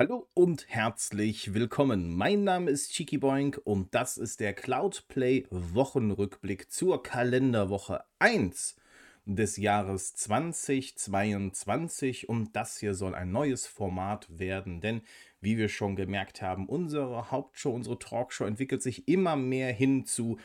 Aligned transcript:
Hallo 0.00 0.28
und 0.32 0.68
herzlich 0.68 1.54
willkommen. 1.54 2.14
Mein 2.14 2.44
Name 2.44 2.70
ist 2.70 2.92
Chiki 2.92 3.18
Boink 3.18 3.60
und 3.64 3.92
das 3.96 4.16
ist 4.16 4.38
der 4.38 4.54
Cloudplay 4.54 5.48
Wochenrückblick 5.50 6.70
zur 6.70 7.02
Kalenderwoche 7.02 8.04
1 8.20 8.76
des 9.24 9.56
Jahres 9.56 10.14
2022 10.14 12.28
und 12.28 12.54
das 12.54 12.78
hier 12.78 12.94
soll 12.94 13.16
ein 13.16 13.32
neues 13.32 13.66
Format 13.66 14.28
werden, 14.30 14.80
denn 14.80 15.02
wie 15.40 15.58
wir 15.58 15.68
schon 15.68 15.96
gemerkt 15.96 16.42
haben, 16.42 16.68
unsere 16.68 17.32
Hauptshow, 17.32 17.72
unsere 17.72 17.98
Talkshow 17.98 18.44
entwickelt 18.44 18.84
sich 18.84 19.08
immer 19.08 19.34
mehr 19.34 19.72
hin 19.72 20.04
zu 20.04 20.38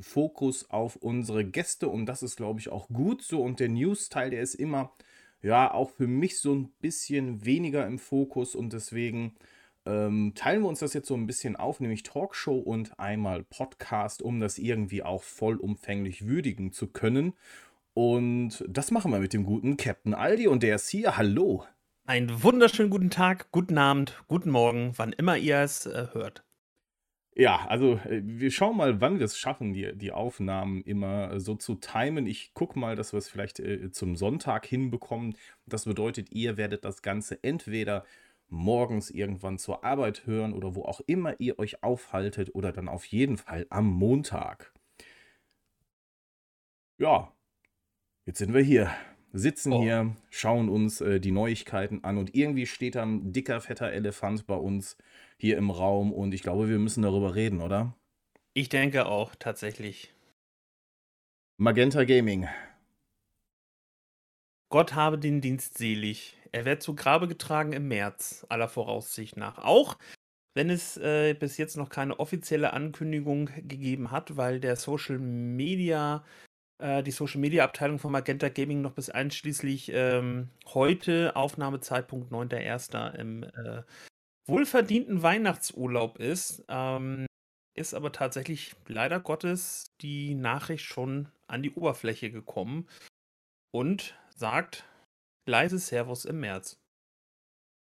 Fokus 0.00 0.68
auf 0.68 0.96
unsere 0.96 1.44
Gäste. 1.44 1.88
Und 1.88 2.06
das 2.06 2.24
ist 2.24 2.34
glaube 2.34 2.58
ich 2.58 2.70
auch 2.70 2.88
gut 2.88 3.22
so. 3.22 3.40
Und 3.40 3.60
der 3.60 3.68
News-Teil, 3.68 4.30
der 4.30 4.42
ist 4.42 4.56
immer 4.56 4.90
ja 5.42 5.72
auch 5.72 5.90
für 5.90 6.06
mich 6.06 6.38
so 6.40 6.54
ein 6.54 6.72
bisschen 6.80 7.44
weniger 7.44 7.86
im 7.86 7.98
Fokus 7.98 8.54
und 8.54 8.72
deswegen 8.72 9.34
ähm, 9.86 10.32
teilen 10.34 10.62
wir 10.62 10.68
uns 10.68 10.80
das 10.80 10.94
jetzt 10.94 11.08
so 11.08 11.14
ein 11.14 11.26
bisschen 11.26 11.56
auf, 11.56 11.80
nämlich 11.80 12.02
Talkshow 12.02 12.58
und 12.58 12.98
einmal 12.98 13.44
Podcast, 13.44 14.20
um 14.20 14.40
das 14.40 14.58
irgendwie 14.58 15.02
auch 15.02 15.22
vollumfänglich 15.22 16.26
würdigen 16.26 16.72
zu 16.72 16.88
können. 16.88 17.34
Und 17.94 18.64
das 18.68 18.90
machen 18.90 19.12
wir 19.12 19.20
mit 19.20 19.32
dem 19.32 19.44
guten 19.44 19.76
Captain 19.76 20.12
Aldi 20.12 20.48
und 20.48 20.62
der 20.62 20.74
ist 20.74 20.88
hier. 20.88 21.16
Hallo. 21.16 21.64
Einen 22.04 22.42
wunderschönen 22.42 22.90
guten 22.90 23.10
Tag, 23.10 23.50
guten 23.52 23.78
Abend, 23.78 24.22
guten 24.28 24.50
Morgen, 24.50 24.92
wann 24.96 25.12
immer 25.12 25.36
ihr 25.36 25.58
es 25.58 25.86
äh, 25.86 26.08
hört. 26.12 26.45
Ja, 27.38 27.66
also 27.66 27.96
äh, 27.98 28.22
wir 28.24 28.50
schauen 28.50 28.78
mal, 28.78 29.02
wann 29.02 29.18
wir 29.18 29.26
es 29.26 29.36
schaffen, 29.38 29.74
die, 29.74 29.94
die 29.94 30.10
Aufnahmen 30.10 30.82
immer 30.84 31.32
äh, 31.32 31.40
so 31.40 31.54
zu 31.54 31.74
timen. 31.74 32.26
Ich 32.26 32.54
gucke 32.54 32.78
mal, 32.78 32.96
dass 32.96 33.12
wir 33.12 33.18
es 33.18 33.28
vielleicht 33.28 33.60
äh, 33.60 33.90
zum 33.90 34.16
Sonntag 34.16 34.64
hinbekommen. 34.64 35.36
Das 35.66 35.84
bedeutet, 35.84 36.32
ihr 36.32 36.56
werdet 36.56 36.86
das 36.86 37.02
Ganze 37.02 37.42
entweder 37.44 38.06
morgens 38.48 39.10
irgendwann 39.10 39.58
zur 39.58 39.84
Arbeit 39.84 40.26
hören 40.26 40.54
oder 40.54 40.74
wo 40.74 40.84
auch 40.84 41.02
immer 41.06 41.38
ihr 41.38 41.58
euch 41.58 41.82
aufhaltet 41.82 42.54
oder 42.54 42.72
dann 42.72 42.88
auf 42.88 43.04
jeden 43.04 43.36
Fall 43.36 43.66
am 43.68 43.86
Montag. 43.86 44.72
Ja, 46.98 47.32
jetzt 48.24 48.38
sind 48.38 48.54
wir 48.54 48.62
hier 48.62 48.90
sitzen 49.32 49.72
oh. 49.72 49.82
hier, 49.82 50.16
schauen 50.30 50.68
uns 50.68 51.00
äh, 51.00 51.20
die 51.20 51.30
Neuigkeiten 51.30 52.02
an 52.04 52.18
und 52.18 52.34
irgendwie 52.34 52.66
steht 52.66 52.94
da 52.94 53.02
ein 53.02 53.32
dicker, 53.32 53.60
fetter 53.60 53.92
Elefant 53.92 54.46
bei 54.46 54.54
uns 54.54 54.96
hier 55.40 55.56
im 55.56 55.70
Raum 55.70 56.12
und 56.12 56.32
ich 56.32 56.42
glaube, 56.42 56.68
wir 56.68 56.78
müssen 56.78 57.02
darüber 57.02 57.34
reden, 57.34 57.60
oder? 57.60 57.94
Ich 58.54 58.68
denke 58.68 59.06
auch, 59.06 59.34
tatsächlich. 59.34 60.12
Magenta 61.58 62.04
Gaming. 62.04 62.48
Gott 64.70 64.94
habe 64.94 65.18
den 65.18 65.40
Dienst 65.40 65.78
selig. 65.78 66.36
Er 66.52 66.64
wird 66.64 66.82
zu 66.82 66.94
Grabe 66.94 67.28
getragen 67.28 67.72
im 67.72 67.88
März, 67.88 68.46
aller 68.48 68.68
Voraussicht 68.68 69.36
nach. 69.36 69.58
Auch 69.58 69.98
wenn 70.54 70.70
es 70.70 70.96
äh, 70.96 71.34
bis 71.34 71.58
jetzt 71.58 71.76
noch 71.76 71.90
keine 71.90 72.18
offizielle 72.18 72.72
Ankündigung 72.72 73.50
gegeben 73.56 74.10
hat, 74.10 74.36
weil 74.36 74.58
der 74.58 74.76
Social 74.76 75.18
Media 75.18 76.24
äh, 76.78 77.02
die 77.02 77.10
Social 77.10 77.40
Media 77.40 77.64
Abteilung 77.64 77.98
von 77.98 78.12
Magenta 78.12 78.48
Gaming 78.48 78.80
noch 78.80 78.92
bis 78.92 79.10
einschließlich 79.10 79.90
ähm, 79.92 80.48
heute, 80.66 81.36
Aufnahmezeitpunkt 81.36 82.32
9.1. 82.32 83.14
im 83.16 83.44
äh, 83.44 83.82
wohlverdienten 84.46 85.22
Weihnachtsurlaub 85.22 86.18
ist, 86.18 86.64
ähm, 86.68 87.26
ist 87.74 87.94
aber 87.94 88.12
tatsächlich 88.12 88.74
leider 88.86 89.20
Gottes 89.20 89.92
die 90.00 90.34
Nachricht 90.34 90.84
schon 90.84 91.28
an 91.46 91.62
die 91.62 91.72
Oberfläche 91.72 92.30
gekommen 92.30 92.88
und 93.70 94.18
sagt 94.34 94.84
leise 95.46 95.78
Servus 95.78 96.24
im 96.24 96.40
März. 96.40 96.80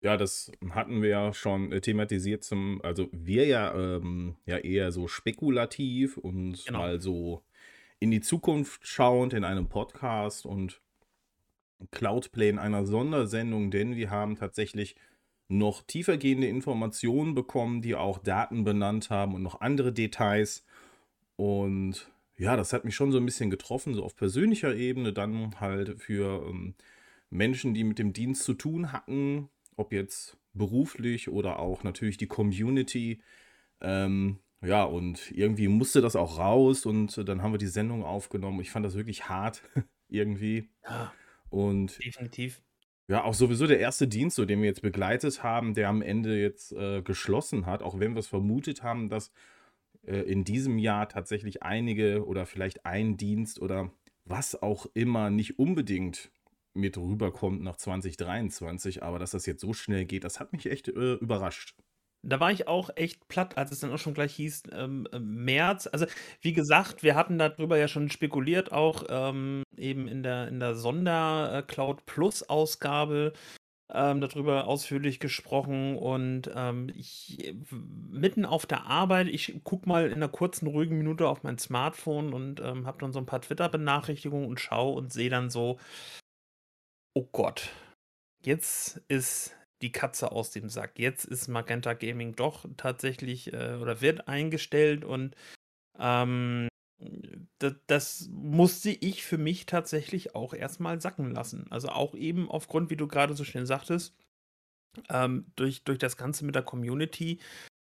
Ja, 0.01 0.17
das 0.17 0.51
hatten 0.69 1.01
wir 1.01 1.09
ja 1.09 1.33
schon 1.33 1.71
äh, 1.71 1.81
thematisiert 1.81 2.43
zum, 2.43 2.81
also 2.83 3.09
wir 3.11 3.45
ja, 3.47 3.73
ähm, 3.73 4.37
ja 4.45 4.57
eher 4.57 4.91
so 4.91 5.07
spekulativ 5.07 6.17
und 6.17 6.63
genau. 6.65 6.79
mal 6.79 7.01
so 7.01 7.43
in 7.99 8.11
die 8.11 8.21
Zukunft 8.21 8.85
schauend 8.85 9.33
in 9.33 9.43
einem 9.43 9.67
Podcast 9.67 10.45
und 10.45 10.81
Cloudplay 11.91 12.49
in 12.49 12.59
einer 12.59 12.85
Sondersendung, 12.85 13.71
denn 13.71 13.95
wir 13.95 14.09
haben 14.09 14.35
tatsächlich 14.35 14.95
noch 15.47 15.83
tiefergehende 15.83 16.47
Informationen 16.47 17.35
bekommen, 17.35 17.81
die 17.81 17.95
auch 17.95 18.17
Daten 18.17 18.63
benannt 18.63 19.09
haben 19.09 19.35
und 19.35 19.43
noch 19.43 19.61
andere 19.61 19.93
Details. 19.93 20.65
Und 21.35 22.11
ja, 22.37 22.55
das 22.55 22.73
hat 22.73 22.85
mich 22.85 22.95
schon 22.95 23.11
so 23.11 23.17
ein 23.17 23.25
bisschen 23.25 23.49
getroffen, 23.49 23.93
so 23.93 24.03
auf 24.03 24.15
persönlicher 24.15 24.75
Ebene, 24.75 25.13
dann 25.13 25.59
halt 25.59 26.01
für 26.01 26.47
ähm, 26.47 26.75
Menschen, 27.29 27.73
die 27.73 27.83
mit 27.83 27.99
dem 27.99 28.13
Dienst 28.13 28.43
zu 28.43 28.53
tun 28.53 28.91
hatten, 28.91 29.49
ob 29.75 29.93
jetzt 29.93 30.37
beruflich 30.53 31.29
oder 31.29 31.59
auch 31.59 31.83
natürlich 31.83 32.17
die 32.17 32.27
Community. 32.27 33.21
Ähm, 33.81 34.39
ja, 34.61 34.83
und 34.83 35.31
irgendwie 35.31 35.67
musste 35.67 36.01
das 36.01 36.15
auch 36.15 36.39
raus 36.39 36.85
und 36.85 37.27
dann 37.27 37.41
haben 37.41 37.53
wir 37.53 37.57
die 37.59 37.67
Sendung 37.67 38.03
aufgenommen. 38.03 38.61
Ich 38.61 38.71
fand 38.71 38.85
das 38.85 38.95
wirklich 38.95 39.29
hart, 39.29 39.61
irgendwie. 40.09 40.69
Ja. 40.83 41.13
Und 41.49 42.03
definitiv. 42.03 42.61
Ja, 43.07 43.23
auch 43.23 43.35
sowieso 43.35 43.67
der 43.67 43.79
erste 43.79 44.07
Dienst, 44.07 44.35
so 44.35 44.45
den 44.45 44.61
wir 44.61 44.67
jetzt 44.67 44.81
begleitet 44.81 45.43
haben, 45.43 45.75
der 45.75 45.89
am 45.89 46.01
Ende 46.01 46.41
jetzt 46.41 46.71
äh, 46.73 47.03
geschlossen 47.03 47.67
hat, 47.67 47.83
auch 47.83 47.99
wenn 47.99 48.13
wir 48.13 48.19
es 48.19 48.27
vermutet 48.27 48.81
haben, 48.81 49.09
dass 49.09 49.31
äh, 50.07 50.21
in 50.21 50.43
diesem 50.43 50.79
Jahr 50.79 51.07
tatsächlich 51.07 51.61
einige 51.63 52.25
oder 52.25 52.47
vielleicht 52.47 52.85
ein 52.85 53.15
Dienst 53.17 53.61
oder 53.61 53.91
was 54.25 54.61
auch 54.61 54.87
immer 54.95 55.29
nicht 55.29 55.59
unbedingt 55.59 56.31
mit 56.73 56.97
rüberkommt 56.97 57.61
nach 57.61 57.77
2023, 57.77 59.03
aber 59.03 59.19
dass 59.19 59.31
das 59.31 59.45
jetzt 59.45 59.61
so 59.61 59.73
schnell 59.73 60.05
geht, 60.05 60.23
das 60.23 60.39
hat 60.39 60.51
mich 60.51 60.65
echt 60.69 60.87
äh, 60.87 61.13
überrascht. 61.13 61.75
Da 62.27 62.39
war 62.39 62.51
ich 62.51 62.67
auch 62.67 62.89
echt 62.95 63.27
platt, 63.27 63.57
als 63.57 63.71
es 63.71 63.79
dann 63.79 63.93
auch 63.93 63.99
schon 63.99 64.13
gleich 64.13 64.35
hieß, 64.35 64.63
ähm, 64.73 65.07
äh, 65.11 65.19
März. 65.19 65.87
Also, 65.87 66.05
wie 66.41 66.53
gesagt, 66.53 67.03
wir 67.03 67.15
hatten 67.15 67.37
darüber 67.37 67.77
ja 67.77 67.87
schon 67.87 68.09
spekuliert, 68.09 68.71
auch 68.71 69.03
ähm, 69.09 69.63
eben 69.77 70.07
in 70.07 70.23
der, 70.23 70.47
in 70.47 70.59
der 70.59 70.75
Sonder-Cloud 70.75 71.99
äh, 71.99 72.03
Plus-Ausgabe 72.05 73.33
ähm, 73.93 74.21
darüber 74.21 74.67
ausführlich 74.67 75.19
gesprochen. 75.19 75.97
Und 75.97 76.49
ähm, 76.55 76.91
ich 76.95 77.55
mitten 77.71 78.45
auf 78.45 78.65
der 78.65 78.85
Arbeit, 78.85 79.27
ich 79.27 79.61
gucke 79.63 79.87
mal 79.87 80.07
in 80.07 80.15
einer 80.15 80.29
kurzen, 80.29 80.67
ruhigen 80.67 80.97
Minute 80.97 81.27
auf 81.27 81.43
mein 81.43 81.59
Smartphone 81.59 82.33
und 82.33 82.59
ähm, 82.61 82.87
habe 82.87 82.97
dann 82.99 83.13
so 83.13 83.19
ein 83.19 83.25
paar 83.25 83.41
Twitter-Benachrichtigungen 83.41 84.49
und 84.49 84.59
schaue 84.59 84.95
und 84.95 85.13
sehe 85.13 85.29
dann 85.29 85.49
so, 85.49 85.79
oh 87.13 87.27
Gott, 87.31 87.69
jetzt 88.43 89.01
ist 89.07 89.55
die 89.81 89.91
Katze 89.91 90.31
aus 90.31 90.51
dem 90.51 90.69
Sack. 90.69 90.99
Jetzt 90.99 91.25
ist 91.25 91.47
Magenta 91.47 91.93
Gaming 91.93 92.35
doch 92.35 92.65
tatsächlich 92.77 93.53
äh, 93.53 93.77
oder 93.81 94.01
wird 94.01 94.27
eingestellt 94.27 95.03
und 95.03 95.35
ähm, 95.97 96.67
das, 97.59 97.73
das, 97.87 98.29
musste 98.31 98.89
ich 98.89 99.23
für 99.23 99.37
mich 99.37 99.65
tatsächlich 99.65 100.33
auch 100.33 100.53
erstmal 100.53 101.01
sacken 101.01 101.31
lassen. 101.31 101.67
Also 101.69 101.89
auch 101.89 102.15
eben 102.15 102.49
aufgrund, 102.49 102.89
wie 102.89 102.95
du 102.95 103.07
gerade 103.07 103.33
so 103.33 103.43
schön 103.43 103.65
sagtest, 103.65 104.15
ähm, 105.09 105.45
durch, 105.55 105.83
durch 105.83 105.99
das 105.99 106.15
Ganze 106.15 106.45
mit 106.45 106.55
der 106.55 106.63
Community, 106.63 107.39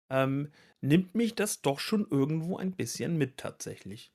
ähm, 0.09 0.52
nimmt 0.81 1.16
mich 1.16 1.35
das 1.35 1.62
doch 1.62 1.79
schon 1.79 2.07
irgendwo 2.09 2.57
ein 2.57 2.72
bisschen 2.72 3.17
mit 3.17 3.38
tatsächlich. 3.38 4.12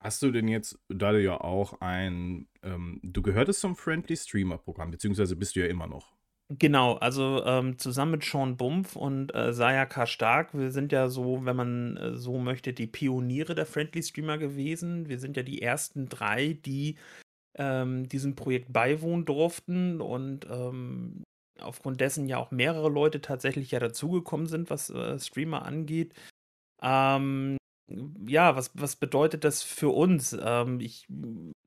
Hast 0.00 0.22
du 0.22 0.30
denn 0.30 0.46
jetzt, 0.46 0.78
da 0.88 1.10
du 1.10 1.20
ja 1.20 1.40
auch 1.40 1.80
ein, 1.80 2.48
ähm, 2.62 3.00
du 3.02 3.20
gehörtest 3.20 3.60
zum 3.60 3.74
Friendly 3.74 4.16
Streamer 4.16 4.58
Programm, 4.58 4.92
beziehungsweise 4.92 5.34
bist 5.34 5.56
du 5.56 5.60
ja 5.60 5.66
immer 5.66 5.88
noch. 5.88 6.17
Genau, 6.50 6.94
also 6.94 7.44
ähm, 7.44 7.78
zusammen 7.78 8.12
mit 8.12 8.24
Sean 8.24 8.56
Bumpf 8.56 8.96
und 8.96 9.34
äh, 9.34 9.52
Sayaka 9.52 10.06
Stark, 10.06 10.54
wir 10.54 10.70
sind 10.70 10.92
ja 10.92 11.08
so, 11.10 11.44
wenn 11.44 11.56
man 11.56 11.96
äh, 11.98 12.16
so 12.16 12.38
möchte, 12.38 12.72
die 12.72 12.86
Pioniere 12.86 13.54
der 13.54 13.66
Friendly 13.66 14.02
Streamer 14.02 14.38
gewesen. 14.38 15.10
Wir 15.10 15.18
sind 15.18 15.36
ja 15.36 15.42
die 15.42 15.60
ersten 15.60 16.08
drei, 16.08 16.54
die 16.64 16.96
ähm, 17.56 18.08
diesem 18.08 18.36
Projekt 18.36 18.72
beiwohnen 18.72 19.26
durften 19.26 20.00
und 20.00 20.46
ähm, 20.50 21.24
aufgrund 21.60 22.00
dessen 22.00 22.28
ja 22.28 22.38
auch 22.38 22.50
mehrere 22.52 22.90
Leute 22.90 23.20
tatsächlich 23.20 23.72
ja 23.72 23.80
dazugekommen 23.80 24.46
sind, 24.46 24.70
was 24.70 24.90
äh, 24.90 25.18
Streamer 25.18 25.64
angeht. 25.66 26.14
Ähm, 26.82 27.58
ja, 28.26 28.56
was, 28.56 28.70
was 28.74 28.96
bedeutet 28.96 29.44
das 29.44 29.62
für 29.62 29.88
uns? 29.90 30.36
Ähm, 30.40 30.80
ich 30.80 31.06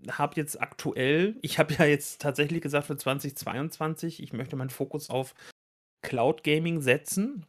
habe 0.09 0.35
jetzt 0.35 0.61
aktuell, 0.61 1.37
ich 1.41 1.59
habe 1.59 1.73
ja 1.79 1.85
jetzt 1.85 2.21
tatsächlich 2.21 2.61
gesagt 2.61 2.87
für 2.87 2.97
2022, 2.97 4.21
ich 4.21 4.33
möchte 4.33 4.55
meinen 4.55 4.69
Fokus 4.69 5.09
auf 5.09 5.33
Cloud 6.01 6.43
Gaming 6.43 6.81
setzen, 6.81 7.45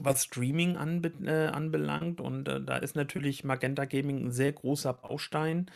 was 0.00 0.24
Streaming 0.24 0.76
anbe 0.76 1.12
äh, 1.24 1.48
anbelangt. 1.48 2.20
Und 2.20 2.48
äh, 2.48 2.60
da 2.60 2.76
ist 2.76 2.96
natürlich 2.96 3.44
Magenta 3.44 3.84
Gaming 3.84 4.26
ein 4.26 4.32
sehr 4.32 4.52
großer 4.52 4.92
Baustein. 4.92 5.70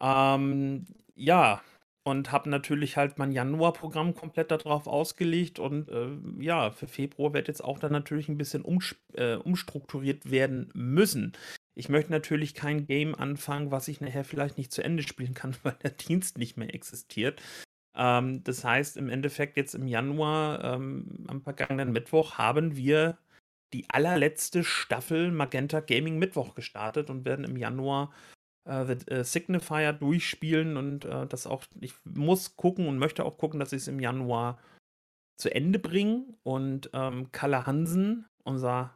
Ähm, 0.00 0.86
ja, 1.14 1.62
und 2.02 2.32
habe 2.32 2.48
natürlich 2.48 2.96
halt 2.96 3.18
mein 3.18 3.32
Januar-Programm 3.32 4.14
komplett 4.14 4.50
darauf 4.50 4.86
ausgelegt. 4.86 5.58
Und 5.58 5.88
äh, 5.88 6.08
ja, 6.38 6.70
für 6.70 6.86
Februar 6.86 7.34
wird 7.34 7.48
jetzt 7.48 7.62
auch 7.62 7.78
dann 7.78 7.92
natürlich 7.92 8.28
ein 8.28 8.38
bisschen 8.38 8.64
äh, 9.14 9.34
umstrukturiert 9.34 10.30
werden 10.30 10.70
müssen. 10.74 11.32
Ich 11.74 11.88
möchte 11.88 12.10
natürlich 12.10 12.54
kein 12.54 12.86
Game 12.86 13.14
anfangen, 13.14 13.70
was 13.70 13.88
ich 13.88 14.00
nachher 14.00 14.24
vielleicht 14.24 14.58
nicht 14.58 14.72
zu 14.72 14.82
Ende 14.82 15.02
spielen 15.02 15.34
kann, 15.34 15.54
weil 15.62 15.76
der 15.82 15.90
Dienst 15.90 16.38
nicht 16.38 16.56
mehr 16.56 16.74
existiert. 16.74 17.42
Ähm, 17.94 18.42
das 18.44 18.64
heißt, 18.64 18.96
im 18.96 19.08
Endeffekt 19.08 19.56
jetzt 19.56 19.74
im 19.74 19.86
Januar, 19.86 20.64
ähm, 20.64 21.24
am 21.28 21.42
vergangenen 21.42 21.92
Mittwoch, 21.92 22.38
haben 22.38 22.76
wir 22.76 23.18
die 23.72 23.88
allerletzte 23.88 24.64
Staffel 24.64 25.30
Magenta 25.30 25.80
Gaming 25.80 26.18
Mittwoch 26.18 26.54
gestartet 26.54 27.10
und 27.10 27.24
werden 27.24 27.44
im 27.44 27.56
Januar 27.56 28.12
äh, 28.64 28.84
The 28.84 29.10
äh, 29.10 29.24
Signifier 29.24 29.92
durchspielen 29.92 30.76
und 30.76 31.04
äh, 31.04 31.26
das 31.26 31.46
auch, 31.46 31.64
ich 31.80 31.94
muss 32.04 32.56
gucken 32.56 32.88
und 32.88 32.98
möchte 32.98 33.24
auch 33.24 33.38
gucken, 33.38 33.60
dass 33.60 33.72
ich 33.72 33.82
es 33.82 33.88
im 33.88 34.00
Januar 34.00 34.58
zu 35.36 35.52
Ende 35.52 35.78
bringe. 35.78 36.24
Und 36.42 36.90
ähm, 36.92 37.32
Kalle 37.32 37.66
Hansen, 37.66 38.26
unser 38.44 38.94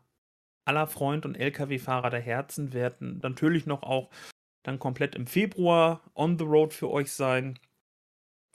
aller 0.66 0.87
Freund 0.87 1.26
und 1.26 1.34
LKW-Fahrer 1.34 2.11
der 2.11 2.20
Herzen, 2.20 2.72
werden 2.72 3.19
natürlich 3.22 3.66
noch 3.66 3.82
auch 3.82 4.11
dann 4.62 4.78
komplett 4.78 5.14
im 5.14 5.26
Februar 5.26 6.02
on 6.14 6.38
the 6.38 6.44
road 6.44 6.72
für 6.72 6.90
euch 6.90 7.12
sein. 7.12 7.58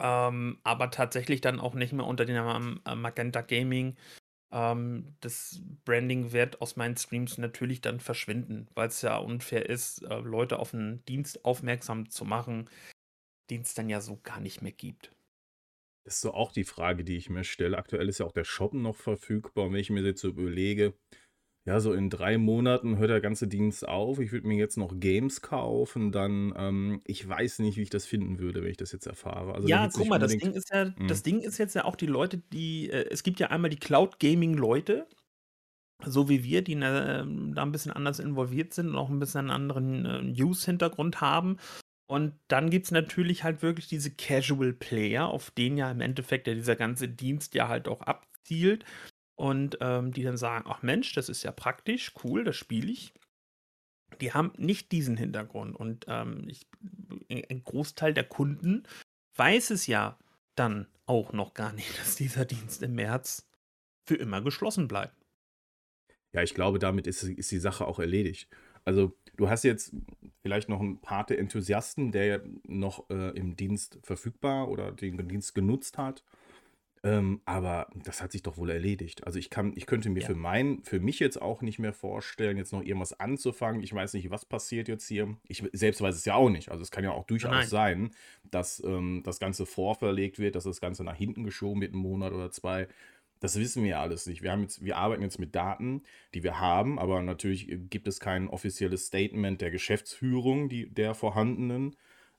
Ähm, 0.01 0.59
aber 0.63 0.91
tatsächlich 0.91 1.41
dann 1.41 1.59
auch 1.59 1.73
nicht 1.73 1.93
mehr 1.93 2.05
unter 2.05 2.25
dem 2.25 2.35
Namen 2.35 2.79
äh, 2.85 2.95
Magenta 2.95 3.41
Gaming. 3.41 3.97
Ähm, 4.51 5.15
das 5.21 5.61
Branding 5.85 6.31
wird 6.31 6.61
aus 6.61 6.75
meinen 6.75 6.97
Streams 6.97 7.37
natürlich 7.37 7.81
dann 7.81 7.99
verschwinden, 7.99 8.67
weil 8.73 8.87
es 8.87 9.01
ja 9.01 9.17
unfair 9.17 9.69
ist, 9.69 10.03
äh, 10.03 10.19
Leute 10.19 10.59
auf 10.59 10.73
einen 10.73 11.03
Dienst 11.05 11.45
aufmerksam 11.45 12.09
zu 12.09 12.25
machen, 12.25 12.69
den 13.49 13.61
es 13.61 13.73
dann 13.73 13.89
ja 13.89 14.01
so 14.01 14.19
gar 14.23 14.39
nicht 14.39 14.61
mehr 14.61 14.71
gibt. 14.71 15.11
Das 16.05 16.15
ist 16.15 16.21
so 16.21 16.33
auch 16.33 16.51
die 16.51 16.63
Frage, 16.63 17.03
die 17.03 17.17
ich 17.17 17.29
mir 17.29 17.43
stelle. 17.43 17.77
Aktuell 17.77 18.09
ist 18.09 18.19
ja 18.19 18.25
auch 18.25 18.31
der 18.31 18.45
Shop 18.45 18.73
noch 18.73 18.95
verfügbar. 18.95 19.71
Wenn 19.71 19.79
ich 19.79 19.89
mir 19.89 20.01
jetzt 20.01 20.21
so 20.21 20.29
überlege, 20.29 20.95
ja, 21.65 21.79
so 21.79 21.93
in 21.93 22.09
drei 22.09 22.37
Monaten 22.37 22.97
hört 22.97 23.09
der 23.09 23.21
ganze 23.21 23.47
Dienst 23.47 23.87
auf. 23.87 24.19
Ich 24.19 24.31
würde 24.31 24.47
mir 24.47 24.57
jetzt 24.57 24.77
noch 24.77 24.99
Games 24.99 25.41
kaufen, 25.41 26.11
dann, 26.11 26.53
ähm, 26.57 27.01
ich 27.05 27.27
weiß 27.27 27.59
nicht, 27.59 27.77
wie 27.77 27.83
ich 27.83 27.89
das 27.89 28.05
finden 28.05 28.39
würde, 28.39 28.63
wenn 28.63 28.71
ich 28.71 28.77
das 28.77 28.91
jetzt 28.91 29.07
erfahre. 29.07 29.53
Also 29.53 29.67
ja, 29.67 29.89
guck 29.93 30.07
mal, 30.07 30.19
das 30.19 30.35
Ding 30.35 30.53
ist 30.53 30.73
ja, 30.73 30.85
mhm. 30.85 31.07
das 31.07 31.21
Ding 31.21 31.41
ist 31.41 31.57
jetzt 31.57 31.75
ja 31.75 31.85
auch 31.85 31.95
die 31.95 32.05
Leute, 32.05 32.37
die, 32.37 32.89
äh, 32.89 33.07
es 33.11 33.23
gibt 33.23 33.39
ja 33.39 33.47
einmal 33.47 33.69
die 33.69 33.79
Cloud 33.79 34.19
Gaming 34.19 34.53
Leute, 34.53 35.05
so 36.05 36.29
wie 36.29 36.43
wir, 36.43 36.63
die 36.63 36.73
äh, 36.73 36.77
da 36.77 37.61
ein 37.61 37.71
bisschen 37.71 37.91
anders 37.91 38.19
involviert 38.19 38.73
sind 38.73 38.89
und 38.89 38.95
auch 38.95 39.09
ein 39.09 39.19
bisschen 39.19 39.41
einen 39.41 39.51
anderen 39.51 40.05
äh, 40.05 40.21
News-Hintergrund 40.23 41.19
haben. 41.19 41.57
Und 42.07 42.33
dann 42.47 42.71
gibt 42.71 42.85
es 42.85 42.91
natürlich 42.91 43.43
halt 43.43 43.61
wirklich 43.61 43.87
diese 43.87 44.09
Casual 44.09 44.73
Player, 44.73 45.27
auf 45.27 45.51
denen 45.51 45.77
ja 45.77 45.91
im 45.91 46.01
Endeffekt 46.01 46.47
ja 46.47 46.55
dieser 46.55 46.75
ganze 46.75 47.07
Dienst 47.07 47.53
ja 47.53 47.67
halt 47.67 47.87
auch 47.87 48.01
abzielt 48.01 48.85
und 49.39 49.77
ähm, 49.79 50.11
die 50.11 50.23
dann 50.23 50.35
sagen, 50.35 50.65
ach 50.67 50.83
Mensch, 50.83 51.13
das 51.13 51.29
ist 51.29 51.43
ja 51.43 51.53
praktisch, 51.53 52.11
cool, 52.25 52.43
das 52.43 52.57
spiele 52.57 52.91
ich. 52.91 53.13
Die 54.19 54.33
haben 54.33 54.51
nicht 54.57 54.91
diesen 54.91 55.15
Hintergrund 55.15 55.77
und 55.77 56.05
ähm, 56.09 56.43
ich, 56.47 56.67
ein 57.29 57.63
Großteil 57.63 58.13
der 58.13 58.25
Kunden 58.25 58.83
weiß 59.35 59.69
es 59.69 59.87
ja 59.87 60.19
dann 60.55 60.87
auch 61.05 61.31
noch 61.31 61.53
gar 61.53 61.71
nicht, 61.71 61.97
dass 61.99 62.17
dieser 62.17 62.43
Dienst 62.43 62.83
im 62.83 62.95
März 62.95 63.47
für 64.05 64.15
immer 64.15 64.41
geschlossen 64.41 64.89
bleibt. 64.89 65.15
Ja, 66.33 66.43
ich 66.43 66.53
glaube, 66.53 66.77
damit 66.77 67.07
ist, 67.07 67.23
ist 67.23 67.49
die 67.49 67.59
Sache 67.59 67.87
auch 67.87 67.99
erledigt. 67.99 68.49
Also 68.83 69.17
du 69.37 69.49
hast 69.49 69.63
jetzt 69.63 69.95
vielleicht 70.41 70.67
noch 70.67 70.81
ein 70.81 70.99
paar 70.99 71.25
der 71.25 71.39
Enthusiasten, 71.39 72.11
der 72.11 72.43
noch 72.67 73.09
äh, 73.09 73.37
im 73.37 73.55
Dienst 73.55 73.99
verfügbar 74.03 74.67
oder 74.67 74.91
den 74.91 75.29
Dienst 75.29 75.55
genutzt 75.55 75.97
hat. 75.97 76.25
Ähm, 77.01 77.41
aber 77.45 77.87
das 78.03 78.21
hat 78.21 78.33
sich 78.33 78.43
doch 78.43 78.57
wohl 78.57 78.69
erledigt. 78.69 79.25
Also 79.25 79.39
ich 79.39 79.49
kann, 79.49 79.71
ich 79.75 79.85
könnte 79.85 80.09
mir 80.09 80.19
Ja. 80.19 80.27
für 80.27 80.35
mein, 80.35 80.83
für 80.83 80.99
mich 80.99 81.19
jetzt 81.19 81.41
auch 81.41 81.61
nicht 81.61 81.79
mehr 81.79 81.93
vorstellen, 81.93 82.57
jetzt 82.57 82.73
noch 82.73 82.83
irgendwas 82.83 83.17
anzufangen. 83.19 83.81
Ich 83.83 83.93
weiß 83.93 84.13
nicht, 84.13 84.29
was 84.31 84.45
passiert 84.45 84.89
jetzt 84.89 85.07
hier. 85.07 85.37
Ich 85.47 85.63
selbst 85.71 86.01
weiß 86.01 86.15
es 86.15 86.25
ja 86.25 86.35
auch 86.35 86.49
nicht. 86.49 86.69
Also 86.71 86.83
es 86.83 86.91
kann 86.91 87.05
ja 87.05 87.11
auch 87.11 87.25
durchaus 87.25 87.51
Nein. 87.51 87.67
sein, 87.67 88.11
dass 88.43 88.83
ähm, 88.83 89.21
das 89.23 89.39
Ganze 89.39 89.65
vorverlegt 89.65 90.39
wird, 90.39 90.55
dass 90.55 90.65
das 90.65 90.81
Ganze 90.81 91.03
nach 91.05 91.15
hinten 91.15 91.43
geschoben 91.45 91.79
wird, 91.81 91.93
einen 91.93 92.01
Monat 92.01 92.33
oder 92.33 92.51
zwei. 92.51 92.87
Das 93.39 93.57
wissen 93.57 93.83
wir 93.83 93.91
ja 93.91 94.01
alles 94.01 94.25
nicht. 94.25 94.41
Wir 94.41 94.51
haben 94.51 94.63
jetzt, 94.63 94.83
wir 94.83 94.97
arbeiten 94.97 95.21
jetzt 95.23 95.39
mit 95.39 95.55
Daten, 95.55 96.01
die 96.33 96.43
wir 96.43 96.59
haben, 96.59 96.99
aber 96.99 97.21
natürlich 97.21 97.69
gibt 97.89 98.09
es 98.09 98.19
kein 98.19 98.49
offizielles 98.49 99.05
Statement 99.05 99.61
der 99.61 99.71
Geschäftsführung, 99.71 100.67
die, 100.67 100.89
der 100.89 101.13
vorhandenen. 101.13 101.95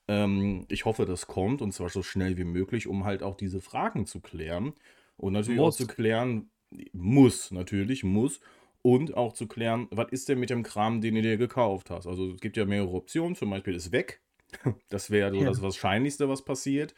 Ähm, 0.08 0.67
ich 0.69 0.85
hoffe, 0.85 1.06
das 1.06 1.26
kommt 1.26 1.62
und 1.62 1.73
zwar 1.73 1.88
so 1.88 2.02
schnell 2.02 2.37
wie 2.37 2.44
möglich, 2.44 2.87
um 2.87 3.05
halt 3.05 3.23
auch 3.23 3.37
diese 3.37 3.61
Fragen 3.61 4.06
zu 4.06 4.20
klären. 4.20 4.73
Und 5.17 5.35
natürlich 5.35 5.61
muss. 5.61 5.75
auch 5.75 5.79
zu 5.79 5.87
klären, 5.87 6.50
muss, 6.93 7.50
natürlich, 7.50 8.05
muss. 8.05 8.41
Und 8.82 9.14
auch 9.14 9.35
zu 9.35 9.47
klären, 9.47 9.88
was 9.91 10.11
ist 10.11 10.29
denn 10.29 10.41
mit 10.41 10.49
dem 10.49 10.62
Kram, 10.62 11.02
den 11.02 11.14
du 11.14 11.23
dir 11.23 11.37
gekauft 11.37 11.91
hast? 11.91 12.06
Also 12.06 12.32
es 12.32 12.41
gibt 12.41 12.56
ja 12.56 12.64
mehrere 12.64 12.93
Optionen, 12.93 13.37
zum 13.37 13.50
Beispiel 13.50 13.75
ist 13.75 13.93
weg. 13.93 14.20
Das 14.88 15.11
wäre 15.11 15.31
so 15.31 15.43
ja. 15.43 15.49
das 15.49 15.62
Wahrscheinlichste, 15.62 16.29
was 16.29 16.44
passiert. 16.44 16.94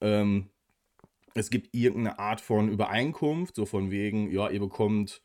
Ähm, 0.00 0.48
es 1.34 1.50
gibt 1.50 1.74
irgendeine 1.74 2.18
Art 2.18 2.40
von 2.40 2.68
Übereinkunft, 2.68 3.54
so 3.54 3.66
von 3.66 3.90
wegen, 3.90 4.30
ja, 4.32 4.48
ihr 4.48 4.58
bekommt, 4.58 5.22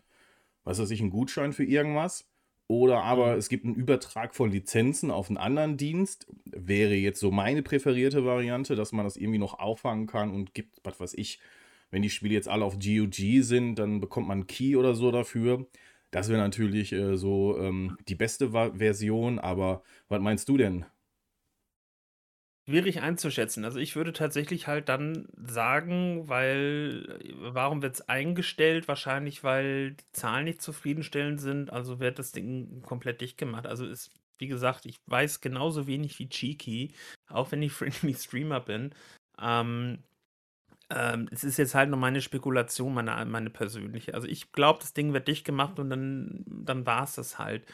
was 0.63 0.79
weiß 0.79 0.91
ich, 0.91 1.01
einen 1.01 1.09
Gutschein 1.09 1.53
für 1.53 1.63
irgendwas. 1.63 2.29
Oder 2.73 3.03
aber 3.03 3.33
mhm. 3.33 3.37
es 3.37 3.49
gibt 3.49 3.65
einen 3.65 3.75
Übertrag 3.75 4.33
von 4.33 4.49
Lizenzen 4.49 5.11
auf 5.11 5.29
einen 5.29 5.37
anderen 5.37 5.77
Dienst. 5.77 6.25
Wäre 6.45 6.95
jetzt 6.95 7.19
so 7.19 7.29
meine 7.29 7.61
präferierte 7.61 8.25
Variante, 8.25 8.75
dass 8.75 8.91
man 8.91 9.05
das 9.05 9.15
irgendwie 9.15 9.37
noch 9.37 9.59
auffangen 9.59 10.07
kann 10.07 10.31
und 10.31 10.55
gibt, 10.55 10.79
was 10.83 10.99
weiß 10.99 11.13
ich, 11.13 11.39
wenn 11.91 12.01
die 12.01 12.09
Spiele 12.09 12.33
jetzt 12.33 12.47
alle 12.47 12.65
auf 12.65 12.79
GOG 12.79 13.43
sind, 13.43 13.75
dann 13.75 13.99
bekommt 14.01 14.27
man 14.27 14.39
einen 14.39 14.47
Key 14.47 14.75
oder 14.75 14.95
so 14.95 15.11
dafür. 15.11 15.67
Das 16.09 16.29
wäre 16.29 16.39
natürlich 16.39 16.91
äh, 16.93 17.15
so 17.15 17.59
ähm, 17.59 17.95
die 18.07 18.15
beste 18.15 18.49
Version, 18.49 19.37
aber 19.37 19.83
was 20.09 20.19
meinst 20.19 20.49
du 20.49 20.57
denn? 20.57 20.85
Schwierig 22.65 23.01
einzuschätzen. 23.01 23.65
Also 23.65 23.80
ich 23.80 23.98
würde 23.98 24.13
tatsächlich 24.13 24.68
halt 24.68 24.88
dann 24.88 25.27
sagen, 25.36 26.30
weil 26.30 27.19
warum 27.36 27.81
wird 27.81 27.95
es 27.95 28.07
eingestellt? 28.07 28.88
Wahrscheinlich, 28.88 29.44
weil 29.44 29.92
die 29.92 30.12
Zahlen 30.13 30.45
nicht 30.45 30.62
zufriedenstellend 30.62 31.42
sind. 31.42 31.74
Also 31.74 32.00
wird 32.00 32.19
das 32.19 32.31
Ding 32.31 32.81
komplett 32.81 33.19
dicht 33.19 33.38
gemacht. 33.38 33.68
Also 33.68 33.86
ist, 33.86 34.12
wie 34.38 34.48
gesagt, 34.48 34.86
ich 34.86 35.01
weiß 35.07 35.42
genauso 35.42 35.88
wenig 35.88 36.18
wie 36.19 36.30
Cheeky, 36.30 36.94
auch 37.27 37.51
wenn 37.51 37.62
ich 37.62 37.71
Friendly 37.74 38.13
Streamer 38.13 38.62
bin. 38.62 38.95
Ähm, 39.42 40.00
ähm, 40.89 41.27
es 41.31 41.44
ist 41.44 41.57
jetzt 41.57 41.75
halt 41.75 41.89
nur 41.89 42.00
meine 42.00 42.21
Spekulation, 42.21 42.94
meine, 42.94 43.25
meine 43.25 43.50
persönliche. 43.50 44.13
Also 44.13 44.27
ich 44.27 44.54
glaube, 44.54 44.80
das 44.80 44.94
Ding 44.94 45.12
wird 45.12 45.27
dicht 45.27 45.45
gemacht 45.45 45.80
und 45.80 45.89
dann, 45.89 46.45
dann 46.48 46.86
war 46.86 47.04
es 47.04 47.15
das 47.15 47.39
halt. 47.39 47.65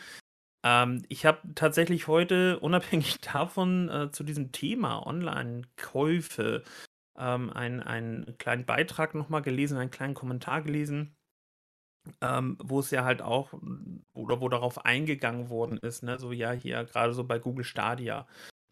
Ähm, 0.64 1.04
ich 1.10 1.26
habe 1.26 1.40
tatsächlich 1.56 2.08
heute, 2.08 2.60
unabhängig 2.62 3.20
davon, 3.22 3.90
äh, 3.90 4.12
zu 4.12 4.24
diesem 4.24 4.52
Thema 4.52 5.06
Online-Käufe 5.06 6.64
ähm, 7.18 7.50
einen, 7.52 7.82
einen 7.82 8.38
kleinen 8.38 8.66
Beitrag 8.66 9.16
nochmal 9.16 9.42
gelesen, 9.42 9.78
einen 9.78 9.92
kleinen 9.92 10.14
Kommentar 10.14 10.62
gelesen, 10.62 11.16
ähm, 12.22 12.58
wo 12.64 12.80
es 12.80 12.92
ja 12.92 13.04
halt 13.04 13.22
auch, 13.22 13.54
oder 14.14 14.42
wo 14.42 14.50
darauf 14.50 14.86
eingegangen 14.86 15.50
worden 15.50 15.78
ist, 15.78 16.04
ne? 16.04 16.18
so 16.20 16.32
ja, 16.32 16.52
hier 16.52 16.84
gerade 16.86 17.14
so 17.14 17.24
bei 17.24 17.40
Google 17.40 17.66
Stadia. 17.66 18.28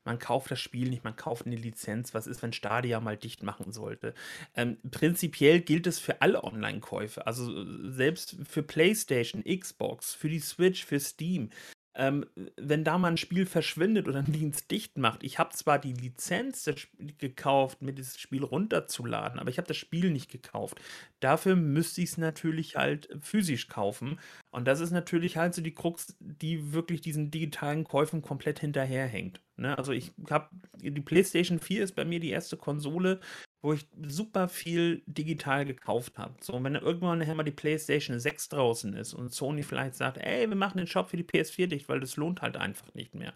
Man 0.06 0.20
kauft 0.20 0.50
das 0.52 0.62
Spiel 0.62 0.90
nicht, 0.90 1.04
man 1.04 1.18
kauft 1.18 1.46
eine 1.46 1.58
Lizenz. 1.58 2.14
Was 2.14 2.28
ist, 2.28 2.42
wenn 2.42 2.54
Stadia 2.54 3.02
mal 3.02 3.18
dicht 3.18 3.44
machen 3.44 3.74
sollte? 3.74 4.14
Ähm, 4.56 4.78
prinzipiell 4.90 5.60
gilt 5.60 5.86
es 5.86 6.00
für 6.00 6.22
alle 6.22 6.46
Online-Käufe. 6.46 7.28
Also 7.28 7.66
selbst 7.92 8.38
für 8.48 8.64
PlayStation, 8.64 9.44
Xbox, 9.44 10.14
für 10.14 10.30
die 10.30 10.40
Switch, 10.40 10.86
für 10.86 11.02
Steam 11.02 11.50
ähm, 11.98 12.26
wenn 12.58 12.84
da 12.84 13.00
mal 13.00 13.10
ein 13.10 13.18
Spiel 13.18 13.48
verschwindet 13.48 14.08
oder 14.08 14.20
ein 14.20 14.32
Dienst 14.32 14.70
dicht 14.70 14.98
macht, 14.98 15.24
ich 15.24 15.40
habe 15.40 15.56
zwar 15.56 15.80
die 15.80 15.94
Lizenz 15.94 16.70
gekauft, 17.18 17.82
mir 17.82 17.92
dieses 17.92 18.20
Spiel 18.20 18.44
runterzuladen, 18.44 19.40
aber 19.40 19.50
ich 19.50 19.58
habe 19.58 19.68
das 19.68 19.78
Spiel 19.78 20.12
nicht 20.12 20.30
gekauft. 20.30 20.80
Dafür 21.20 21.56
müsste 21.56 22.02
ich 22.02 22.12
es 22.12 22.18
natürlich 22.18 22.76
halt 22.76 23.10
physisch 23.20 23.68
kaufen. 23.68 24.20
Und 24.52 24.66
das 24.66 24.80
ist 24.80 24.92
natürlich 24.92 25.38
halt 25.38 25.54
so 25.54 25.62
die 25.62 25.74
Krux, 25.74 26.16
die 26.20 26.72
wirklich 26.74 27.02
diesen 27.02 27.32
digitalen 27.32 27.84
Käufen 27.84 28.22
komplett 28.22 28.60
hinterherhängt. 28.60 29.42
Ne? 29.58 29.78
Also 29.78 29.92
ich 29.92 30.14
habe, 30.30 30.50
die 30.78 31.02
PlayStation 31.02 31.60
4 31.60 31.84
ist 31.84 31.96
bei 31.96 32.06
mir 32.06 32.20
die 32.20 32.30
erste 32.30 32.56
Konsole, 32.56 33.20
wo 33.62 33.74
ich 33.74 33.88
super 34.06 34.48
viel 34.48 35.04
digital 35.06 35.66
gekauft 35.66 36.18
habe. 36.18 36.36
So, 36.42 36.54
und 36.54 36.64
wenn 36.64 36.76
irgendwann 36.76 37.20
nachher 37.20 37.36
mal 37.36 37.44
die 37.44 37.52
PlayStation 37.52 38.20
6 38.20 38.50
draußen 38.50 38.94
ist 38.94 39.14
und 39.14 39.34
Sony 39.34 39.64
vielleicht 39.64 39.96
sagt, 39.96 40.18
ey, 40.18 40.48
wir 40.48 40.56
machen 40.56 40.78
den 40.78 40.88
Shop 40.88 41.10
für 41.10 41.18
die 41.18 41.24
PS4 41.26 41.68
dicht, 41.68 41.90
weil 41.90 42.00
das 42.00 42.16
lohnt 42.16 42.42
halt 42.42 42.56
einfach 42.56 42.94
nicht 42.94 43.16
mehr. 43.16 43.34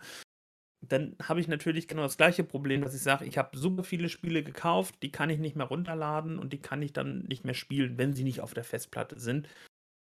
Dann 0.83 1.15
habe 1.21 1.39
ich 1.39 1.47
natürlich 1.47 1.87
genau 1.87 2.03
das 2.03 2.17
gleiche 2.17 2.43
Problem, 2.43 2.81
dass 2.81 2.95
ich 2.95 3.03
sage, 3.03 3.25
ich 3.25 3.37
habe 3.37 3.57
super 3.57 3.83
viele 3.83 4.09
Spiele 4.09 4.43
gekauft, 4.43 4.95
die 5.03 5.11
kann 5.11 5.29
ich 5.29 5.39
nicht 5.39 5.55
mehr 5.55 5.67
runterladen 5.67 6.39
und 6.39 6.53
die 6.53 6.61
kann 6.61 6.81
ich 6.81 6.93
dann 6.93 7.23
nicht 7.23 7.45
mehr 7.45 7.53
spielen, 7.53 7.97
wenn 7.97 8.13
sie 8.13 8.23
nicht 8.23 8.41
auf 8.41 8.53
der 8.53 8.63
Festplatte 8.63 9.19
sind. 9.19 9.47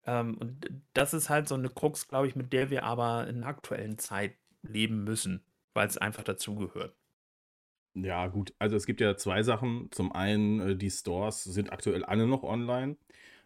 Ähm, 0.06 0.36
und 0.38 0.70
das 0.92 1.14
ist 1.14 1.30
halt 1.30 1.48
so 1.48 1.54
eine 1.54 1.68
Krux, 1.68 2.08
glaube 2.08 2.28
ich, 2.28 2.36
mit 2.36 2.52
der 2.52 2.70
wir 2.70 2.84
aber 2.84 3.26
in 3.26 3.40
der 3.40 3.48
aktuellen 3.48 3.98
Zeit 3.98 4.34
leben 4.62 5.04
müssen, 5.04 5.44
weil 5.72 5.86
es 5.86 5.98
einfach 5.98 6.24
dazugehört. 6.24 6.96
Ja, 7.94 8.26
gut. 8.26 8.52
Also 8.58 8.76
es 8.76 8.86
gibt 8.86 9.00
ja 9.00 9.16
zwei 9.16 9.42
Sachen. 9.42 9.88
Zum 9.92 10.12
einen, 10.12 10.60
äh, 10.60 10.76
die 10.76 10.90
Stores 10.90 11.44
sind 11.44 11.72
aktuell 11.72 12.04
alle 12.04 12.26
noch 12.26 12.42
online. 12.42 12.96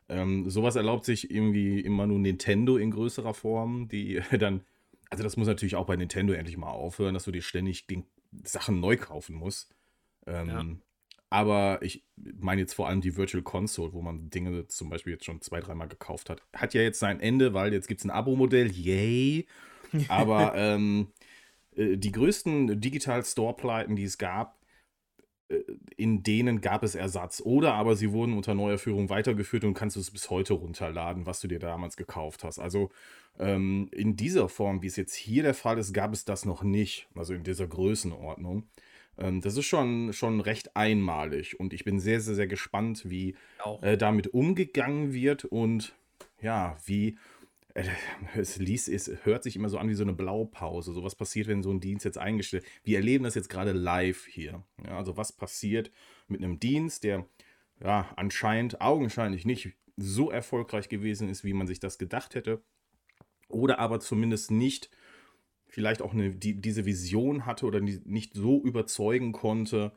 Ähm, 0.09 0.49
sowas 0.49 0.77
erlaubt 0.77 1.05
sich 1.05 1.31
irgendwie 1.31 1.81
immer 1.81 2.07
nur 2.07 2.19
Nintendo 2.19 2.79
in 2.79 2.91
größerer 2.91 3.35
Form, 3.35 3.89
die 3.89 4.21
dann, 4.39 4.65
also 5.11 5.23
das 5.23 5.37
muss 5.37 5.49
natürlich 5.49 5.77
auch 5.77 5.87
bei 5.87 5.97
Nintendo 5.97 6.33
endlich 6.33 6.57
mal 6.57 6.71
aufhören, 6.71 7.15
dass 7.15 7.25
du 7.25 7.31
dir 7.31 7.43
ständig 7.43 7.87
den 7.87 8.07
Sachen 8.45 8.81
neu 8.81 8.97
kaufen 8.97 9.37
musst. 9.37 9.75
Ähm, 10.27 10.49
ja. 10.49 10.65
Aber 11.31 11.81
ich 11.83 12.05
meine 12.15 12.63
jetzt 12.63 12.75
vor 12.75 12.89
allem 12.89 13.01
die 13.01 13.17
Virtual 13.17 13.43
Console, 13.43 13.93
wo 13.93 14.01
man 14.01 14.31
Dinge 14.31 14.67
zum 14.69 14.89
Beispiel 14.89 15.13
jetzt 15.13 15.27
schon 15.27 15.43
zwei, 15.43 15.61
dreimal 15.61 15.89
gekauft 15.89 16.31
hat. 16.31 16.43
Hat 16.55 16.73
ja 16.73 16.81
jetzt 16.81 17.01
sein 17.01 17.21
Ende, 17.21 17.53
weil 17.53 17.73
jetzt 17.73 17.89
gibt 17.89 18.01
es 18.01 18.07
ein 18.07 18.11
Abo-Modell, 18.11 18.71
yay. 18.71 19.47
Aber 20.09 20.55
ähm, 20.55 21.09
äh, 21.77 21.97
die 21.97 22.13
größten 22.13 22.81
Digital 22.81 23.25
Store-Pleiten, 23.25 23.97
die 23.97 24.05
es 24.05 24.19
gab, 24.19 24.59
äh, 25.49 25.63
in 25.97 26.23
denen 26.23 26.61
gab 26.61 26.83
es 26.83 26.95
Ersatz. 26.95 27.43
Oder 27.45 27.75
aber 27.75 27.97
sie 27.97 28.13
wurden 28.13 28.35
unter 28.37 28.55
neuer 28.55 28.79
Führung 28.79 29.11
weitergeführt 29.11 29.65
und 29.65 29.75
kannst 29.75 29.97
es 29.97 30.11
bis 30.11 30.31
heute 30.31 30.55
runterladen, 30.55 31.27
was 31.27 31.41
du 31.41 31.49
dir 31.49 31.59
damals 31.59 31.97
gekauft 31.97 32.45
hast. 32.45 32.59
Also 32.59 32.91
ähm, 33.39 33.89
in 33.93 34.17
dieser 34.17 34.49
Form, 34.49 34.83
wie 34.83 34.87
es 34.87 34.97
jetzt 34.97 35.15
hier 35.15 35.43
der 35.43 35.55
Fall 35.55 35.79
ist, 35.79 35.93
gab 35.93 36.13
es 36.13 36.25
das 36.25 36.45
noch 36.45 36.63
nicht. 36.63 37.09
Also 37.15 37.35
in 37.35 37.45
dieser 37.45 37.67
Größenordnung. 37.67 38.69
Ähm, 39.19 39.41
das 39.41 39.57
ist 39.57 39.67
schon, 39.67 40.13
schon 40.13 40.41
recht 40.41 40.77
einmalig 40.77 41.59
und 41.59 41.73
ich 41.73 41.85
bin 41.85 42.01
sehr, 42.01 42.21
sehr, 42.21 42.35
sehr 42.35 42.47
gespannt, 42.47 43.11
wie 43.11 43.37
äh, 43.83 43.97
damit 43.97 44.29
umgegangen 44.29 45.13
wird 45.13 45.45
und 45.45 45.95
ja, 46.41 46.77
wie 46.87 47.19
äh, 47.75 47.85
es, 48.37 48.59
liest, 48.59 48.89
es 48.89 49.11
hört 49.25 49.43
sich 49.43 49.57
immer 49.57 49.69
so 49.69 49.79
an 49.79 49.89
wie 49.89 49.95
so 49.95 50.05
eine 50.05 50.13
Blaupause. 50.13 50.93
So 50.93 51.03
was 51.03 51.15
passiert, 51.15 51.49
wenn 51.49 51.63
so 51.63 51.71
ein 51.71 51.81
Dienst 51.81 52.05
jetzt 52.05 52.19
eingestellt 52.19 52.65
wird. 52.65 52.73
Wir 52.85 52.99
erleben 52.99 53.25
das 53.25 53.35
jetzt 53.35 53.49
gerade 53.49 53.73
live 53.73 54.27
hier. 54.27 54.63
Ja, 54.85 54.97
also 54.97 55.17
was 55.17 55.33
passiert 55.33 55.91
mit 56.29 56.43
einem 56.43 56.61
Dienst, 56.61 57.05
der 57.05 57.27
ja 57.83 58.09
anscheinend, 58.17 58.81
augenscheinlich 58.81 59.45
nicht 59.45 59.73
so 59.97 60.31
erfolgreich 60.31 60.89
gewesen 60.89 61.29
ist, 61.29 61.45
wie 61.45 61.53
man 61.53 61.67
sich 61.67 61.81
das 61.81 61.99
gedacht 61.99 62.35
hätte. 62.35 62.63
Oder 63.49 63.79
aber 63.79 63.99
zumindest 64.01 64.51
nicht 64.51 64.91
vielleicht 65.69 66.03
auch 66.03 66.13
eine, 66.13 66.31
die, 66.31 66.61
diese 66.61 66.85
Vision 66.85 67.47
hatte 67.47 67.67
oder 67.67 67.81
nicht 67.81 68.35
so 68.35 68.61
überzeugen 68.63 69.33
konnte, 69.33 69.93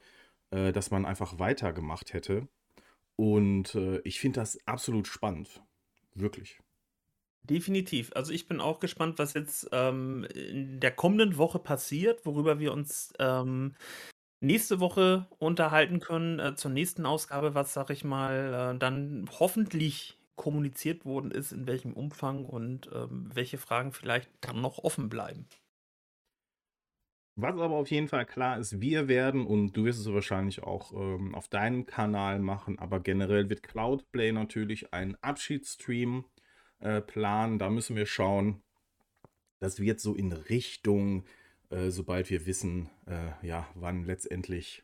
äh, 0.51 0.71
dass 0.71 0.91
man 0.91 1.05
einfach 1.05 1.39
weitergemacht 1.39 2.13
hätte. 2.13 2.47
Und 3.15 3.75
äh, 3.75 3.99
ich 4.03 4.19
finde 4.19 4.39
das 4.39 4.59
absolut 4.65 5.07
spannend. 5.07 5.61
Wirklich. 6.13 6.59
Definitiv. 7.43 8.11
Also 8.15 8.33
ich 8.33 8.47
bin 8.47 8.59
auch 8.59 8.79
gespannt, 8.79 9.17
was 9.17 9.33
jetzt 9.33 9.69
ähm, 9.71 10.25
in 10.35 10.79
der 10.79 10.91
kommenden 10.91 11.37
Woche 11.37 11.57
passiert, 11.57 12.25
worüber 12.25 12.59
wir 12.59 12.71
uns 12.71 13.13
ähm, 13.17 13.73
nächste 14.41 14.79
Woche 14.79 15.27
unterhalten 15.39 15.99
können, 15.99 16.39
äh, 16.39 16.55
zur 16.55 16.71
nächsten 16.71 17.05
Ausgabe, 17.05 17.55
was, 17.55 17.73
sag 17.73 17.89
ich 17.89 18.03
mal, 18.03 18.75
äh, 18.75 18.77
dann 18.77 19.29
hoffentlich 19.39 20.17
kommuniziert 20.35 21.05
worden 21.05 21.31
ist, 21.31 21.51
in 21.51 21.67
welchem 21.67 21.93
Umfang 21.93 22.45
und 22.45 22.89
ähm, 22.93 23.29
welche 23.33 23.57
Fragen 23.57 23.91
vielleicht 23.91 24.29
dann 24.41 24.61
noch 24.61 24.79
offen 24.79 25.09
bleiben. 25.09 25.45
Was 27.35 27.55
aber 27.55 27.75
auf 27.75 27.89
jeden 27.89 28.07
Fall 28.07 28.25
klar 28.25 28.59
ist, 28.59 28.81
wir 28.81 29.07
werden, 29.07 29.45
und 29.45 29.73
du 29.73 29.85
wirst 29.85 29.99
es 29.99 30.11
wahrscheinlich 30.11 30.63
auch 30.63 30.91
ähm, 30.93 31.33
auf 31.33 31.47
deinem 31.47 31.85
Kanal 31.85 32.39
machen, 32.39 32.77
aber 32.77 32.99
generell 32.99 33.49
wird 33.49 33.63
Cloudplay 33.63 34.31
natürlich 34.31 34.93
einen 34.93 35.15
Abschiedsstream 35.21 36.25
äh, 36.79 37.01
planen. 37.01 37.57
Da 37.57 37.69
müssen 37.69 37.95
wir 37.95 38.05
schauen. 38.05 38.61
Das 39.59 39.79
wird 39.79 39.99
so 39.99 40.13
in 40.13 40.33
Richtung, 40.33 41.25
äh, 41.69 41.89
sobald 41.89 42.29
wir 42.29 42.45
wissen, 42.45 42.89
äh, 43.05 43.47
ja, 43.47 43.67
wann 43.75 44.03
letztendlich 44.03 44.83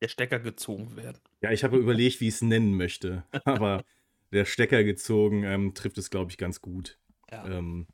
der 0.00 0.08
Stecker 0.08 0.38
gezogen 0.38 0.96
wird. 0.96 1.20
Ja, 1.42 1.50
ich 1.50 1.64
habe 1.64 1.76
überlegt, 1.76 2.20
wie 2.20 2.28
ich 2.28 2.34
es 2.34 2.42
nennen 2.42 2.74
möchte, 2.74 3.24
aber 3.44 3.84
der 4.32 4.44
Stecker 4.44 4.84
gezogen 4.84 5.44
ähm, 5.44 5.74
trifft 5.74 5.98
es, 5.98 6.10
glaube 6.10 6.30
ich, 6.30 6.38
ganz 6.38 6.60
gut. 6.60 6.98
Ja. 7.30 7.46
Ähm, 7.46 7.86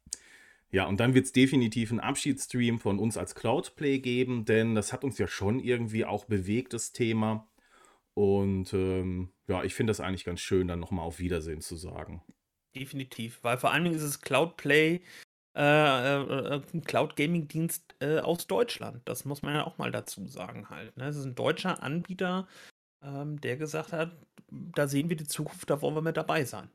ja, 0.70 0.86
und 0.86 0.98
dann 0.98 1.14
wird 1.14 1.26
es 1.26 1.32
definitiv 1.32 1.90
einen 1.90 2.00
Abschiedsstream 2.00 2.78
von 2.78 2.98
uns 2.98 3.16
als 3.16 3.34
Cloudplay 3.34 4.00
geben, 4.00 4.44
denn 4.44 4.74
das 4.74 4.92
hat 4.92 5.04
uns 5.04 5.18
ja 5.18 5.28
schon 5.28 5.60
irgendwie 5.60 6.04
auch 6.04 6.24
bewegt, 6.24 6.72
das 6.72 6.92
Thema. 6.92 7.48
Und 8.14 8.72
ähm, 8.72 9.32
ja, 9.46 9.62
ich 9.62 9.74
finde 9.74 9.90
das 9.90 10.00
eigentlich 10.00 10.24
ganz 10.24 10.40
schön, 10.40 10.68
dann 10.68 10.80
nochmal 10.80 11.04
auf 11.04 11.18
Wiedersehen 11.18 11.60
zu 11.60 11.76
sagen. 11.76 12.22
Definitiv, 12.74 13.38
weil 13.42 13.58
vor 13.58 13.72
allen 13.72 13.84
Dingen 13.84 13.96
ist 13.96 14.02
es 14.02 14.20
Cloudplay, 14.20 15.00
äh, 15.56 15.60
äh, 15.60 16.60
ein 16.74 16.82
Cloud-Gaming-Dienst 16.82 17.96
äh, 18.00 18.18
aus 18.18 18.46
Deutschland. 18.46 19.00
Das 19.06 19.24
muss 19.24 19.42
man 19.42 19.54
ja 19.54 19.66
auch 19.66 19.78
mal 19.78 19.92
dazu 19.92 20.26
sagen 20.26 20.68
halt. 20.68 20.96
Ne? 20.96 21.06
Es 21.06 21.16
ist 21.16 21.24
ein 21.24 21.34
deutscher 21.34 21.82
Anbieter, 21.82 22.48
ähm, 23.02 23.40
der 23.40 23.56
gesagt 23.56 23.92
hat, 23.92 24.12
da 24.50 24.88
sehen 24.88 25.08
wir 25.08 25.16
die 25.16 25.26
Zukunft, 25.26 25.70
da 25.70 25.80
wollen 25.80 25.94
wir 25.94 26.02
mit 26.02 26.16
dabei 26.16 26.44
sein. 26.44 26.70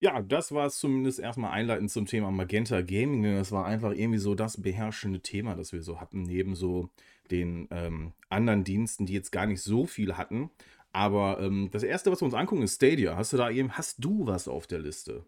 Ja, 0.00 0.22
das 0.22 0.52
war 0.52 0.66
es 0.66 0.78
zumindest 0.78 1.18
erstmal 1.18 1.50
einleitend 1.50 1.90
zum 1.90 2.06
Thema 2.06 2.30
Magenta 2.30 2.82
Gaming, 2.82 3.22
denn 3.22 3.36
das 3.36 3.50
war 3.50 3.66
einfach 3.66 3.90
irgendwie 3.90 4.20
so 4.20 4.36
das 4.36 4.60
beherrschende 4.62 5.20
Thema, 5.20 5.56
das 5.56 5.72
wir 5.72 5.82
so 5.82 6.00
hatten, 6.00 6.22
neben 6.22 6.54
so 6.54 6.88
den 7.32 7.66
ähm, 7.72 8.12
anderen 8.28 8.62
Diensten, 8.62 9.06
die 9.06 9.14
jetzt 9.14 9.32
gar 9.32 9.46
nicht 9.46 9.60
so 9.60 9.86
viel 9.86 10.16
hatten. 10.16 10.50
Aber 10.92 11.40
ähm, 11.40 11.68
das 11.72 11.82
erste, 11.82 12.12
was 12.12 12.20
wir 12.20 12.26
uns 12.26 12.34
angucken, 12.34 12.62
ist 12.62 12.76
Stadia. 12.76 13.16
Hast 13.16 13.32
du 13.32 13.36
da 13.36 13.50
eben, 13.50 13.72
hast 13.72 13.96
du 13.98 14.26
was 14.26 14.46
auf 14.46 14.68
der 14.68 14.78
Liste? 14.78 15.24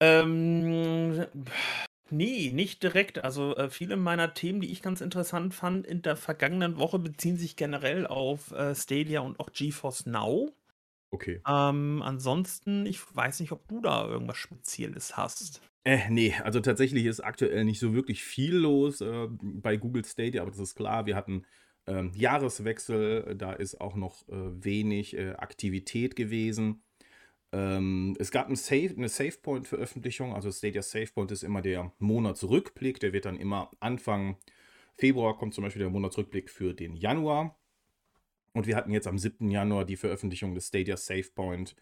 Ähm, 0.00 1.26
nee, 2.10 2.50
nicht 2.52 2.82
direkt. 2.82 3.24
Also 3.24 3.56
äh, 3.56 3.70
viele 3.70 3.96
meiner 3.96 4.34
Themen, 4.34 4.60
die 4.60 4.70
ich 4.70 4.82
ganz 4.82 5.00
interessant 5.00 5.54
fand 5.54 5.86
in 5.86 6.02
der 6.02 6.16
vergangenen 6.16 6.78
Woche, 6.78 6.98
beziehen 6.98 7.38
sich 7.38 7.56
generell 7.56 8.06
auf 8.06 8.52
äh, 8.52 8.74
Stadia 8.74 9.20
und 9.20 9.40
auch 9.40 9.52
GeForce 9.52 10.06
Now. 10.06 10.52
Okay. 11.10 11.40
Ähm, 11.46 12.02
ansonsten, 12.02 12.86
ich 12.86 13.00
weiß 13.14 13.40
nicht, 13.40 13.52
ob 13.52 13.66
du 13.68 13.80
da 13.80 14.06
irgendwas 14.06 14.36
Spezielles 14.36 15.16
hast. 15.16 15.62
Äh, 15.84 16.10
nee, 16.10 16.34
also 16.44 16.60
tatsächlich 16.60 17.06
ist 17.06 17.20
aktuell 17.20 17.64
nicht 17.64 17.80
so 17.80 17.94
wirklich 17.94 18.22
viel 18.22 18.54
los 18.56 19.00
äh, 19.00 19.28
bei 19.30 19.76
Google 19.76 20.04
Stadia, 20.04 20.42
aber 20.42 20.50
das 20.50 20.60
ist 20.60 20.74
klar, 20.74 21.06
wir 21.06 21.16
hatten 21.16 21.46
ähm, 21.86 22.12
Jahreswechsel, 22.14 23.34
da 23.36 23.52
ist 23.52 23.80
auch 23.80 23.96
noch 23.96 24.28
äh, 24.28 24.34
wenig 24.64 25.16
äh, 25.16 25.30
Aktivität 25.30 26.14
gewesen. 26.14 26.82
Ähm, 27.52 28.14
es 28.18 28.30
gab 28.30 28.50
ein 28.50 28.56
Save, 28.56 28.94
eine 28.96 29.08
SavePoint-Veröffentlichung, 29.08 30.34
also 30.34 30.52
Stadia 30.52 30.82
SavePoint 30.82 31.30
ist 31.32 31.42
immer 31.42 31.62
der 31.62 31.92
Monatsrückblick, 31.98 33.00
der 33.00 33.14
wird 33.14 33.24
dann 33.24 33.36
immer 33.36 33.70
Anfang 33.80 34.36
Februar 34.98 35.38
kommt 35.38 35.54
zum 35.54 35.64
Beispiel 35.64 35.80
der 35.80 35.90
Monatsrückblick 35.90 36.50
für 36.50 36.74
den 36.74 36.96
Januar. 36.96 37.57
Und 38.58 38.66
wir 38.66 38.74
hatten 38.74 38.90
jetzt 38.90 39.06
am 39.06 39.18
7. 39.18 39.52
Januar 39.52 39.84
die 39.84 39.96
Veröffentlichung 39.96 40.56
des 40.56 40.66
Stadia 40.66 40.96
SavePoint 40.96 41.76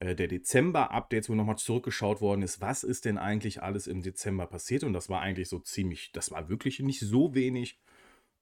äh, 0.00 0.14
der 0.14 0.28
Dezember-Updates, 0.28 1.30
wo 1.30 1.34
nochmal 1.34 1.56
zurückgeschaut 1.56 2.20
worden 2.20 2.42
ist, 2.42 2.60
was 2.60 2.84
ist 2.84 3.06
denn 3.06 3.16
eigentlich 3.16 3.62
alles 3.62 3.86
im 3.86 4.02
Dezember 4.02 4.46
passiert. 4.46 4.84
Und 4.84 4.92
das 4.92 5.08
war 5.08 5.22
eigentlich 5.22 5.48
so 5.48 5.58
ziemlich, 5.60 6.12
das 6.12 6.30
war 6.30 6.50
wirklich 6.50 6.80
nicht 6.80 7.00
so 7.00 7.34
wenig. 7.34 7.78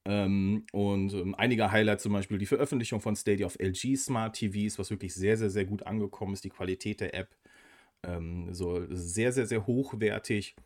Ähm, 0.05 0.67
und 0.73 1.15
ähm, 1.15 1.37
einige 1.37 1.71
Highlights 1.71 2.03
zum 2.03 2.15
Beispiel 2.15 2.39
die 2.39 2.47
Veröffentlichung 2.47 3.01
von 3.01 3.15
Stadia 3.15 3.47
auf 3.47 3.57
LG 3.61 3.97
Smart 3.97 4.35
TVs, 4.35 4.81
was 4.81 4.91
wirklich 4.91 5.15
sehr, 5.15 5.37
sehr, 5.37 5.51
sehr 5.51 5.65
gut 5.65 5.85
angekommen 5.85 6.33
ist. 6.33 6.43
Die 6.43 6.51
Qualität 6.51 7.01
der 7.01 7.15
App 7.15 7.37
ähm, 8.03 8.53
soll 8.53 8.89
sehr, 8.91 9.33
sehr, 9.33 9.47
sehr 9.47 9.69
hochwertig 9.69 10.57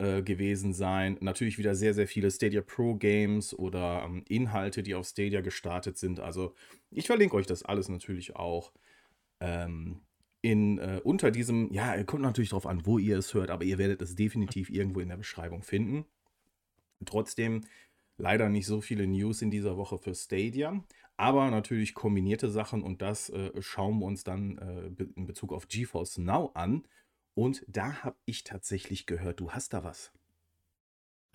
äh, 0.00 0.22
gewesen 0.22 0.72
sein. 0.72 1.18
Natürlich 1.20 1.58
wieder 1.58 1.74
sehr, 1.74 1.92
sehr 1.92 2.08
viele 2.08 2.30
Stadia 2.30 2.62
Pro 2.62 2.94
Games 2.94 3.52
oder 3.52 4.02
ähm, 4.06 4.24
Inhalte, 4.28 4.82
die 4.82 4.94
auf 4.94 5.06
Stadia 5.06 5.42
gestartet 5.42 5.98
sind. 5.98 6.20
Also 6.20 6.54
ich 6.90 7.06
verlinke 7.06 7.36
euch 7.36 7.46
das 7.46 7.62
alles 7.62 7.90
natürlich 7.90 8.34
auch 8.34 8.72
ähm, 9.40 10.00
in, 10.40 10.78
äh, 10.78 11.00
unter 11.04 11.30
diesem, 11.30 11.70
ja, 11.70 12.02
kommt 12.04 12.22
natürlich 12.22 12.48
darauf 12.48 12.66
an, 12.66 12.86
wo 12.86 12.98
ihr 12.98 13.18
es 13.18 13.34
hört, 13.34 13.50
aber 13.50 13.64
ihr 13.64 13.76
werdet 13.76 14.00
es 14.00 14.14
definitiv 14.14 14.70
irgendwo 14.70 15.00
in 15.00 15.10
der 15.10 15.18
Beschreibung 15.18 15.62
finden. 15.62 16.06
Trotzdem 17.04 17.62
leider 18.16 18.48
nicht 18.48 18.66
so 18.66 18.80
viele 18.80 19.06
News 19.06 19.42
in 19.42 19.50
dieser 19.50 19.76
Woche 19.76 19.98
für 19.98 20.14
Stadia, 20.14 20.82
aber 21.18 21.50
natürlich 21.50 21.92
kombinierte 21.92 22.48
Sachen 22.48 22.82
und 22.82 23.02
das 23.02 23.28
äh, 23.28 23.50
schauen 23.60 23.98
wir 23.98 24.06
uns 24.06 24.24
dann 24.24 24.56
äh, 24.56 25.04
in 25.14 25.26
Bezug 25.26 25.52
auf 25.52 25.68
GeForce 25.68 26.16
Now 26.18 26.52
an. 26.54 26.84
Und 27.34 27.64
da 27.68 28.02
habe 28.02 28.16
ich 28.24 28.44
tatsächlich 28.44 29.06
gehört, 29.06 29.40
du 29.40 29.52
hast 29.52 29.72
da 29.72 29.84
was. 29.84 30.12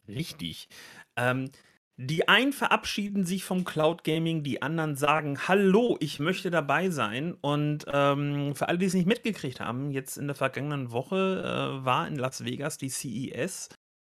Richtig. 0.07 0.67
Ähm, 1.15 1.49
die 1.97 2.27
einen 2.27 2.51
verabschieden 2.51 3.25
sich 3.25 3.45
vom 3.45 3.63
Cloud 3.63 4.03
Gaming, 4.03 4.43
die 4.43 4.61
anderen 4.61 4.97
sagen, 4.97 5.47
hallo, 5.47 5.95
ich 6.01 6.19
möchte 6.19 6.51
dabei 6.51 6.89
sein. 6.89 7.35
Und 7.39 7.85
ähm, 7.87 8.53
für 8.53 8.67
alle, 8.67 8.77
die 8.77 8.85
es 8.85 8.93
nicht 8.93 9.07
mitgekriegt 9.07 9.61
haben, 9.61 9.91
jetzt 9.91 10.17
in 10.17 10.27
der 10.27 10.35
vergangenen 10.35 10.91
Woche 10.91 11.41
äh, 11.41 11.85
war 11.85 12.05
in 12.07 12.17
Las 12.17 12.43
Vegas 12.43 12.77
die 12.77 12.89
CES, 12.89 13.69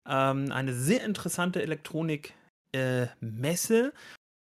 ähm, 0.10 0.52
eine 0.52 0.74
sehr 0.74 1.04
interessante 1.04 1.62
Elektronik-Messe, 1.62 3.88
äh, 3.88 3.92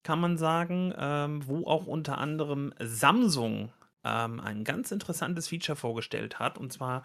kann 0.04 0.20
man 0.20 0.38
sagen, 0.38 0.94
ähm, 0.96 1.44
wo 1.46 1.66
auch 1.66 1.88
unter 1.88 2.18
anderem 2.18 2.72
Samsung 2.78 3.72
ähm, 4.04 4.40
ein 4.40 4.64
ganz 4.64 4.90
interessantes 4.92 5.48
Feature 5.48 5.76
vorgestellt 5.76 6.38
hat. 6.38 6.58
Und 6.58 6.72
zwar 6.72 7.04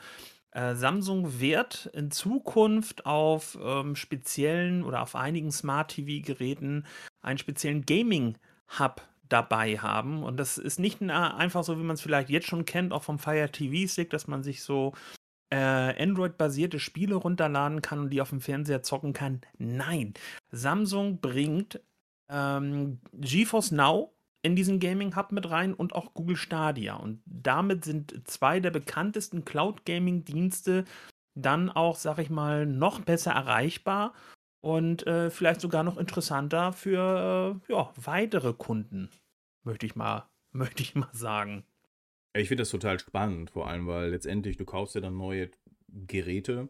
äh, 0.51 0.75
Samsung 0.75 1.39
wird 1.39 1.89
in 1.93 2.11
Zukunft 2.11 3.05
auf 3.05 3.57
ähm, 3.61 3.95
speziellen 3.95 4.83
oder 4.83 5.01
auf 5.01 5.15
einigen 5.15 5.51
Smart 5.51 5.91
TV-Geräten 5.91 6.85
einen 7.21 7.37
speziellen 7.37 7.85
Gaming-Hub 7.85 9.01
dabei 9.27 9.77
haben. 9.77 10.23
Und 10.23 10.37
das 10.37 10.57
ist 10.57 10.79
nicht 10.79 11.01
einfach 11.01 11.63
so, 11.63 11.77
wie 11.77 11.83
man 11.83 11.93
es 11.93 12.01
vielleicht 12.01 12.29
jetzt 12.29 12.47
schon 12.47 12.65
kennt, 12.65 12.91
auch 12.93 13.03
vom 13.03 13.19
Fire 13.19 13.51
TV 13.51 13.87
Stick, 13.87 14.09
dass 14.09 14.27
man 14.27 14.43
sich 14.43 14.63
so 14.63 14.93
äh, 15.51 15.55
Android-basierte 16.01 16.79
Spiele 16.79 17.15
runterladen 17.15 17.81
kann 17.81 17.99
und 17.99 18.09
die 18.09 18.21
auf 18.21 18.29
dem 18.29 18.41
Fernseher 18.41 18.83
zocken 18.83 19.13
kann. 19.13 19.41
Nein, 19.57 20.13
Samsung 20.51 21.19
bringt 21.19 21.79
ähm, 22.29 22.99
GeForce 23.13 23.71
Now 23.71 24.13
in 24.41 24.55
diesen 24.55 24.79
Gaming 24.79 25.15
Hub 25.15 25.31
mit 25.31 25.49
rein 25.49 25.73
und 25.73 25.93
auch 25.93 26.13
Google 26.13 26.37
Stadia. 26.37 26.95
Und 26.95 27.21
damit 27.25 27.83
sind 27.83 28.27
zwei 28.27 28.59
der 28.59 28.71
bekanntesten 28.71 29.45
Cloud 29.45 29.85
Gaming 29.85 30.23
Dienste 30.23 30.85
dann 31.35 31.69
auch, 31.69 31.95
sag 31.95 32.19
ich 32.19 32.29
mal, 32.29 32.65
noch 32.65 33.01
besser 33.01 33.31
erreichbar 33.31 34.13
und 34.61 35.07
äh, 35.07 35.29
vielleicht 35.29 35.61
sogar 35.61 35.83
noch 35.83 35.97
interessanter 35.97 36.73
für 36.73 37.59
äh, 37.67 37.71
ja, 37.71 37.91
weitere 37.95 38.53
Kunden, 38.53 39.09
möchte 39.63 39.85
ich 39.85 39.95
mal, 39.95 40.27
möchte 40.51 40.83
ich 40.83 40.95
mal 40.95 41.09
sagen. 41.13 41.63
Ich 42.33 42.47
finde 42.47 42.61
das 42.61 42.69
total 42.69 42.99
spannend, 42.99 43.51
vor 43.51 43.67
allem, 43.67 43.87
weil 43.87 44.11
letztendlich 44.11 44.57
du 44.57 44.65
kaufst 44.65 44.95
ja 44.95 45.01
dann 45.01 45.17
neue 45.17 45.49
Geräte 45.87 46.69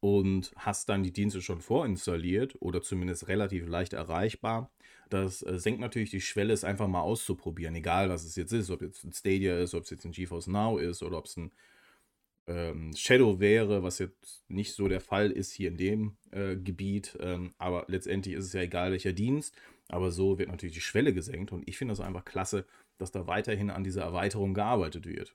und 0.00 0.52
hast 0.56 0.88
dann 0.88 1.02
die 1.02 1.12
Dienste 1.12 1.40
schon 1.40 1.60
vorinstalliert 1.60 2.56
oder 2.60 2.82
zumindest 2.82 3.28
relativ 3.28 3.66
leicht 3.66 3.92
erreichbar. 3.92 4.70
Das 5.10 5.42
äh, 5.42 5.58
senkt 5.58 5.80
natürlich 5.80 6.10
die 6.10 6.20
Schwelle, 6.20 6.52
es 6.52 6.64
einfach 6.64 6.88
mal 6.88 7.00
auszuprobieren, 7.00 7.74
egal 7.74 8.08
was 8.08 8.24
es 8.24 8.36
jetzt 8.36 8.52
ist, 8.52 8.70
ob 8.70 8.80
jetzt 8.80 9.04
ein 9.04 9.12
Stadia 9.12 9.58
ist, 9.58 9.74
ob 9.74 9.84
es 9.84 9.90
jetzt 9.90 10.04
ein 10.04 10.12
GeForce 10.12 10.46
Now 10.46 10.78
ist 10.78 11.02
oder 11.02 11.18
ob 11.18 11.26
es 11.26 11.36
ein 11.36 11.52
ähm, 12.46 12.92
Shadow 12.94 13.40
wäre, 13.40 13.82
was 13.82 13.98
jetzt 13.98 14.44
nicht 14.48 14.72
so 14.72 14.88
der 14.88 15.00
Fall 15.00 15.30
ist 15.30 15.52
hier 15.52 15.68
in 15.68 15.76
dem 15.76 16.16
äh, 16.30 16.56
Gebiet. 16.56 17.18
Ähm, 17.20 17.54
aber 17.58 17.84
letztendlich 17.88 18.36
ist 18.36 18.46
es 18.46 18.52
ja 18.52 18.62
egal, 18.62 18.92
welcher 18.92 19.12
Dienst. 19.12 19.56
Aber 19.88 20.10
so 20.10 20.38
wird 20.38 20.48
natürlich 20.48 20.74
die 20.74 20.80
Schwelle 20.80 21.12
gesenkt 21.12 21.52
und 21.52 21.68
ich 21.68 21.76
finde 21.76 21.92
das 21.92 22.00
einfach 22.00 22.24
klasse, 22.24 22.64
dass 22.98 23.10
da 23.10 23.26
weiterhin 23.26 23.70
an 23.70 23.82
dieser 23.82 24.02
Erweiterung 24.02 24.54
gearbeitet 24.54 25.06
wird. 25.06 25.34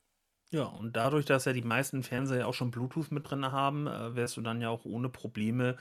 Ja, 0.52 0.64
und 0.66 0.96
dadurch, 0.96 1.26
dass 1.26 1.46
ja 1.46 1.54
die 1.54 1.64
meisten 1.64 2.04
Fernseher 2.04 2.48
auch 2.48 2.54
schon 2.54 2.72
Bluetooth 2.72 3.12
mit 3.12 3.30
drin 3.30 3.52
haben, 3.52 3.88
äh, 3.88 4.16
wärst 4.16 4.38
du 4.38 4.42
dann 4.42 4.62
ja 4.62 4.70
auch 4.70 4.86
ohne 4.86 5.10
Probleme, 5.10 5.76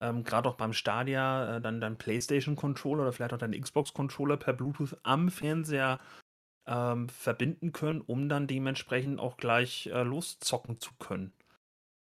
ähm, 0.00 0.24
gerade 0.24 0.48
auch 0.48 0.56
beim 0.56 0.72
Stadia, 0.72 1.56
äh, 1.56 1.60
dann 1.60 1.80
dein 1.80 1.96
PlayStation-Controller 1.96 3.02
oder 3.02 3.12
vielleicht 3.12 3.32
auch 3.32 3.38
dein 3.38 3.58
Xbox-Controller 3.58 4.36
per 4.36 4.52
Bluetooth 4.52 4.96
am 5.02 5.30
Fernseher 5.30 6.00
ähm, 6.66 7.08
verbinden 7.08 7.72
können, 7.72 8.00
um 8.00 8.28
dann 8.28 8.46
dementsprechend 8.46 9.20
auch 9.20 9.36
gleich 9.36 9.86
äh, 9.86 10.02
loszocken 10.02 10.80
zu 10.80 10.90
können. 10.98 11.32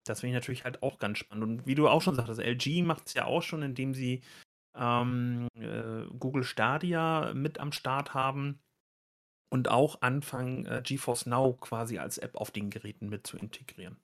Das 0.06 0.20
finde 0.20 0.32
ich 0.32 0.42
natürlich 0.42 0.66
halt 0.66 0.84
auch 0.84 1.00
ganz 1.00 1.20
spannend. 1.20 1.44
Und 1.44 1.68
wie 1.68 1.76
du 1.76 1.88
auch 1.88 2.02
schon 2.02 2.16
sagtest, 2.16 2.40
LG 2.40 2.84
macht 2.84 3.08
es 3.08 3.14
ja 3.14 3.26
auch 3.26 3.42
schon, 3.42 3.64
indem 3.64 3.94
sie 3.94 4.22
ähm, 4.76 5.48
äh, 5.56 6.06
Google 6.20 6.44
Stadia 6.44 7.34
mit 7.34 7.60
am 7.60 7.72
Start 7.72 8.14
haben 8.14 8.60
und 9.50 9.70
auch 9.70 10.02
anfangen, 10.02 10.66
äh, 10.66 10.82
GeForce 10.84 11.28
Now 11.28 11.54
quasi 11.54 11.98
als 11.98 12.18
App 12.18 12.36
auf 12.36 12.52
den 12.52 12.70
Geräten 12.70 13.10
mit 13.10 13.26
zu 13.26 13.38
integrieren. 13.38 13.98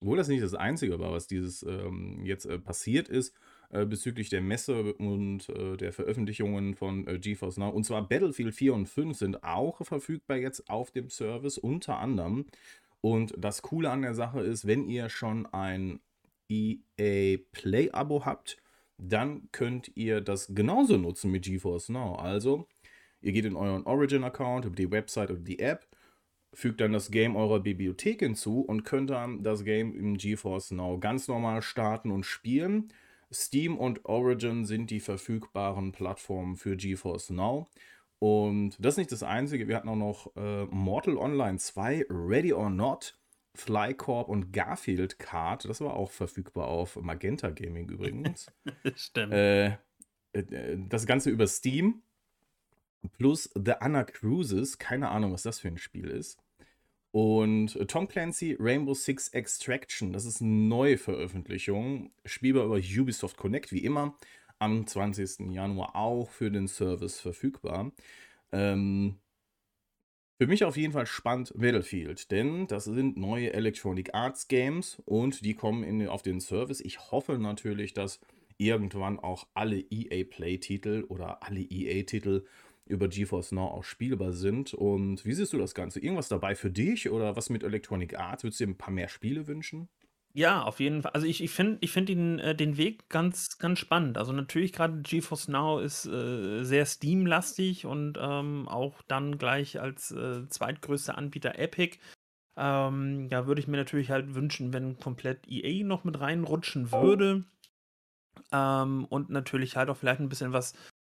Obwohl 0.00 0.18
das 0.18 0.28
nicht 0.28 0.42
das 0.42 0.54
Einzige 0.54 0.98
war, 0.98 1.12
was 1.12 1.26
dieses 1.26 1.62
ähm, 1.62 2.24
jetzt 2.24 2.46
äh, 2.46 2.58
passiert 2.58 3.08
ist, 3.08 3.34
äh, 3.70 3.86
bezüglich 3.86 4.28
der 4.28 4.40
Messe 4.40 4.94
und 4.94 5.48
äh, 5.48 5.76
der 5.76 5.92
Veröffentlichungen 5.92 6.74
von 6.74 7.06
äh, 7.08 7.18
GeForce 7.18 7.56
Now. 7.56 7.70
Und 7.70 7.84
zwar 7.84 8.06
Battlefield 8.06 8.54
4 8.54 8.74
und 8.74 8.86
5 8.86 9.16
sind 9.16 9.44
auch 9.44 9.84
verfügbar 9.84 10.36
jetzt 10.36 10.68
auf 10.68 10.90
dem 10.90 11.10
Service, 11.10 11.58
unter 11.58 11.98
anderem. 11.98 12.46
Und 13.00 13.34
das 13.36 13.62
Coole 13.62 13.90
an 13.90 14.02
der 14.02 14.14
Sache 14.14 14.40
ist, 14.40 14.66
wenn 14.66 14.88
ihr 14.88 15.08
schon 15.08 15.46
ein 15.46 16.00
EA 16.48 17.38
Play-Abo 17.52 18.24
habt, 18.24 18.58
dann 18.96 19.48
könnt 19.52 19.90
ihr 19.96 20.20
das 20.20 20.54
genauso 20.54 20.96
nutzen 20.96 21.30
mit 21.30 21.44
GeForce 21.44 21.88
Now. 21.88 22.14
Also, 22.14 22.68
ihr 23.20 23.32
geht 23.32 23.44
in 23.44 23.56
euren 23.56 23.84
Origin-Account, 23.84 24.66
über 24.66 24.76
die 24.76 24.90
Website 24.90 25.30
oder 25.30 25.40
die 25.40 25.58
App, 25.58 25.86
fügt 26.54 26.80
dann 26.80 26.92
das 26.92 27.10
Game 27.10 27.36
eurer 27.36 27.60
Bibliothek 27.60 28.20
hinzu 28.20 28.60
und 28.60 28.84
könnt 28.84 29.10
dann 29.10 29.42
das 29.42 29.64
Game 29.64 29.94
im 29.94 30.16
GeForce 30.16 30.72
Now 30.72 30.98
ganz 30.98 31.28
normal 31.28 31.62
starten 31.62 32.10
und 32.10 32.24
spielen. 32.24 32.92
Steam 33.32 33.76
und 33.76 34.04
Origin 34.04 34.64
sind 34.64 34.90
die 34.90 35.00
verfügbaren 35.00 35.92
Plattformen 35.92 36.56
für 36.56 36.76
GeForce 36.76 37.30
Now. 37.30 37.66
Und 38.18 38.76
das 38.78 38.94
ist 38.94 38.98
nicht 38.98 39.12
das 39.12 39.22
Einzige. 39.22 39.68
Wir 39.68 39.76
hatten 39.76 39.88
auch 39.88 39.96
noch 39.96 40.36
äh, 40.36 40.64
Mortal 40.66 41.18
Online 41.18 41.58
2, 41.58 42.06
Ready 42.08 42.52
or 42.52 42.70
Not, 42.70 43.18
Flycorp 43.54 44.28
und 44.28 44.52
Garfield 44.52 45.18
Card. 45.18 45.64
Das 45.66 45.80
war 45.80 45.94
auch 45.94 46.10
verfügbar 46.10 46.68
auf 46.68 46.96
Magenta 46.96 47.50
Gaming 47.50 47.88
übrigens. 47.88 48.50
Stimmt. 48.94 49.32
Äh, 49.32 49.66
äh, 50.32 50.78
das 50.88 51.06
Ganze 51.06 51.30
über 51.30 51.46
Steam. 51.46 52.02
Plus 53.18 53.50
The 53.54 53.72
Anna 53.80 54.04
Cruises. 54.04 54.78
Keine 54.78 55.10
Ahnung, 55.10 55.32
was 55.32 55.42
das 55.42 55.60
für 55.60 55.68
ein 55.68 55.78
Spiel 55.78 56.08
ist. 56.08 56.38
Und 57.14 57.76
äh, 57.76 57.86
Tom 57.86 58.08
Clancy 58.08 58.56
Rainbow 58.58 58.92
Six 58.92 59.28
Extraction, 59.28 60.12
das 60.12 60.24
ist 60.24 60.42
eine 60.42 60.50
Neuveröffentlichung, 60.50 62.10
spielbar 62.24 62.64
über 62.64 62.74
Ubisoft 62.74 63.36
Connect, 63.36 63.70
wie 63.70 63.84
immer, 63.84 64.18
am 64.58 64.84
20. 64.84 65.52
Januar 65.52 65.94
auch 65.94 66.28
für 66.28 66.50
den 66.50 66.66
Service 66.66 67.20
verfügbar. 67.20 67.92
Ähm, 68.50 69.20
für 70.40 70.48
mich 70.48 70.64
auf 70.64 70.76
jeden 70.76 70.92
Fall 70.92 71.06
spannend 71.06 71.52
Battlefield, 71.54 72.32
denn 72.32 72.66
das 72.66 72.82
sind 72.82 73.16
neue 73.16 73.52
Electronic 73.52 74.12
Arts 74.12 74.48
Games 74.48 75.00
und 75.04 75.44
die 75.44 75.54
kommen 75.54 75.84
in, 75.84 76.08
auf 76.08 76.22
den 76.22 76.40
Service. 76.40 76.80
Ich 76.80 77.12
hoffe 77.12 77.38
natürlich, 77.38 77.94
dass 77.94 78.18
irgendwann 78.58 79.20
auch 79.20 79.46
alle 79.54 79.78
EA 79.78 80.24
Play-Titel 80.24 81.04
oder 81.08 81.44
alle 81.44 81.60
EA-Titel 81.60 82.44
über 82.86 83.08
GeForce 83.08 83.52
Now 83.52 83.66
auch 83.68 83.84
spielbar 83.84 84.32
sind. 84.32 84.74
Und 84.74 85.24
wie 85.24 85.32
siehst 85.32 85.52
du 85.52 85.58
das 85.58 85.74
Ganze? 85.74 86.00
Irgendwas 86.00 86.28
dabei 86.28 86.54
für 86.54 86.70
dich 86.70 87.10
oder 87.10 87.36
was 87.36 87.50
mit 87.50 87.62
Electronic 87.62 88.18
Arts? 88.18 88.44
Würdest 88.44 88.60
du 88.60 88.66
dir 88.66 88.72
ein 88.72 88.78
paar 88.78 88.92
mehr 88.92 89.08
Spiele 89.08 89.46
wünschen? 89.46 89.88
Ja, 90.36 90.62
auf 90.64 90.80
jeden 90.80 91.02
Fall. 91.02 91.12
Also 91.12 91.28
ich, 91.28 91.42
ich 91.42 91.52
finde 91.52 91.78
ich 91.80 91.92
find 91.92 92.08
den, 92.08 92.40
äh, 92.40 92.56
den 92.56 92.76
Weg 92.76 93.08
ganz, 93.08 93.56
ganz 93.58 93.78
spannend. 93.78 94.18
Also 94.18 94.32
natürlich 94.32 94.72
gerade 94.72 95.00
GeForce 95.00 95.46
Now 95.46 95.78
ist 95.78 96.06
äh, 96.06 96.64
sehr 96.64 96.86
Steam-lastig 96.86 97.86
und 97.86 98.18
ähm, 98.20 98.66
auch 98.68 99.00
dann 99.02 99.38
gleich 99.38 99.80
als 99.80 100.10
äh, 100.10 100.48
zweitgrößter 100.48 101.16
Anbieter 101.16 101.56
Epic. 101.56 101.98
Ähm, 102.56 103.28
ja, 103.30 103.46
würde 103.46 103.60
ich 103.60 103.68
mir 103.68 103.76
natürlich 103.76 104.10
halt 104.10 104.34
wünschen, 104.34 104.72
wenn 104.72 104.98
komplett 104.98 105.46
EA 105.48 105.84
noch 105.84 106.02
mit 106.02 106.18
reinrutschen 106.20 106.90
würde. 106.90 107.44
Ähm, 108.50 109.04
und 109.04 109.30
natürlich 109.30 109.76
halt 109.76 109.88
auch 109.88 109.96
vielleicht 109.96 110.20
ein 110.20 110.28
bisschen 110.28 110.52
was 110.52 110.74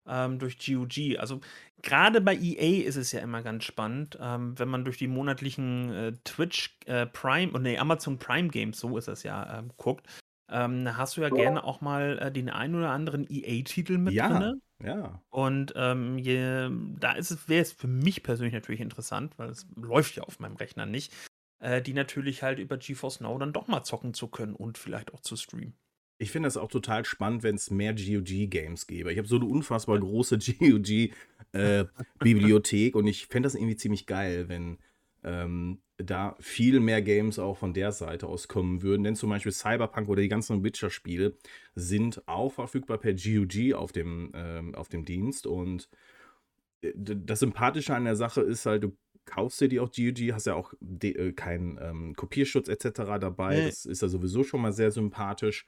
ähm, 0.08 0.38
durch 0.38 0.58
GOG. 0.58 1.18
Also 1.18 1.40
gerade 1.82 2.20
bei 2.20 2.34
EA 2.36 2.86
ist 2.86 2.96
es 2.96 3.12
ja 3.12 3.20
immer 3.20 3.42
ganz 3.42 3.64
spannend, 3.64 4.18
ähm, 4.20 4.58
wenn 4.58 4.68
man 4.68 4.84
durch 4.84 4.98
die 4.98 5.08
monatlichen 5.08 5.92
äh, 5.92 6.12
Twitch 6.24 6.76
äh, 6.86 7.06
Prime 7.06 7.52
und 7.52 7.62
nee, 7.62 7.78
Amazon 7.78 8.18
Prime 8.18 8.48
Games, 8.48 8.78
so 8.78 8.96
ist 8.96 9.08
es 9.08 9.22
ja, 9.22 9.58
ähm, 9.58 9.70
guckt. 9.76 10.06
Ähm, 10.50 10.96
hast 10.96 11.16
du 11.16 11.20
ja 11.20 11.28
gerne 11.28 11.62
auch 11.62 11.82
mal 11.82 12.18
äh, 12.18 12.32
den 12.32 12.48
einen 12.48 12.74
oder 12.74 12.90
anderen 12.90 13.26
EA-Titel 13.28 13.98
mit 13.98 14.14
ja, 14.14 14.28
drin. 14.28 14.62
Ja. 14.82 15.22
Und 15.28 15.74
ähm, 15.76 16.18
je, 16.18 16.70
da 16.98 17.12
ist 17.12 17.30
es, 17.30 17.48
wäre 17.48 17.62
es 17.62 17.72
für 17.72 17.88
mich 17.88 18.22
persönlich 18.22 18.54
natürlich 18.54 18.80
interessant, 18.80 19.38
weil 19.38 19.50
es 19.50 19.66
läuft 19.76 20.16
ja 20.16 20.22
auf 20.22 20.40
meinem 20.40 20.56
Rechner 20.56 20.86
nicht, 20.86 21.12
äh, 21.58 21.82
die 21.82 21.92
natürlich 21.92 22.42
halt 22.42 22.58
über 22.58 22.78
GeForce 22.78 23.20
Now 23.20 23.36
dann 23.38 23.52
doch 23.52 23.68
mal 23.68 23.82
zocken 23.82 24.14
zu 24.14 24.28
können 24.28 24.54
und 24.54 24.78
vielleicht 24.78 25.12
auch 25.12 25.20
zu 25.20 25.36
streamen. 25.36 25.76
Ich 26.18 26.30
finde 26.32 26.48
das 26.48 26.56
auch 26.56 26.68
total 26.68 27.04
spannend, 27.04 27.44
wenn 27.44 27.54
es 27.54 27.70
mehr 27.70 27.94
GOG-Games 27.94 28.86
gäbe. 28.88 29.12
Ich 29.12 29.18
habe 29.18 29.28
so 29.28 29.36
eine 29.36 29.44
unfassbar 29.46 29.98
große 30.00 30.38
GOG-Bibliothek 31.52 32.94
äh, 32.94 32.98
und 32.98 33.06
ich 33.06 33.26
fände 33.26 33.46
das 33.46 33.54
irgendwie 33.54 33.76
ziemlich 33.76 34.06
geil, 34.06 34.48
wenn 34.48 34.78
ähm, 35.22 35.78
da 35.96 36.36
viel 36.40 36.80
mehr 36.80 37.02
Games 37.02 37.38
auch 37.38 37.56
von 37.58 37.72
der 37.74 37.92
Seite 37.92 38.26
aus 38.26 38.48
kommen 38.48 38.82
würden. 38.82 39.04
Denn 39.04 39.16
zum 39.16 39.30
Beispiel 39.30 39.52
Cyberpunk 39.52 40.08
oder 40.08 40.22
die 40.22 40.28
ganzen 40.28 40.62
Witcher-Spiele 40.62 41.36
sind 41.74 42.26
auch 42.26 42.52
verfügbar 42.52 42.98
per 42.98 43.14
GOG 43.14 43.74
auf 43.74 43.92
dem, 43.92 44.32
ähm, 44.34 44.74
auf 44.74 44.88
dem 44.88 45.04
Dienst. 45.04 45.46
Und 45.46 45.88
äh, 46.82 46.92
das 46.94 47.40
Sympathische 47.40 47.94
an 47.94 48.04
der 48.04 48.16
Sache 48.16 48.40
ist 48.42 48.66
halt, 48.66 48.84
du 48.84 48.96
kaufst 49.24 49.60
dir 49.60 49.68
die 49.68 49.80
auch 49.80 49.90
GOG, 49.90 50.32
hast 50.32 50.46
ja 50.46 50.54
auch 50.54 50.72
äh, 51.02 51.32
keinen 51.32 51.78
ähm, 51.80 52.14
Kopierschutz 52.14 52.68
etc. 52.68 52.90
dabei. 53.20 53.56
Nee. 53.56 53.66
Das 53.66 53.84
ist 53.84 54.02
ja 54.02 54.08
sowieso 54.08 54.44
schon 54.44 54.62
mal 54.62 54.72
sehr 54.72 54.90
sympathisch 54.90 55.66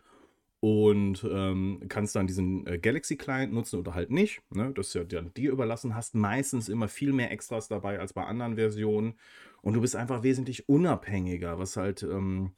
und 0.60 1.26
ähm, 1.28 1.80
kannst 1.88 2.14
dann 2.14 2.26
diesen 2.26 2.66
äh, 2.66 2.78
Galaxy 2.78 3.16
Client 3.16 3.52
nutzen 3.52 3.80
oder 3.80 3.94
halt 3.94 4.10
nicht. 4.10 4.42
Ne? 4.50 4.72
Das 4.74 4.88
ist 4.88 4.94
ja 4.94 5.04
dann 5.04 5.32
dir 5.32 5.52
überlassen. 5.52 5.94
Hast 5.94 6.14
meistens 6.14 6.68
immer 6.68 6.88
viel 6.88 7.12
mehr 7.12 7.30
Extras 7.30 7.68
dabei 7.68 7.98
als 7.98 8.12
bei 8.12 8.24
anderen 8.24 8.56
Versionen 8.56 9.14
und 9.62 9.74
du 9.74 9.80
bist 9.80 9.96
einfach 9.96 10.22
wesentlich 10.22 10.68
unabhängiger, 10.68 11.58
was 11.58 11.76
halt 11.76 12.02
ähm, 12.02 12.52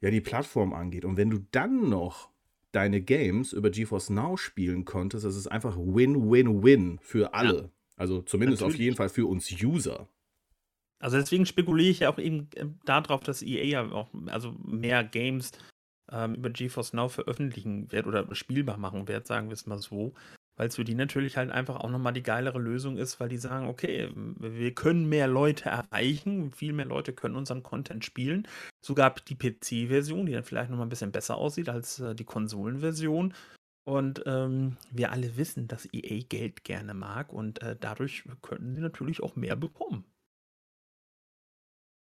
ja 0.00 0.10
die 0.10 0.20
Plattform 0.20 0.72
angeht. 0.72 1.04
Und 1.04 1.16
wenn 1.16 1.30
du 1.30 1.38
dann 1.52 1.88
noch 1.88 2.30
deine 2.72 3.00
Games 3.00 3.52
über 3.52 3.70
GeForce 3.70 4.10
Now 4.10 4.36
spielen 4.36 4.84
konntest, 4.84 5.24
das 5.24 5.36
ist 5.36 5.46
einfach 5.46 5.76
Win-Win-Win 5.78 6.98
für 7.00 7.32
alle. 7.32 7.56
Ja. 7.56 7.70
Also 7.96 8.22
zumindest 8.22 8.62
Natürlich. 8.62 8.74
auf 8.74 8.80
jeden 8.80 8.96
Fall 8.96 9.08
für 9.08 9.26
uns 9.26 9.50
User. 9.62 10.08
Also 10.98 11.16
deswegen 11.16 11.46
spekuliere 11.46 11.90
ich 11.90 12.00
ja 12.00 12.10
auch 12.12 12.18
eben 12.18 12.48
äh, 12.56 12.66
darauf, 12.84 13.22
dass 13.22 13.42
EA 13.42 13.64
ja 13.64 13.92
auch 13.92 14.08
also 14.26 14.54
mehr 14.64 15.04
Games 15.04 15.52
ähm, 16.10 16.34
über 16.34 16.50
GeForce 16.50 16.92
Now 16.92 17.08
veröffentlichen 17.08 17.90
wird 17.92 18.06
oder 18.06 18.34
spielbar 18.34 18.76
machen 18.76 19.08
wird, 19.08 19.26
sagen 19.26 19.48
wir 19.48 19.54
es 19.54 19.66
mal 19.66 19.78
so. 19.78 20.14
Weil 20.58 20.68
es 20.68 20.76
für 20.76 20.84
die 20.84 20.94
natürlich 20.94 21.36
halt 21.36 21.50
einfach 21.50 21.76
auch 21.76 21.90
nochmal 21.90 22.14
die 22.14 22.22
geilere 22.22 22.58
Lösung 22.58 22.96
ist, 22.96 23.20
weil 23.20 23.28
die 23.28 23.36
sagen, 23.36 23.68
okay, 23.68 24.10
wir 24.14 24.74
können 24.74 25.06
mehr 25.06 25.26
Leute 25.26 25.68
erreichen, 25.68 26.50
viel 26.50 26.72
mehr 26.72 26.86
Leute 26.86 27.12
können 27.12 27.36
unseren 27.36 27.62
Content 27.62 28.06
spielen. 28.06 28.48
Sogar 28.80 29.14
die 29.28 29.34
PC-Version, 29.34 30.24
die 30.24 30.32
dann 30.32 30.44
vielleicht 30.44 30.70
nochmal 30.70 30.86
ein 30.86 30.90
bisschen 30.90 31.12
besser 31.12 31.36
aussieht 31.36 31.68
als 31.68 32.00
äh, 32.00 32.14
die 32.14 32.24
Konsolenversion. 32.24 33.34
Und 33.86 34.22
ähm, 34.26 34.78
wir 34.90 35.12
alle 35.12 35.36
wissen, 35.36 35.68
dass 35.68 35.88
EA 35.92 36.24
Geld 36.28 36.64
gerne 36.64 36.94
mag 36.94 37.32
und 37.32 37.62
äh, 37.62 37.76
dadurch 37.78 38.24
könnten 38.42 38.74
sie 38.74 38.80
natürlich 38.80 39.22
auch 39.22 39.36
mehr 39.36 39.54
bekommen. 39.54 40.04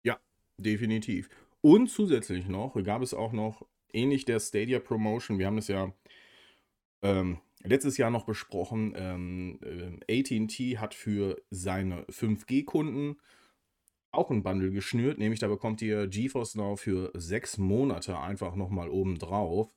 Ja, 0.02 0.18
definitiv. 0.58 1.28
Und 1.60 1.88
zusätzlich 1.88 2.46
noch 2.46 2.74
gab 2.84 3.02
es 3.02 3.12
auch 3.12 3.32
noch, 3.32 3.66
ähnlich 3.94 4.24
der 4.24 4.40
Stadia 4.40 4.78
Promotion, 4.78 5.38
wir 5.38 5.46
haben 5.46 5.57
das 5.57 5.68
ja 5.68 5.92
ähm, 7.02 7.38
letztes 7.62 7.96
Jahr 7.96 8.11
noch 8.11 8.24
besprochen, 8.24 8.94
ähm, 8.96 9.59
äh, 10.09 10.20
ATT 10.20 10.80
hat 10.80 10.94
für 10.94 11.40
seine 11.50 12.04
5G-Kunden 12.04 13.16
auch 14.11 14.30
ein 14.30 14.42
Bundle 14.42 14.70
geschnürt, 14.70 15.18
nämlich 15.18 15.40
da 15.40 15.48
bekommt 15.48 15.83
ihr 15.83 16.07
GeForce 16.07 16.54
Now 16.54 16.76
für 16.76 17.11
sechs 17.14 17.59
Monate 17.59 18.18
einfach 18.18 18.54
nochmal 18.54 18.88
oben 18.88 19.18
drauf. 19.18 19.74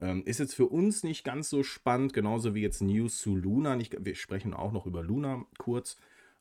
Ähm, 0.00 0.22
ist 0.24 0.38
jetzt 0.38 0.54
für 0.54 0.66
uns 0.66 1.02
nicht 1.02 1.24
ganz 1.24 1.50
so 1.50 1.62
spannend, 1.62 2.12
genauso 2.12 2.54
wie 2.54 2.62
jetzt 2.62 2.80
News 2.80 3.18
zu 3.18 3.36
Luna. 3.36 3.76
Nicht, 3.76 3.96
wir 3.98 4.14
sprechen 4.14 4.54
auch 4.54 4.72
noch 4.72 4.86
über 4.86 5.02
Luna 5.02 5.44
kurz. 5.58 5.96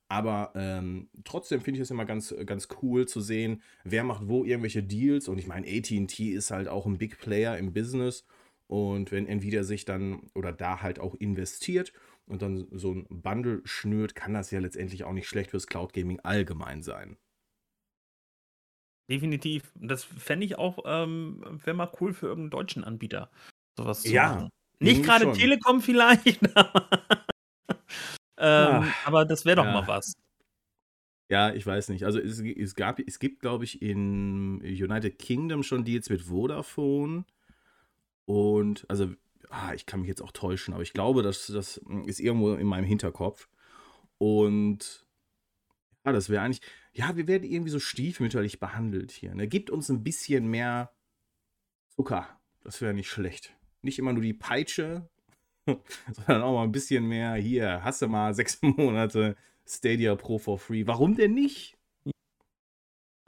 Aber 0.10 0.52
ähm, 0.56 1.10
trotzdem 1.24 1.62
finde 1.62 1.80
ich 1.80 1.84
es 1.84 1.92
immer 1.92 2.06
ganz, 2.06 2.36
ganz 2.46 2.68
cool 2.82 3.08
zu 3.08 3.22
sehen, 3.22 3.62
wer 3.84 4.04
macht 4.04 4.28
wo 4.28 4.44
irgendwelche 4.44 4.84
Deals. 4.84 5.28
Und 5.28 5.38
ich 5.38 5.48
meine, 5.48 5.68
ATT 5.68 6.20
ist 6.34 6.52
halt 6.52 6.68
auch 6.68 6.86
ein 6.88 6.98
Big 6.98 7.20
Player 7.20 7.58
im 7.58 7.74
Business. 7.74 8.26
Und 8.68 9.12
wenn 9.12 9.28
Nvidia 9.28 9.64
sich 9.64 9.86
dann 9.86 10.30
oder 10.36 10.52
da 10.54 10.82
halt 10.82 11.00
auch 11.00 11.16
investiert 11.16 11.94
und 12.28 12.42
dann 12.42 12.68
so 12.72 12.94
ein 12.94 13.06
Bundle 13.10 13.62
schnürt, 13.66 14.16
kann 14.16 14.34
das 14.34 14.52
ja 14.52 14.60
letztendlich 14.60 15.04
auch 15.04 15.14
nicht 15.14 15.28
schlecht 15.28 15.52
fürs 15.52 15.68
Cloud 15.68 15.94
Gaming 15.94 16.20
allgemein 16.22 16.82
sein. 16.84 17.18
Definitiv. 19.10 19.72
Das 19.76 20.04
fände 20.04 20.46
ich 20.46 20.58
auch, 20.58 20.80
ähm, 20.86 21.44
wäre 21.64 21.76
mal 21.76 21.92
cool 22.00 22.14
für 22.14 22.28
irgendeinen 22.28 22.52
deutschen 22.52 22.84
Anbieter, 22.84 23.32
sowas 23.78 24.06
zu 24.06 24.16
Ja, 24.16 24.20
machen. 24.20 24.50
Nicht 24.80 25.04
gerade. 25.04 25.32
Telekom 25.32 25.82
vielleicht, 25.82 26.42
ähm, 28.40 28.92
aber 29.06 29.26
das 29.26 29.46
wäre 29.46 29.58
doch 29.58 29.66
mal 29.66 29.82
ja. 29.82 29.88
was. 29.88 30.16
Ja, 31.30 31.54
ich 31.54 31.66
weiß 31.66 31.90
nicht. 31.90 32.06
Also 32.06 32.20
es, 32.20 32.40
es 32.40 32.76
gab, 32.76 33.00
es 33.00 33.20
gibt, 33.20 33.42
glaube 33.42 33.64
ich, 33.64 33.82
in 33.82 34.62
United 34.62 35.20
Kingdom 35.20 35.62
schon 35.62 35.86
Deals 35.86 36.10
mit 36.10 36.24
Vodafone. 36.24 37.26
Und 38.26 38.86
also, 38.90 39.14
ah, 39.50 39.74
ich 39.74 39.86
kann 39.86 40.02
mich 40.02 40.10
jetzt 40.10 40.22
auch 40.22 40.32
täuschen, 40.32 40.74
aber 40.74 40.84
ich 40.84 40.94
glaube, 40.94 41.22
das, 41.22 41.48
das 41.48 41.80
ist 42.06 42.20
irgendwo 42.20 42.54
in 42.54 42.66
meinem 42.66 42.86
Hinterkopf. 42.86 43.48
Und 44.18 45.06
ja, 46.06 46.12
das 46.12 46.30
wäre 46.30 46.44
eigentlich, 46.44 46.62
ja, 46.94 47.16
wir 47.16 47.28
werden 47.28 47.44
irgendwie 47.44 47.72
so 47.72 47.80
stiefmütterlich 47.80 48.60
behandelt 48.60 49.12
hier. 49.12 49.36
Ne? 49.36 49.48
Gibt 49.48 49.70
uns 49.70 49.90
ein 49.90 50.04
bisschen 50.04 50.48
mehr 50.48 50.92
Zucker. 51.90 52.28
Das 52.64 52.82
wäre 52.82 52.94
nicht 52.94 53.10
schlecht. 53.10 53.56
Nicht 53.82 54.00
immer 54.00 54.14
nur 54.14 54.24
die 54.24 54.34
Peitsche, 54.34 55.10
sondern 56.12 56.44
auch 56.44 56.54
mal 56.54 56.64
ein 56.64 56.72
bisschen 56.72 57.08
mehr. 57.08 57.34
Hier, 57.36 57.84
hast 57.84 58.02
du 58.02 58.08
mal 58.08 58.34
sechs 58.34 58.60
Monate 58.62 59.36
Stadia 59.68 60.16
Pro 60.16 60.38
for 60.38 60.58
free. 60.58 60.86
Warum 60.88 61.16
denn 61.16 61.34
nicht? 61.34 61.76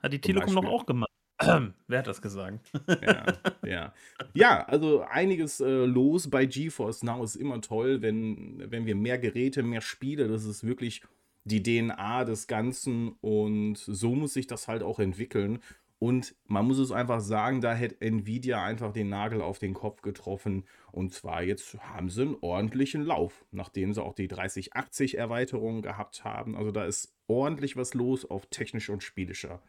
Hat 0.02 0.14
die 0.14 0.22
Telekom 0.22 0.56
Beispiel. 0.56 0.70
auch 0.70 0.86
gemacht. 0.86 1.12
Wer 1.88 2.00
hat 2.00 2.08
das 2.08 2.22
gesagt? 2.22 2.72
Ja, 3.02 3.26
ja. 3.66 3.94
ja, 4.34 4.64
also 4.66 5.02
einiges 5.02 5.60
äh, 5.60 5.86
los 5.86 6.30
bei 6.30 6.46
GeForce 6.46 7.04
Now 7.04 7.24
ist 7.24 7.36
immer 7.36 7.62
toll, 7.62 8.02
wenn, 8.02 8.64
wenn 8.70 8.86
wir 8.86 8.96
mehr 8.96 9.18
Geräte, 9.18 9.64
mehr 9.64 9.82
Spiele, 9.82 10.28
das 10.28 10.46
ist 10.46 10.66
wirklich 10.66 11.02
die 11.44 11.64
DNA 11.64 12.26
des 12.26 12.48
Ganzen 12.48 13.14
und 13.22 13.78
so 13.78 14.14
muss 14.14 14.34
sich 14.34 14.46
das 14.46 14.68
halt 14.68 14.84
auch 14.84 15.00
entwickeln. 15.00 15.60
Und 16.02 16.36
man 16.48 16.66
muss 16.66 16.80
es 16.80 16.92
einfach 16.92 17.22
sagen, 17.22 17.62
da 17.62 17.76
hätte 17.76 18.02
Nvidia 18.02 18.64
einfach 18.64 18.92
den 18.92 19.10
Nagel 19.10 19.40
auf 19.40 19.60
den 19.60 19.76
Kopf 19.76 20.02
getroffen. 20.02 20.66
Und 20.92 21.14
zwar 21.14 21.44
jetzt 21.44 21.78
haben 21.80 22.10
sie 22.10 22.24
einen 22.24 22.38
ordentlichen 22.42 23.04
Lauf, 23.04 23.46
nachdem 23.52 23.94
sie 23.94 24.02
auch 24.02 24.16
die 24.16 24.28
3080 24.28 25.20
Erweiterung 25.20 25.84
gehabt 25.84 26.24
haben. 26.24 26.58
Also 26.58 26.72
da 26.72 26.86
ist 26.86 27.14
ordentlich 27.28 27.78
was 27.78 27.94
los 27.94 28.26
auf 28.26 28.48
technischer 28.48 28.94
und 28.94 29.04
spielischer 29.04 29.62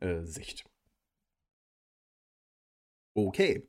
äh, 0.00 0.20
Sicht. 0.24 0.66
Okay. 3.14 3.66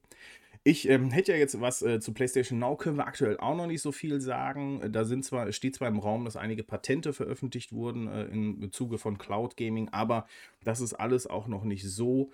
Ich 0.69 0.88
ähm, 0.88 1.10
hätte 1.10 1.32
ja 1.32 1.38
jetzt 1.39 1.60
was 1.60 1.82
äh, 1.82 1.99
zu 1.99 2.13
PlayStation 2.13 2.60
Now, 2.60 2.75
können 2.75 2.97
wir 2.97 3.08
aktuell 3.08 3.38
auch 3.38 3.55
noch 3.55 3.65
nicht 3.65 3.82
so 3.82 3.91
viel 3.91 4.21
sagen. 4.21 4.84
Äh, 4.84 4.91
Da 4.91 5.03
sind 5.03 5.25
zwar, 5.25 5.51
steht 5.51 5.75
zwar 5.75 5.88
im 5.88 5.97
Raum, 5.97 6.25
dass 6.25 6.36
einige 6.36 6.63
Patente 6.63 7.12
veröffentlicht 7.12 7.71
wurden 7.73 8.08
äh, 8.08 8.25
im 8.25 8.71
Zuge 8.71 8.99
von 8.99 9.17
Cloud 9.17 9.58
Gaming, 9.58 9.89
aber 9.89 10.27
das 10.63 10.79
ist 10.79 10.93
alles 10.93 11.25
auch 11.25 11.47
noch 11.47 11.63
nicht 11.63 11.89
so 11.89 12.32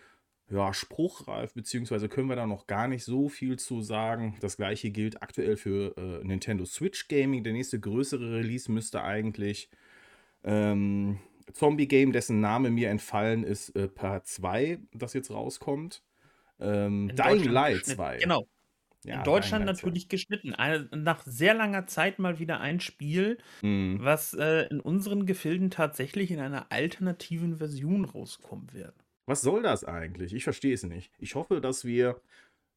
ja, 0.49 0.73
spruchreif, 0.73 1.53
beziehungsweise 1.53 2.09
können 2.09 2.27
wir 2.27 2.35
da 2.35 2.45
noch 2.45 2.67
gar 2.67 2.89
nicht 2.89 3.05
so 3.05 3.29
viel 3.29 3.57
zu 3.57 3.81
sagen. 3.81 4.35
Das 4.41 4.57
gleiche 4.57 4.91
gilt 4.91 5.23
aktuell 5.23 5.55
für 5.55 5.95
äh, 5.95 6.25
Nintendo 6.25 6.65
Switch 6.65 7.07
Gaming. 7.07 7.45
Der 7.45 7.53
nächste 7.53 7.79
größere 7.79 8.33
Release 8.39 8.69
müsste 8.69 9.01
eigentlich 9.01 9.69
ähm, 10.43 11.19
Zombie 11.53 11.87
Game, 11.87 12.11
dessen 12.11 12.41
Name 12.41 12.69
mir 12.69 12.89
entfallen 12.89 13.45
ist, 13.45 13.69
äh, 13.77 13.87
Part 13.87 14.27
2, 14.27 14.79
das 14.93 15.13
jetzt 15.13 15.31
rauskommt. 15.31 16.03
Ähm, 16.59 17.09
In 17.09 17.15
Dying 17.15 17.17
Deutschland 17.17 17.45
Light 17.53 17.73
geschnitten. 17.79 17.95
2. 17.97 18.17
Genau. 18.19 18.47
Ja, 19.03 19.17
In 19.17 19.23
Deutschland 19.23 19.61
Dying 19.61 19.67
Light 19.67 19.77
2. 19.77 19.85
natürlich 19.87 20.09
geschnitten. 20.09 20.53
Eine, 20.53 20.89
nach 20.95 21.23
sehr 21.25 21.53
langer 21.53 21.85
Zeit 21.87 22.17
mal 22.19 22.39
wieder 22.39 22.59
ein 22.59 22.79
Spiel, 22.79 23.37
Mhm. 23.61 23.99
was 24.01 24.33
äh, 24.33 24.67
in 24.69 24.79
unseren 24.79 25.25
Gefilden 25.25 25.69
tatsächlich 25.69 26.31
in 26.31 26.39
einer 26.39 26.71
alternativen 26.71 27.57
Version 27.57 28.05
rauskommen 28.05 28.73
wird. 28.73 28.93
Was 29.27 29.41
soll 29.41 29.63
das 29.63 29.83
eigentlich? 29.83 30.33
Ich 30.33 30.43
verstehe 30.43 30.73
es 30.73 30.83
nicht. 30.83 31.11
Ich 31.17 31.35
hoffe, 31.35 31.59
dass 31.61 31.83
wir 31.85 32.21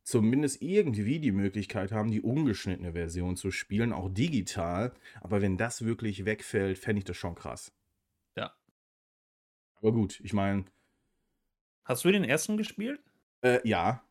zumindest 0.02 0.62
irgendwie 0.62 1.18
die 1.20 1.32
Möglichkeit 1.32 1.92
haben, 1.92 2.10
die 2.10 2.22
ungeschnittene 2.22 2.92
Version 2.92 3.36
zu 3.36 3.50
spielen, 3.50 3.92
auch 3.92 4.08
digital. 4.08 4.92
Aber 5.20 5.42
wenn 5.42 5.58
das 5.58 5.84
wirklich 5.84 6.24
wegfällt, 6.24 6.78
fände 6.78 7.00
ich 7.00 7.04
das 7.04 7.18
schon 7.18 7.34
krass. 7.34 7.72
Ja. 8.34 8.54
Aber 9.76 9.92
gut, 9.92 10.20
ich 10.22 10.32
meine, 10.32 10.64
Hast 11.84 12.04
du 12.04 12.10
den 12.10 12.24
ersten 12.24 12.56
gespielt? 12.56 13.00
Äh, 13.42 13.66
ja. 13.68 14.02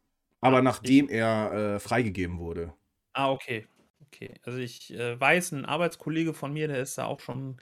Aber 0.42 0.58
Ah, 0.58 0.62
nachdem 0.62 1.10
er 1.10 1.76
äh, 1.76 1.80
freigegeben 1.80 2.38
wurde. 2.40 2.74
Ah, 3.14 3.32
okay. 3.32 3.68
Okay. 4.06 4.34
Also 4.44 4.60
ich 4.60 4.94
äh, 4.94 5.20
weiß, 5.20 5.52
ein 5.52 5.66
Arbeitskollege 5.66 6.34
von 6.34 6.54
mir, 6.54 6.68
der 6.68 6.82
ist 6.82 6.98
da 6.98 7.06
auch 7.06 7.20
schon 7.20 7.58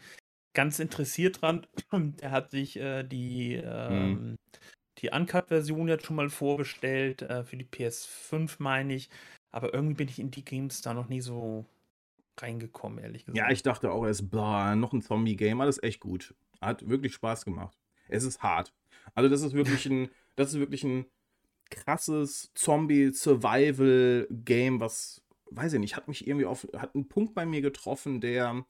ganz 0.54 0.80
interessiert 0.80 1.42
dran. 1.42 1.66
Der 2.22 2.32
hat 2.32 2.52
sich 2.52 2.78
äh, 2.78 3.04
die, 3.04 3.56
ähm, 3.56 4.38
die 5.00 5.10
Uncut-Version 5.10 5.88
jetzt 5.88 6.06
schon 6.06 6.16
mal 6.16 6.30
vorbestellt, 6.30 7.22
äh, 7.24 7.44
für 7.44 7.58
die 7.58 7.66
PS5, 7.66 8.56
meine 8.60 8.94
ich. 8.94 9.10
Aber 9.52 9.74
irgendwie 9.74 9.96
bin 9.96 10.08
ich 10.08 10.20
in 10.20 10.32
die 10.32 10.46
Games 10.46 10.82
da 10.82 10.94
noch 10.94 11.10
nie 11.10 11.22
so 11.22 11.66
reingekommen, 12.40 13.00
ehrlich 13.00 13.26
gesagt. 13.26 13.38
Ja, 13.38 13.52
ich 13.52 13.64
dachte 13.64 13.92
auch 13.92 14.06
erst, 14.06 14.30
boah, 14.30 14.76
noch 14.76 14.94
ein 14.94 15.02
Zombie-Game, 15.02 15.62
ist 15.62 15.84
echt 15.84 16.00
gut. 16.00 16.34
Hat 16.62 16.88
wirklich 16.88 17.14
Spaß 17.14 17.46
gemacht. 17.46 17.78
Es 18.08 18.24
ist 18.24 18.42
hart. 18.44 18.74
Also, 19.14 19.30
das 19.30 19.42
ist 19.42 19.54
wirklich 19.54 19.86
ein, 19.86 20.10
das 20.36 20.54
ist 20.54 20.60
wirklich 20.60 20.84
ein 20.84 21.06
krasses 21.70 22.52
Zombie-Survival-Game, 22.56 24.80
was, 24.80 25.22
weiß 25.52 25.74
ich 25.74 25.80
nicht, 25.80 25.96
hat 25.96 26.08
mich 26.08 26.28
irgendwie 26.28 26.46
auf, 26.46 26.68
hat 26.76 26.96
einen 26.96 27.08
Punkt 27.08 27.34
bei 27.34 27.46
mir 27.46 27.62
getroffen, 27.62 28.22
der, 28.22 28.66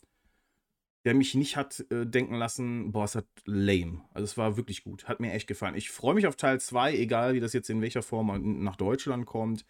der 1.05 1.13
mich 1.13 1.35
nicht 1.35 1.57
hat 1.57 1.85
äh, 1.91 2.05
denken 2.05 2.35
lassen, 2.35 2.91
boah, 2.91 3.05
es 3.05 3.15
hat 3.15 3.27
lame. 3.45 4.01
Also, 4.13 4.25
es 4.25 4.37
war 4.37 4.57
wirklich 4.57 4.83
gut. 4.83 5.07
Hat 5.07 5.19
mir 5.19 5.33
echt 5.33 5.47
gefallen. 5.47 5.75
Ich 5.75 5.91
freue 5.91 6.15
mich 6.15 6.27
auf 6.27 6.35
Teil 6.35 6.59
2, 6.59 6.97
egal 6.97 7.33
wie 7.33 7.39
das 7.39 7.53
jetzt 7.53 7.69
in 7.69 7.81
welcher 7.81 8.01
Form 8.01 8.63
nach 8.63 8.75
Deutschland 8.75 9.25
kommt. 9.25 9.65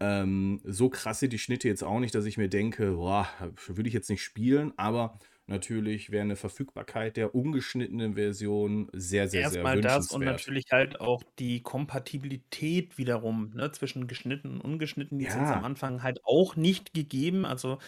Ähm, 0.00 0.60
so 0.64 0.90
sind 1.12 1.32
die 1.32 1.38
Schnitte 1.38 1.68
jetzt 1.68 1.84
auch 1.84 2.00
nicht, 2.00 2.14
dass 2.14 2.24
ich 2.24 2.38
mir 2.38 2.48
denke, 2.48 2.92
boah, 2.92 3.28
würde 3.66 3.88
ich 3.88 3.94
jetzt 3.94 4.08
nicht 4.08 4.22
spielen, 4.22 4.72
aber 4.78 5.18
natürlich 5.50 6.10
wäre 6.10 6.22
eine 6.22 6.36
Verfügbarkeit 6.36 7.16
der 7.16 7.34
ungeschnittenen 7.34 8.14
Version 8.14 8.88
sehr, 8.92 9.28
sehr, 9.28 9.46
sehr 9.46 9.70
Erstmal 9.70 9.78
das 9.78 10.08
und 10.08 10.24
wünschenswert. 10.24 10.24
natürlich 10.24 10.64
halt 10.72 11.00
auch 11.00 11.22
die 11.38 11.62
Kompatibilität 11.62 12.98
wiederum, 12.98 13.50
ne, 13.54 13.70
zwischen 13.70 14.08
geschnitten 14.08 14.54
und 14.54 14.60
ungeschnitten, 14.60 15.18
die 15.20 15.26
Ja. 15.26 15.52
am 15.52 15.62
Anfang 15.64 16.02
halt 16.02 16.18
auch 16.24 16.56
nicht 16.56 16.94
gegeben. 16.94 17.44
Also, 17.44 17.78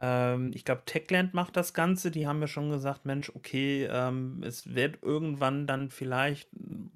ähm, 0.00 0.52
ich 0.54 0.64
glaube, 0.64 0.84
Techland 0.86 1.34
macht 1.34 1.56
das 1.56 1.74
Ganze. 1.74 2.10
Die 2.12 2.26
haben 2.28 2.40
ja 2.40 2.48
schon 2.48 2.70
gesagt, 2.70 3.06
Mensch, 3.06 3.30
okay, 3.34 3.86
ähm, 3.90 4.42
es 4.44 4.74
wird 4.74 5.02
irgendwann 5.02 5.66
dann 5.66 5.90
vielleicht 5.90 6.50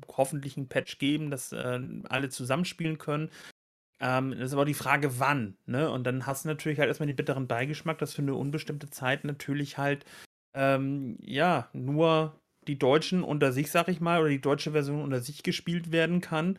hoffentlich 0.08 0.56
ein 0.58 0.68
Patch 0.68 0.98
geben, 0.98 1.30
dass 1.30 1.52
äh, 1.52 1.80
alle 2.08 2.30
zusammenspielen 2.30 2.98
können. 2.98 3.30
Ähm, 4.00 4.30
das 4.32 4.48
ist 4.48 4.52
aber 4.54 4.64
die 4.64 4.74
Frage, 4.74 5.18
wann, 5.20 5.56
ne? 5.66 5.90
Und 5.90 6.04
dann 6.04 6.26
hast 6.26 6.44
du 6.44 6.48
natürlich 6.48 6.78
halt 6.78 6.88
erstmal 6.88 7.06
den 7.06 7.16
bitteren 7.16 7.46
Beigeschmack, 7.46 7.98
dass 7.98 8.14
für 8.14 8.22
eine 8.22 8.34
unbestimmte 8.34 8.90
Zeit 8.90 9.24
natürlich 9.24 9.78
halt, 9.78 10.04
ähm, 10.54 11.18
ja, 11.22 11.68
nur 11.72 12.40
die 12.66 12.78
Deutschen 12.78 13.22
unter 13.22 13.52
sich, 13.52 13.70
sag 13.70 13.88
ich 13.88 14.00
mal, 14.00 14.20
oder 14.20 14.30
die 14.30 14.40
deutsche 14.40 14.72
Version 14.72 15.02
unter 15.02 15.20
sich 15.20 15.42
gespielt 15.42 15.92
werden 15.92 16.20
kann. 16.20 16.58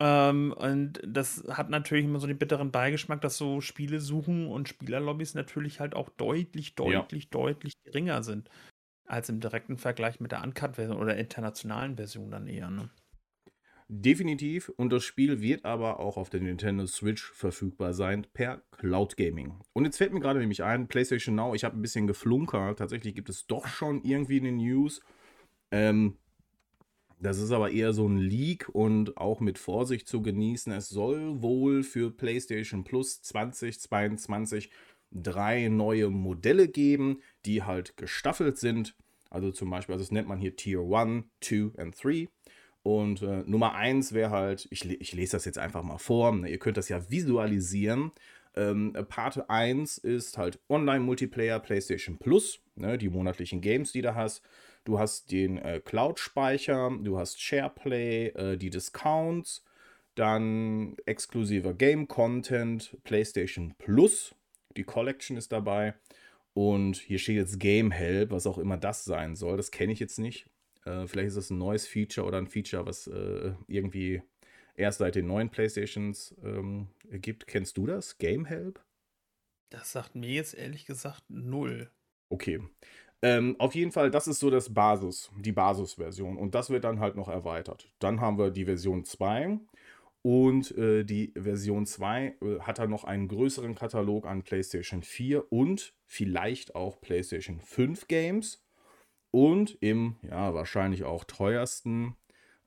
Ähm, 0.00 0.52
und 0.56 1.00
das 1.06 1.44
hat 1.50 1.70
natürlich 1.70 2.04
immer 2.06 2.20
so 2.20 2.26
den 2.26 2.38
bitteren 2.38 2.70
Beigeschmack, 2.72 3.20
dass 3.22 3.38
so 3.38 3.60
Spiele 3.62 4.00
suchen 4.00 4.46
und 4.48 4.68
Spielerlobbys 4.68 5.34
natürlich 5.34 5.80
halt 5.80 5.94
auch 5.96 6.10
deutlich, 6.10 6.74
Ja. 6.82 7.08
deutlich, 7.08 7.30
deutlich 7.30 7.74
geringer 7.84 8.22
sind 8.22 8.50
als 9.06 9.28
im 9.30 9.40
direkten 9.40 9.78
Vergleich 9.78 10.20
mit 10.20 10.32
der 10.32 10.42
Uncut-Version 10.44 10.98
oder 10.98 11.16
internationalen 11.16 11.96
Version 11.96 12.30
dann 12.32 12.48
eher, 12.48 12.70
ne? 12.70 12.90
Definitiv. 13.88 14.68
Und 14.76 14.92
das 14.92 15.04
Spiel 15.04 15.40
wird 15.40 15.64
aber 15.64 16.00
auch 16.00 16.16
auf 16.16 16.28
der 16.28 16.40
Nintendo 16.40 16.86
Switch 16.86 17.30
verfügbar 17.32 17.94
sein 17.94 18.26
per 18.32 18.62
Cloud 18.72 19.16
Gaming. 19.16 19.60
Und 19.74 19.84
jetzt 19.84 19.98
fällt 19.98 20.12
mir 20.12 20.20
gerade 20.20 20.40
nämlich 20.40 20.64
ein, 20.64 20.88
PlayStation 20.88 21.36
Now, 21.36 21.54
ich 21.54 21.64
habe 21.64 21.78
ein 21.78 21.82
bisschen 21.82 22.08
geflunkert. 22.08 22.80
Tatsächlich 22.80 23.14
gibt 23.14 23.28
es 23.28 23.46
doch 23.46 23.68
schon 23.68 24.02
irgendwie 24.02 24.40
eine 24.40 24.52
News. 24.52 25.00
Ähm, 25.70 26.16
das 27.20 27.38
ist 27.38 27.52
aber 27.52 27.70
eher 27.70 27.92
so 27.92 28.08
ein 28.08 28.18
Leak 28.18 28.68
und 28.68 29.16
auch 29.16 29.40
mit 29.40 29.58
Vorsicht 29.58 30.08
zu 30.08 30.20
genießen. 30.20 30.72
Es 30.72 30.88
soll 30.88 31.40
wohl 31.40 31.82
für 31.82 32.10
PlayStation 32.10 32.82
Plus 32.82 33.22
2022 33.22 34.70
drei 35.12 35.68
neue 35.68 36.10
Modelle 36.10 36.68
geben, 36.68 37.22
die 37.46 37.62
halt 37.62 37.96
gestaffelt 37.96 38.58
sind. 38.58 38.96
Also 39.30 39.50
zum 39.50 39.70
Beispiel, 39.70 39.94
also 39.94 40.04
das 40.04 40.12
nennt 40.12 40.28
man 40.28 40.38
hier 40.38 40.56
Tier 40.56 40.80
1, 40.80 41.24
2 41.40 41.82
und 41.82 42.04
3. 42.04 42.28
Und 42.86 43.20
äh, 43.20 43.42
Nummer 43.46 43.74
1 43.74 44.12
wäre 44.12 44.30
halt, 44.30 44.68
ich, 44.70 44.88
ich, 44.88 45.12
lese 45.12 45.32
das 45.32 45.44
jetzt 45.44 45.58
einfach 45.58 45.82
mal 45.82 45.98
vor, 45.98 46.32
ne, 46.32 46.48
ihr 46.48 46.60
könnt 46.60 46.76
das 46.76 46.88
ja 46.88 47.10
visualisieren. 47.10 48.12
Ähm, 48.54 48.92
Part 49.08 49.50
1 49.50 49.98
ist 49.98 50.38
halt 50.38 50.60
Online-Multiplayer 50.68 51.58
PlayStation 51.58 52.16
Plus, 52.16 52.60
ne, 52.76 52.96
die 52.96 53.08
monatlichen 53.08 53.60
Games, 53.60 53.90
die 53.90 54.02
du 54.02 54.14
hast. 54.14 54.40
Du 54.84 55.00
hast 55.00 55.32
den 55.32 55.58
äh, 55.58 55.80
Cloud-Speicher, 55.84 56.96
du 57.02 57.18
hast 57.18 57.42
SharePlay, 57.42 58.28
äh, 58.28 58.56
die 58.56 58.70
Discounts, 58.70 59.64
dann 60.14 60.94
exklusiver 61.06 61.74
Game-Content, 61.74 62.98
PlayStation 63.02 63.74
Plus, 63.78 64.32
die 64.76 64.84
Collection 64.84 65.36
ist 65.36 65.50
dabei. 65.50 65.94
Und 66.54 66.98
hier 66.98 67.18
steht 67.18 67.34
jetzt 67.34 67.58
Game 67.58 67.90
Help, 67.90 68.30
was 68.30 68.46
auch 68.46 68.58
immer 68.58 68.76
das 68.76 69.04
sein 69.04 69.34
soll. 69.34 69.56
Das 69.56 69.72
kenne 69.72 69.92
ich 69.92 69.98
jetzt 69.98 70.20
nicht. 70.20 70.46
Äh, 70.86 71.06
vielleicht 71.06 71.28
ist 71.28 71.36
das 71.36 71.50
ein 71.50 71.58
neues 71.58 71.86
Feature 71.86 72.26
oder 72.26 72.38
ein 72.38 72.46
Feature, 72.46 72.86
was 72.86 73.06
äh, 73.06 73.52
irgendwie 73.66 74.22
erst 74.76 74.98
seit 74.98 75.14
den 75.14 75.26
neuen 75.26 75.50
Playstations 75.50 76.34
ähm, 76.42 76.88
gibt. 77.10 77.46
Kennst 77.46 77.76
du 77.76 77.86
das? 77.86 78.18
Game 78.18 78.44
Help? 78.44 78.80
Das 79.70 79.92
sagt 79.92 80.14
mir 80.14 80.30
jetzt 80.30 80.54
ehrlich 80.54 80.86
gesagt 80.86 81.24
null. 81.28 81.90
Okay. 82.28 82.60
Ähm, 83.22 83.56
auf 83.58 83.74
jeden 83.74 83.92
Fall, 83.92 84.10
das 84.10 84.28
ist 84.28 84.38
so 84.38 84.50
das 84.50 84.72
Basis, 84.72 85.30
die 85.38 85.52
Basisversion. 85.52 86.36
Und 86.36 86.54
das 86.54 86.70
wird 86.70 86.84
dann 86.84 87.00
halt 87.00 87.16
noch 87.16 87.28
erweitert. 87.28 87.90
Dann 87.98 88.20
haben 88.20 88.38
wir 88.38 88.50
die 88.50 88.66
Version 88.66 89.04
2. 89.04 89.58
Und 90.22 90.76
äh, 90.76 91.04
die 91.04 91.32
Version 91.36 91.86
2 91.86 92.26
äh, 92.26 92.60
hat 92.60 92.78
dann 92.78 92.90
noch 92.90 93.04
einen 93.04 93.28
größeren 93.28 93.74
Katalog 93.74 94.26
an 94.26 94.42
PlayStation 94.42 95.02
4 95.02 95.52
und 95.52 95.94
vielleicht 96.04 96.74
auch 96.74 97.00
PlayStation 97.00 97.60
5 97.60 98.08
Games. 98.08 98.65
Und 99.30 99.76
im, 99.80 100.16
ja, 100.22 100.54
wahrscheinlich 100.54 101.04
auch 101.04 101.24
teuersten 101.24 102.16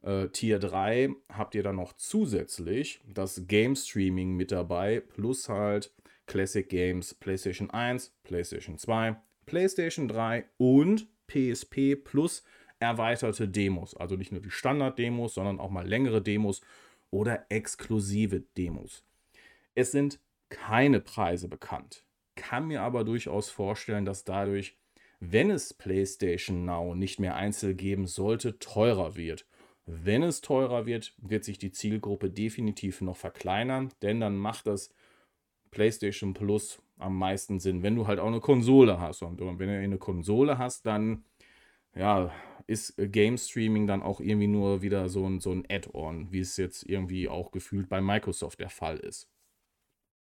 äh, 0.03 0.27
Tier 0.29 0.59
3 0.59 1.09
habt 1.29 1.55
ihr 1.55 1.63
dann 1.63 1.77
noch 1.77 1.93
zusätzlich 1.93 3.01
das 3.07 3.47
Game 3.47 3.75
Streaming 3.75 4.35
mit 4.35 4.51
dabei, 4.51 4.99
plus 4.99 5.49
halt 5.49 5.93
Classic 6.25 6.67
Games 6.67 7.13
PlayStation 7.15 7.69
1, 7.69 8.13
PlayStation 8.23 8.77
2, 8.77 9.17
PlayStation 9.45 10.07
3 10.07 10.45
und 10.57 11.07
PSP 11.27 11.95
plus 11.95 12.43
erweiterte 12.79 13.47
Demos. 13.47 13.95
Also 13.95 14.15
nicht 14.15 14.31
nur 14.31 14.41
die 14.41 14.51
Standard-Demos, 14.51 15.33
sondern 15.33 15.59
auch 15.59 15.69
mal 15.69 15.87
längere 15.87 16.21
Demos 16.21 16.61
oder 17.11 17.45
exklusive 17.49 18.41
Demos. 18.57 19.03
Es 19.75 19.91
sind 19.91 20.19
keine 20.49 20.99
Preise 20.99 21.47
bekannt, 21.47 22.03
kann 22.35 22.67
mir 22.67 22.81
aber 22.81 23.03
durchaus 23.03 23.49
vorstellen, 23.49 24.05
dass 24.05 24.23
dadurch 24.23 24.78
wenn 25.19 25.49
es 25.49 25.73
PlayStation 25.73 26.65
Now 26.65 26.95
nicht 26.95 27.19
mehr 27.19 27.35
einzeln 27.35 27.75
geben 27.77 28.07
sollte, 28.07 28.59
teurer 28.59 29.15
wird. 29.15 29.45
Wenn 29.85 30.23
es 30.23 30.41
teurer 30.41 30.85
wird, 30.85 31.13
wird 31.17 31.43
sich 31.43 31.57
die 31.57 31.71
Zielgruppe 31.71 32.29
definitiv 32.29 33.01
noch 33.01 33.17
verkleinern, 33.17 33.89
denn 34.01 34.19
dann 34.19 34.37
macht 34.37 34.67
das 34.67 34.93
PlayStation 35.71 36.33
Plus 36.33 36.81
am 36.97 37.17
meisten 37.17 37.59
Sinn, 37.59 37.83
wenn 37.83 37.95
du 37.95 38.07
halt 38.07 38.19
auch 38.19 38.27
eine 38.27 38.39
Konsole 38.39 38.99
hast. 38.99 39.23
Und 39.23 39.39
wenn 39.39 39.67
du 39.67 39.79
eine 39.79 39.97
Konsole 39.97 40.57
hast, 40.57 40.85
dann 40.85 41.23
ja, 41.95 42.31
ist 42.67 42.93
Game 42.97 43.37
Streaming 43.37 43.87
dann 43.87 44.03
auch 44.03 44.19
irgendwie 44.19 44.47
nur 44.47 44.81
wieder 44.81 45.09
so 45.09 45.25
ein, 45.25 45.39
so 45.39 45.51
ein 45.51 45.65
Add-on, 45.69 46.31
wie 46.31 46.39
es 46.39 46.55
jetzt 46.57 46.83
irgendwie 46.87 47.27
auch 47.27 47.51
gefühlt 47.51 47.89
bei 47.89 47.99
Microsoft 47.99 48.59
der 48.59 48.69
Fall 48.69 48.97
ist. 48.97 49.27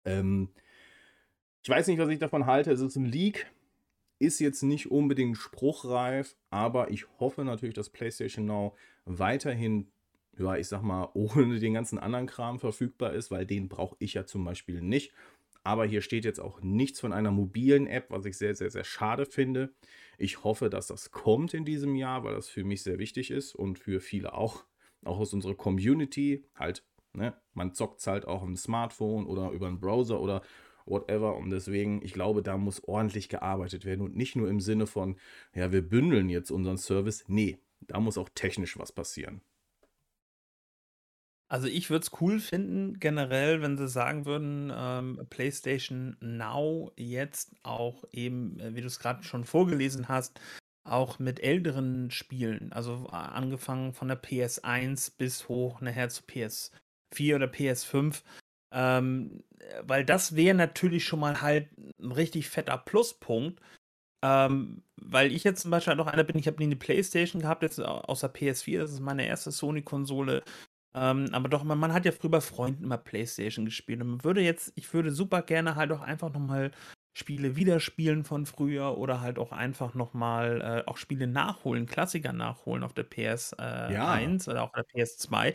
Ähm, 0.05 0.49
ich 1.63 1.69
weiß 1.69 1.87
nicht, 1.87 1.99
was 1.99 2.09
ich 2.09 2.19
davon 2.19 2.47
halte. 2.47 2.71
Es 2.71 2.81
ist 2.81 2.95
ein 2.95 3.05
Leak. 3.05 3.47
Ist 4.21 4.39
jetzt 4.39 4.61
nicht 4.61 4.91
unbedingt 4.91 5.35
spruchreif, 5.35 6.35
aber 6.51 6.91
ich 6.91 7.07
hoffe 7.19 7.43
natürlich, 7.43 7.73
dass 7.73 7.89
PlayStation 7.89 8.45
Now 8.45 8.75
weiterhin, 9.05 9.87
ja, 10.37 10.55
ich 10.57 10.67
sag 10.67 10.83
mal, 10.83 11.09
ohne 11.15 11.57
den 11.57 11.73
ganzen 11.73 11.97
anderen 11.97 12.27
Kram 12.27 12.59
verfügbar 12.59 13.13
ist, 13.13 13.31
weil 13.31 13.47
den 13.47 13.67
brauche 13.67 13.95
ich 13.97 14.13
ja 14.13 14.27
zum 14.27 14.45
Beispiel 14.45 14.79
nicht. 14.83 15.11
Aber 15.63 15.87
hier 15.87 16.03
steht 16.03 16.23
jetzt 16.23 16.39
auch 16.39 16.61
nichts 16.61 16.99
von 16.99 17.13
einer 17.13 17.31
mobilen 17.31 17.87
App, 17.87 18.11
was 18.11 18.25
ich 18.25 18.37
sehr, 18.37 18.53
sehr, 18.53 18.69
sehr 18.69 18.83
schade 18.83 19.25
finde. 19.25 19.73
Ich 20.19 20.43
hoffe, 20.43 20.69
dass 20.69 20.85
das 20.85 21.09
kommt 21.09 21.55
in 21.55 21.65
diesem 21.65 21.95
Jahr, 21.95 22.23
weil 22.23 22.35
das 22.35 22.47
für 22.47 22.63
mich 22.63 22.83
sehr 22.83 22.99
wichtig 22.99 23.31
ist 23.31 23.55
und 23.55 23.79
für 23.79 23.99
viele 23.99 24.35
auch, 24.35 24.65
auch 25.03 25.17
aus 25.17 25.33
unserer 25.33 25.55
Community. 25.55 26.45
Halt, 26.53 26.85
ne, 27.13 27.33
man 27.55 27.73
zockt 27.73 28.05
halt 28.05 28.27
auch 28.27 28.43
im 28.43 28.55
Smartphone 28.55 29.25
oder 29.25 29.49
über 29.49 29.65
einen 29.65 29.79
Browser 29.79 30.21
oder 30.21 30.43
whatever. 30.85 31.35
Und 31.35 31.49
deswegen, 31.49 32.01
ich 32.03 32.13
glaube, 32.13 32.41
da 32.41 32.57
muss 32.57 32.83
ordentlich 32.83 33.29
gearbeitet 33.29 33.85
werden 33.85 34.01
und 34.01 34.15
nicht 34.15 34.35
nur 34.35 34.49
im 34.49 34.59
Sinne 34.59 34.87
von, 34.87 35.17
ja, 35.53 35.71
wir 35.71 35.81
bündeln 35.81 36.29
jetzt 36.29 36.51
unseren 36.51 36.77
Service. 36.77 37.25
Nee, 37.27 37.59
da 37.81 37.99
muss 37.99 38.17
auch 38.17 38.29
technisch 38.33 38.77
was 38.77 38.91
passieren. 38.91 39.41
Also 41.51 41.67
ich 41.67 41.89
würde 41.89 42.03
es 42.03 42.21
cool 42.21 42.39
finden, 42.39 42.97
generell, 43.01 43.61
wenn 43.61 43.77
sie 43.77 43.89
sagen 43.89 44.25
würden, 44.25 44.71
ähm, 44.73 45.27
PlayStation 45.29 46.15
Now 46.21 46.93
jetzt 46.95 47.53
auch 47.63 48.05
eben, 48.13 48.57
äh, 48.61 48.73
wie 48.73 48.79
du 48.79 48.87
es 48.87 48.99
gerade 48.99 49.23
schon 49.23 49.43
vorgelesen 49.43 50.07
hast, 50.07 50.39
auch 50.85 51.19
mit 51.19 51.41
älteren 51.41 52.09
Spielen, 52.09 52.71
also 52.71 53.07
angefangen 53.07 53.93
von 53.93 54.07
der 54.07 54.21
PS1 54.21 55.17
bis 55.17 55.49
hoch 55.49 55.81
nachher 55.81 56.07
zu 56.07 56.23
PS4 56.23 57.35
oder 57.35 57.47
PS5, 57.47 58.23
ähm, 58.71 59.43
weil 59.83 60.05
das 60.05 60.35
wäre 60.35 60.55
natürlich 60.55 61.05
schon 61.05 61.19
mal 61.19 61.41
halt 61.41 61.69
ein 61.99 62.11
richtig 62.11 62.49
fetter 62.49 62.77
Pluspunkt. 62.77 63.61
Ähm, 64.23 64.83
weil 64.97 65.31
ich 65.31 65.43
jetzt 65.43 65.63
zum 65.63 65.71
Beispiel 65.71 65.95
noch 65.95 66.07
einer 66.07 66.23
bin, 66.23 66.37
ich 66.37 66.47
habe 66.47 66.57
nie 66.57 66.65
eine 66.65 66.75
Playstation 66.75 67.41
gehabt, 67.41 67.63
jetzt 67.63 67.79
außer 67.79 68.27
PS4, 68.27 68.79
das 68.79 68.91
ist 68.91 68.99
meine 68.99 69.25
erste 69.25 69.51
Sony-Konsole. 69.51 70.43
Ähm, 70.93 71.29
aber 71.31 71.49
doch, 71.49 71.63
man, 71.63 71.79
man, 71.79 71.93
hat 71.93 72.05
ja 72.05 72.11
früher 72.11 72.31
bei 72.31 72.41
Freunden 72.41 72.83
immer 72.83 72.97
Playstation 72.97 73.65
gespielt. 73.65 74.01
Und 74.01 74.09
man 74.09 74.23
würde 74.23 74.41
jetzt, 74.41 74.73
ich 74.75 74.93
würde 74.93 75.11
super 75.11 75.41
gerne 75.41 75.75
halt 75.75 75.91
auch 75.91 76.01
einfach 76.01 76.31
nochmal 76.31 76.71
Spiele 77.13 77.57
wiederspielen 77.57 78.23
von 78.23 78.45
früher 78.45 78.97
oder 78.97 79.19
halt 79.19 79.37
auch 79.37 79.51
einfach 79.51 79.93
nochmal 79.95 80.83
äh, 80.85 80.89
auch 80.89 80.95
Spiele 80.95 81.27
nachholen, 81.27 81.85
Klassiker 81.85 82.31
nachholen 82.31 82.83
auf 82.83 82.93
der 82.93 83.09
PS1 83.09 83.59
äh, 83.59 83.93
ja. 83.93 84.19
oder 84.47 84.63
auch 84.63 84.71
der 84.71 84.85
PS2. 84.85 85.53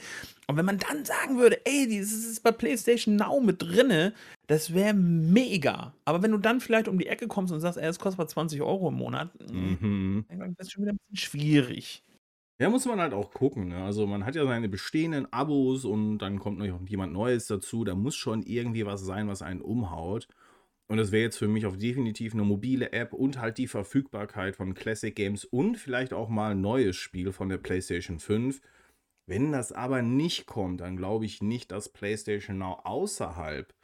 Und 0.48 0.56
wenn 0.56 0.66
man 0.66 0.78
dann 0.78 1.04
sagen 1.06 1.38
würde, 1.38 1.64
ey, 1.64 1.88
dieses 1.88 2.26
ist 2.26 2.42
bei 2.42 2.52
PlayStation 2.52 3.16
Now 3.16 3.40
mit 3.40 3.62
drinne, 3.62 4.12
das 4.48 4.74
wäre 4.74 4.92
mega. 4.92 5.94
Aber 6.04 6.22
wenn 6.22 6.32
du 6.32 6.38
dann 6.38 6.60
vielleicht 6.60 6.88
um 6.88 6.98
die 6.98 7.06
Ecke 7.06 7.26
kommst 7.26 7.52
und 7.54 7.60
sagst, 7.60 7.78
ey, 7.78 7.88
es 7.88 7.98
kostet 7.98 8.18
mal 8.18 8.28
20 8.28 8.60
Euro 8.60 8.88
im 8.88 8.94
Monat, 8.94 9.30
hm, 9.48 9.78
mhm. 9.80 10.24
dann 10.28 10.54
ist 10.58 10.72
schon 10.72 10.82
wieder 10.82 10.92
ein 10.92 10.98
bisschen 11.08 11.30
schwierig. 11.30 12.02
Ja, 12.58 12.70
muss 12.70 12.86
man 12.86 13.00
halt 13.00 13.12
auch 13.12 13.32
gucken. 13.32 13.68
Ne? 13.68 13.82
Also 13.84 14.06
man 14.06 14.24
hat 14.24 14.34
ja 14.34 14.46
seine 14.46 14.68
bestehenden 14.68 15.30
Abos 15.32 15.84
und 15.84 16.18
dann 16.18 16.38
kommt 16.38 16.58
noch 16.58 16.88
jemand 16.88 17.12
Neues 17.12 17.46
dazu. 17.46 17.84
Da 17.84 17.94
muss 17.94 18.14
schon 18.14 18.42
irgendwie 18.42 18.86
was 18.86 19.02
sein, 19.02 19.28
was 19.28 19.42
einen 19.42 19.60
umhaut. 19.60 20.26
Und 20.88 20.98
das 20.98 21.10
wäre 21.10 21.24
jetzt 21.24 21.38
für 21.38 21.48
mich 21.48 21.66
auch 21.66 21.76
definitiv 21.76 22.32
eine 22.32 22.44
mobile 22.44 22.92
App 22.92 23.12
und 23.12 23.40
halt 23.40 23.58
die 23.58 23.66
Verfügbarkeit 23.66 24.54
von 24.54 24.74
Classic 24.74 25.14
Games 25.14 25.44
und 25.44 25.76
vielleicht 25.76 26.12
auch 26.12 26.28
mal 26.28 26.52
ein 26.52 26.60
neues 26.60 26.96
Spiel 26.96 27.32
von 27.32 27.48
der 27.48 27.58
PlayStation 27.58 28.20
5. 28.20 28.60
Wenn 29.26 29.50
das 29.50 29.72
aber 29.72 30.02
nicht 30.02 30.46
kommt, 30.46 30.80
dann 30.80 30.96
glaube 30.96 31.24
ich 31.24 31.42
nicht, 31.42 31.72
dass 31.72 31.88
PlayStation 31.88 32.58
Now 32.58 32.82
außerhalb 32.84 33.74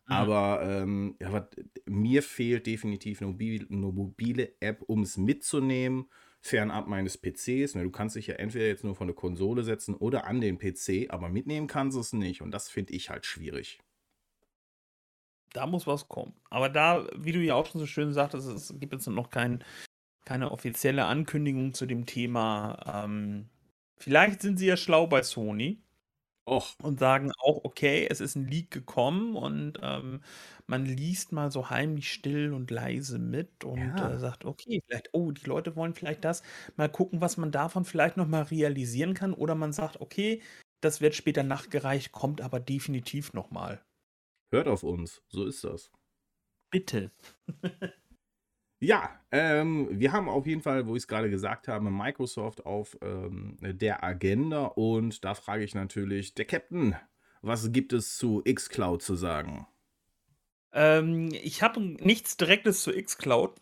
Aber 0.08 0.62
ähm, 0.62 1.16
ja, 1.20 1.32
wat, 1.32 1.54
mir 1.84 2.22
fehlt 2.22 2.66
definitiv 2.66 3.20
eine 3.20 3.30
mobile, 3.30 3.66
eine 3.70 3.92
mobile 3.92 4.52
App, 4.60 4.82
um 4.86 5.02
es 5.02 5.18
mitzunehmen, 5.18 6.08
fernab 6.40 6.88
meines 6.88 7.18
PCs. 7.18 7.74
Ne, 7.74 7.82
du 7.82 7.90
kannst 7.90 8.16
dich 8.16 8.26
ja 8.26 8.36
entweder 8.36 8.66
jetzt 8.66 8.84
nur 8.84 8.94
von 8.94 9.06
der 9.06 9.16
Konsole 9.16 9.62
setzen 9.64 9.94
oder 9.94 10.26
an 10.26 10.40
den 10.40 10.58
PC, 10.58 11.10
aber 11.10 11.28
mitnehmen 11.28 11.66
kannst 11.66 11.96
du 11.96 12.00
es 12.00 12.14
nicht. 12.14 12.40
Und 12.40 12.52
das 12.52 12.70
finde 12.70 12.94
ich 12.94 13.10
halt 13.10 13.26
schwierig. 13.26 13.80
Da 15.52 15.66
muss 15.66 15.86
was 15.86 16.08
kommen. 16.08 16.34
Aber 16.48 16.70
da, 16.70 17.06
wie 17.16 17.32
du 17.32 17.40
ja 17.40 17.54
auch 17.54 17.66
schon 17.66 17.80
so 17.80 17.86
schön 17.86 18.12
sagtest, 18.12 18.48
es 18.48 18.74
gibt 18.78 18.94
jetzt 18.94 19.06
noch 19.08 19.30
kein, 19.30 19.62
keine 20.24 20.52
offizielle 20.52 21.04
Ankündigung 21.04 21.74
zu 21.74 21.84
dem 21.84 22.06
Thema. 22.06 23.04
Ähm, 23.04 23.48
vielleicht 23.98 24.40
sind 24.40 24.58
sie 24.58 24.66
ja 24.66 24.78
schlau 24.78 25.06
bei 25.06 25.22
Sony 25.22 25.82
Och. 26.48 26.76
Und 26.82 27.00
sagen 27.00 27.32
auch, 27.38 27.64
okay, 27.64 28.06
es 28.08 28.20
ist 28.20 28.36
ein 28.36 28.46
Leak 28.46 28.70
gekommen 28.70 29.34
und 29.36 29.78
ähm, 29.82 30.20
man 30.68 30.84
liest 30.86 31.32
mal 31.32 31.50
so 31.50 31.70
heimlich 31.70 32.12
still 32.12 32.52
und 32.52 32.70
leise 32.70 33.18
mit 33.18 33.64
und 33.64 33.98
Ja. 33.98 34.00
äh, 34.00 34.18
sagt, 34.20 34.44
okay, 34.44 34.80
vielleicht, 34.86 35.08
oh, 35.12 35.32
die 35.32 35.44
Leute 35.46 35.74
wollen 35.74 35.94
vielleicht 35.94 36.24
das. 36.24 36.42
Mal 36.76 36.88
gucken, 36.88 37.20
was 37.20 37.36
man 37.36 37.50
davon 37.50 37.84
vielleicht 37.84 38.16
nochmal 38.16 38.44
realisieren 38.44 39.14
kann. 39.14 39.34
Oder 39.34 39.56
man 39.56 39.72
sagt, 39.72 40.00
okay, 40.00 40.40
das 40.80 41.00
wird 41.00 41.16
später 41.16 41.42
nachgereicht, 41.42 42.12
kommt 42.12 42.40
aber 42.40 42.60
definitiv 42.60 43.32
nochmal. 43.32 43.82
Hört 44.52 44.68
auf 44.68 44.82
uns, 44.82 45.22
so 45.28 45.46
ist 45.46 45.64
das. 45.64 45.90
Bitte. 46.72 47.10
Ja, 48.80 49.10
ähm, 49.32 49.88
wir 49.90 50.12
haben 50.12 50.28
auf 50.28 50.46
jeden 50.46 50.62
Fall, 50.62 50.86
wo 50.86 50.94
ich 50.94 51.02
es 51.02 51.08
gerade 51.08 51.30
gesagt 51.30 51.66
habe, 51.66 51.90
Microsoft 51.90 52.64
auf 52.64 52.96
ähm, 53.02 53.56
der 53.60 54.04
Agenda 54.04 54.66
und 54.66 55.24
da 55.24 55.34
frage 55.34 55.64
ich 55.64 55.74
natürlich, 55.74 56.34
der 56.34 56.44
Captain, 56.44 56.94
was 57.42 57.72
gibt 57.72 57.92
es 57.92 58.16
zu 58.16 58.42
xCloud 58.44 59.02
zu 59.02 59.16
sagen? 59.16 59.66
Ähm, 60.72 61.30
ich 61.32 61.62
habe 61.62 61.80
nichts 61.80 62.36
Direktes 62.36 62.82
zu 62.82 62.92
xCloud. 62.92 63.60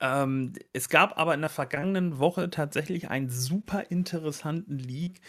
Ähm, 0.00 0.54
es 0.72 0.88
gab 0.88 1.18
aber 1.18 1.34
in 1.34 1.40
der 1.40 1.50
vergangenen 1.50 2.18
Woche 2.18 2.48
tatsächlich 2.48 3.10
einen 3.10 3.28
super 3.28 3.90
interessanten 3.90 4.78
Leak, 4.78 5.20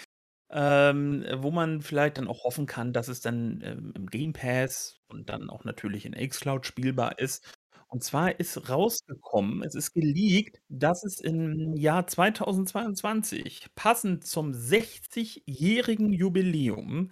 ähm, 0.49 1.25
wo 1.37 1.51
man 1.51 1.81
vielleicht 1.81 2.17
dann 2.17 2.27
auch 2.27 2.45
hoffen 2.45 2.65
kann, 2.65 2.93
dass 2.93 3.09
es 3.09 3.19
dann 3.19 3.61
ähm, 3.63 3.93
im 3.95 4.07
Game 4.07 4.33
Pass 4.33 5.01
und 5.07 5.29
dann 5.29 5.49
auch 5.49 5.65
natürlich 5.65 6.05
in 6.05 6.13
xCloud 6.13 6.65
spielbar 6.65 7.19
ist. 7.19 7.57
Und 7.95 8.03
zwar 8.03 8.37
ist 8.41 8.69
rausgekommen, 8.69 9.63
es 9.63 9.73
ist 9.73 9.93
geleakt, 9.93 10.59
dass 10.67 11.05
es 11.05 11.21
im 11.21 11.77
Jahr 11.77 12.05
2022, 12.07 13.67
passend 13.73 14.25
zum 14.25 14.51
60-jährigen 14.51 16.11
Jubiläum 16.11 17.09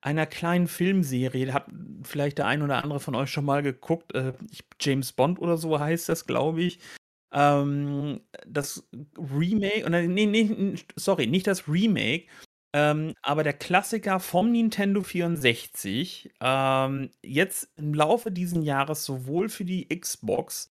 einer 0.00 0.26
kleinen 0.26 0.68
Filmserie, 0.68 1.52
hat 1.52 1.66
vielleicht 2.04 2.38
der 2.38 2.46
ein 2.46 2.62
oder 2.62 2.82
andere 2.82 3.00
von 3.00 3.14
euch 3.14 3.30
schon 3.30 3.44
mal 3.44 3.62
geguckt, 3.62 4.14
äh, 4.14 4.32
James 4.80 5.12
Bond 5.12 5.38
oder 5.40 5.58
so 5.58 5.78
heißt 5.80 6.08
das, 6.08 6.26
glaube 6.26 6.62
ich. 6.62 6.80
Ähm, 7.32 8.20
das 8.46 8.88
Remake, 9.18 9.84
oder 9.86 10.02
nee, 10.02 10.26
nee, 10.26 10.76
sorry, 10.96 11.26
nicht 11.26 11.46
das 11.46 11.68
Remake, 11.68 12.26
ähm, 12.76 13.14
aber 13.22 13.42
der 13.42 13.54
Klassiker 13.54 14.20
vom 14.20 14.52
Nintendo 14.52 15.02
64, 15.02 16.30
ähm, 16.40 17.10
jetzt 17.22 17.70
im 17.76 17.94
Laufe 17.94 18.30
dieses 18.30 18.62
Jahres 18.62 19.02
sowohl 19.02 19.48
für 19.48 19.64
die 19.64 19.88
Xbox, 19.88 20.70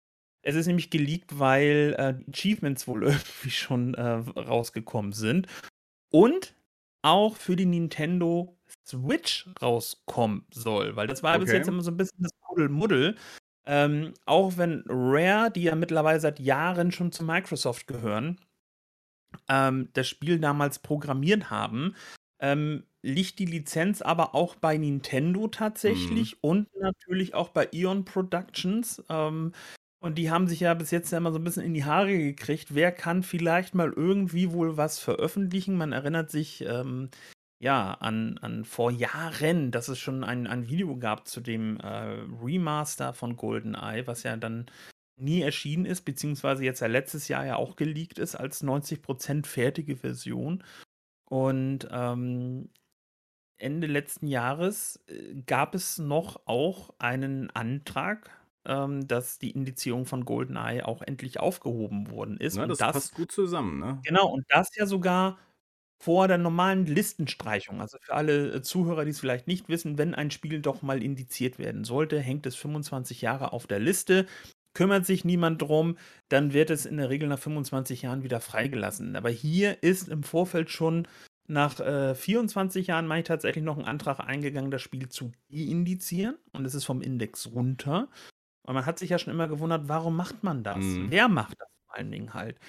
es 0.42 0.54
ist 0.56 0.66
nämlich 0.66 0.90
geleakt, 0.90 1.38
weil 1.38 1.94
äh, 1.98 2.30
Achievements 2.30 2.86
wohl 2.86 3.02
irgendwie 3.04 3.50
schon 3.50 3.94
äh, 3.94 4.02
rausgekommen 4.02 5.12
sind, 5.12 5.46
und 6.10 6.54
auch 7.00 7.36
für 7.36 7.56
die 7.56 7.64
Nintendo 7.64 8.58
Switch 8.86 9.48
rauskommen 9.62 10.44
soll, 10.52 10.96
weil 10.96 11.06
das 11.06 11.22
war 11.22 11.36
okay. 11.36 11.44
bis 11.44 11.52
jetzt 11.52 11.68
immer 11.68 11.82
so 11.82 11.92
ein 11.92 11.96
bisschen 11.96 12.22
das 12.22 12.32
Kuddelmuddel. 12.42 13.16
Ähm, 13.64 14.12
auch 14.26 14.58
wenn 14.58 14.84
Rare, 14.86 15.50
die 15.50 15.62
ja 15.62 15.74
mittlerweile 15.74 16.20
seit 16.20 16.40
Jahren 16.40 16.92
schon 16.92 17.10
zu 17.10 17.24
Microsoft 17.24 17.86
gehören, 17.86 18.38
ähm, 19.48 19.88
das 19.92 20.08
Spiel 20.08 20.38
damals 20.38 20.78
programmiert 20.78 21.50
haben, 21.50 21.94
ähm, 22.40 22.84
liegt 23.02 23.38
die 23.38 23.46
Lizenz 23.46 24.02
aber 24.02 24.34
auch 24.34 24.56
bei 24.56 24.76
Nintendo 24.76 25.48
tatsächlich 25.48 26.34
mhm. 26.34 26.38
und 26.40 26.68
natürlich 26.80 27.34
auch 27.34 27.50
bei 27.50 27.68
Eon 27.72 28.04
Productions. 28.04 29.02
Ähm, 29.08 29.52
und 30.00 30.18
die 30.18 30.30
haben 30.30 30.46
sich 30.46 30.60
ja 30.60 30.74
bis 30.74 30.90
jetzt 30.90 31.10
ja 31.10 31.18
immer 31.18 31.32
so 31.32 31.38
ein 31.38 31.44
bisschen 31.44 31.64
in 31.64 31.74
die 31.74 31.84
Haare 31.84 32.16
gekriegt. 32.16 32.74
Wer 32.74 32.92
kann 32.92 33.22
vielleicht 33.22 33.74
mal 33.74 33.92
irgendwie 33.92 34.52
wohl 34.52 34.76
was 34.76 34.98
veröffentlichen? 34.98 35.76
Man 35.76 35.92
erinnert 35.92 36.30
sich 36.30 36.62
ähm, 36.66 37.10
ja 37.60 37.92
an, 37.94 38.38
an 38.38 38.64
vor 38.64 38.90
Jahren, 38.90 39.70
dass 39.70 39.88
es 39.88 39.98
schon 39.98 40.22
ein, 40.22 40.46
ein 40.46 40.68
Video 40.68 40.96
gab 40.96 41.26
zu 41.26 41.40
dem 41.40 41.78
äh, 41.80 42.18
Remaster 42.42 43.14
von 43.14 43.36
GoldenEye, 43.36 44.06
was 44.06 44.22
ja 44.22 44.36
dann 44.36 44.66
nie 45.16 45.42
erschienen 45.42 45.86
ist, 45.86 46.02
beziehungsweise 46.02 46.64
jetzt 46.64 46.80
ja 46.80 46.86
letztes 46.86 47.28
Jahr 47.28 47.46
ja 47.46 47.56
auch 47.56 47.76
geleakt 47.76 48.18
ist 48.18 48.34
als 48.34 48.62
90% 48.62 49.46
fertige 49.46 49.96
Version. 49.96 50.62
Und 51.28 51.88
ähm, 51.90 52.70
Ende 53.58 53.86
letzten 53.86 54.26
Jahres 54.26 55.02
äh, 55.08 55.34
gab 55.46 55.74
es 55.74 55.98
noch 55.98 56.42
auch 56.46 56.94
einen 56.98 57.50
Antrag, 57.50 58.30
ähm, 58.66 59.08
dass 59.08 59.38
die 59.38 59.50
Indizierung 59.50 60.06
von 60.06 60.24
GoldenEye 60.24 60.82
auch 60.82 61.02
endlich 61.02 61.40
aufgehoben 61.40 62.10
worden 62.10 62.36
ist. 62.36 62.56
Na, 62.56 62.64
und 62.64 62.70
das, 62.70 62.78
passt 62.78 63.14
gut 63.14 63.32
zusammen, 63.32 63.78
ne? 63.78 64.00
Genau, 64.04 64.28
und 64.28 64.44
das 64.48 64.74
ja 64.76 64.86
sogar 64.86 65.38
vor 65.98 66.28
der 66.28 66.38
normalen 66.38 66.84
Listenstreichung. 66.86 67.80
Also 67.80 67.98
für 68.00 68.14
alle 68.14 68.52
äh, 68.52 68.62
Zuhörer, 68.62 69.04
die 69.04 69.12
es 69.12 69.20
vielleicht 69.20 69.46
nicht 69.46 69.68
wissen, 69.68 69.98
wenn 69.98 70.14
ein 70.14 70.30
Spiel 70.30 70.60
doch 70.60 70.82
mal 70.82 71.02
indiziert 71.02 71.58
werden 71.58 71.84
sollte, 71.84 72.20
hängt 72.20 72.46
es 72.46 72.56
25 72.56 73.22
Jahre 73.22 73.52
auf 73.52 73.66
der 73.66 73.78
Liste 73.78 74.26
kümmert 74.76 75.06
sich 75.06 75.24
niemand 75.24 75.62
drum, 75.62 75.96
dann 76.28 76.52
wird 76.52 76.68
es 76.68 76.84
in 76.84 76.98
der 76.98 77.08
Regel 77.08 77.30
nach 77.30 77.38
25 77.38 78.02
Jahren 78.02 78.22
wieder 78.22 78.40
freigelassen. 78.40 79.16
Aber 79.16 79.30
hier 79.30 79.82
ist 79.82 80.10
im 80.10 80.22
Vorfeld 80.22 80.68
schon 80.68 81.08
nach 81.48 81.80
äh, 81.80 82.14
24 82.14 82.88
Jahren, 82.88 83.06
meine 83.06 83.22
ich, 83.22 83.26
tatsächlich 83.26 83.64
noch 83.64 83.78
ein 83.78 83.86
Antrag 83.86 84.20
eingegangen, 84.20 84.70
das 84.70 84.82
Spiel 84.82 85.08
zu 85.08 85.32
deindizieren. 85.50 86.36
Und 86.52 86.66
es 86.66 86.74
ist 86.74 86.84
vom 86.84 87.00
Index 87.00 87.52
runter. 87.54 88.08
Und 88.64 88.74
man 88.74 88.84
hat 88.84 88.98
sich 88.98 89.08
ja 89.08 89.18
schon 89.18 89.32
immer 89.32 89.48
gewundert, 89.48 89.88
warum 89.88 90.14
macht 90.14 90.44
man 90.44 90.62
das? 90.62 90.84
Mhm. 90.84 91.10
Wer 91.10 91.28
macht 91.28 91.58
das 91.58 91.68
vor 91.86 91.96
allen 91.96 92.10
Dingen 92.10 92.34
halt? 92.34 92.60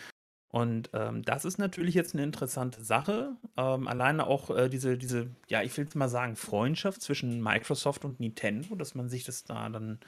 Und 0.50 0.90
ähm, 0.94 1.24
das 1.24 1.44
ist 1.44 1.58
natürlich 1.58 1.94
jetzt 1.94 2.14
eine 2.14 2.24
interessante 2.24 2.86
Sache. 2.86 3.36
Ähm, 3.58 3.86
alleine 3.86 4.28
auch 4.28 4.50
äh, 4.50 4.70
diese, 4.70 4.98
diese, 4.98 5.30
ja, 5.50 5.62
ich 5.62 5.76
will 5.76 5.84
jetzt 5.84 5.96
mal 5.96 6.08
sagen, 6.08 6.38
Freundschaft 6.38 7.02
zwischen 7.02 7.44
Microsoft 7.44 8.06
und 8.06 8.22
Nintendo, 8.22 8.76
dass 8.76 8.96
man 8.96 9.10
sich 9.10 9.26
das 9.26 9.44
da 9.44 9.68
dann 9.68 10.00